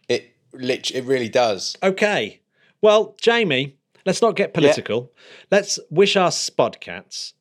it, 0.09 0.35
lit- 0.53 0.93
it 0.93 1.05
really 1.05 1.29
does. 1.29 1.77
Okay. 1.83 2.41
Well, 2.81 3.17
Jamie, 3.21 3.77
let's 4.05 4.23
not 4.23 4.37
get 4.37 4.55
political. 4.55 5.11
Let's 5.51 5.79
wish 5.91 6.17
our 6.17 6.31
Spodcats 6.31 7.33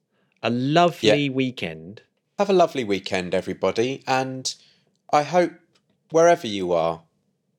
a 0.42 0.50
lovely 0.50 1.26
Yeah. 1.26 1.32
weekend. 1.32 2.02
Have 2.40 2.50
a 2.50 2.54
lovely 2.54 2.84
weekend, 2.84 3.34
everybody, 3.34 4.04
and 4.08 4.54
I 5.14 5.24
hope 5.24 5.54
wherever 6.12 6.48
you 6.48 6.74
are, 6.74 7.04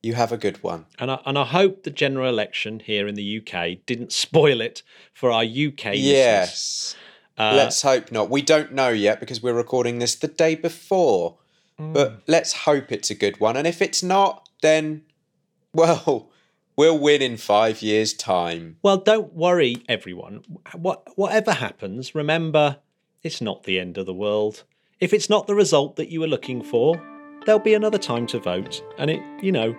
you 0.03 0.13
have 0.13 0.31
a 0.31 0.37
good 0.37 0.61
one. 0.63 0.85
And 0.99 1.09
I, 1.11 1.19
and 1.25 1.37
I 1.37 1.45
hope 1.45 1.83
the 1.83 1.89
general 1.89 2.29
election 2.29 2.79
here 2.81 3.07
in 3.07 3.15
the 3.15 3.41
UK 3.41 3.83
didn't 3.85 4.11
spoil 4.11 4.61
it 4.61 4.83
for 5.13 5.31
our 5.31 5.43
UK 5.43 5.85
listeners. 5.95 6.95
Uh, 7.37 7.53
let's 7.55 7.81
hope 7.81 8.11
not. 8.11 8.29
We 8.29 8.41
don't 8.41 8.73
know 8.73 8.89
yet 8.89 9.19
because 9.19 9.43
we're 9.43 9.53
recording 9.53 9.99
this 9.99 10.15
the 10.15 10.27
day 10.27 10.55
before. 10.55 11.37
Mm. 11.79 11.93
But 11.93 12.21
let's 12.27 12.53
hope 12.53 12.91
it's 12.91 13.11
a 13.11 13.15
good 13.15 13.39
one. 13.39 13.55
And 13.55 13.67
if 13.67 13.81
it's 13.81 14.01
not, 14.01 14.49
then, 14.61 15.03
well, 15.73 16.31
we'll 16.75 16.97
win 16.97 17.21
in 17.21 17.37
five 17.37 17.81
years' 17.81 18.13
time. 18.13 18.77
Well, 18.81 18.97
don't 18.97 19.33
worry, 19.33 19.83
everyone. 19.87 20.43
What, 20.73 21.07
whatever 21.17 21.53
happens, 21.53 22.15
remember, 22.15 22.77
it's 23.23 23.41
not 23.41 23.63
the 23.63 23.79
end 23.79 23.97
of 23.97 24.05
the 24.05 24.13
world. 24.13 24.63
If 24.99 25.13
it's 25.13 25.29
not 25.29 25.45
the 25.45 25.55
result 25.55 25.95
that 25.97 26.09
you 26.09 26.19
were 26.19 26.27
looking 26.27 26.63
for, 26.63 26.99
there'll 27.45 27.59
be 27.59 27.75
another 27.75 27.99
time 27.99 28.25
to 28.27 28.39
vote. 28.39 28.83
And 28.97 29.11
it, 29.11 29.21
you 29.43 29.51
know, 29.51 29.75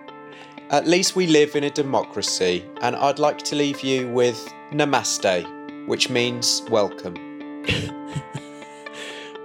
At 0.69 0.87
least 0.87 1.15
we 1.15 1.27
live 1.27 1.55
in 1.55 1.63
a 1.65 1.69
democracy. 1.69 2.63
And 2.81 2.95
I'd 2.95 3.19
like 3.19 3.39
to 3.39 3.55
leave 3.55 3.81
you 3.81 4.07
with 4.11 4.37
namaste, 4.71 5.87
which 5.87 6.09
means 6.09 6.63
welcome. 6.69 7.28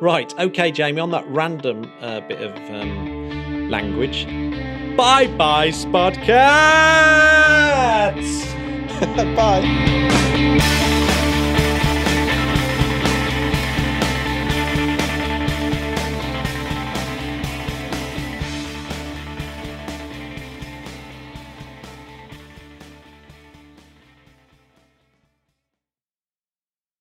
Right, 0.00 0.34
okay, 0.38 0.70
Jamie, 0.72 1.00
on 1.00 1.12
that 1.12 1.26
random 1.28 1.90
uh, 2.00 2.20
bit 2.20 2.42
of 2.42 2.54
um, 2.70 3.70
language. 3.70 4.26
Bye 4.96 5.28
bye, 5.28 5.68
Spodcats! 5.70 6.24
Bye. 9.34 11.20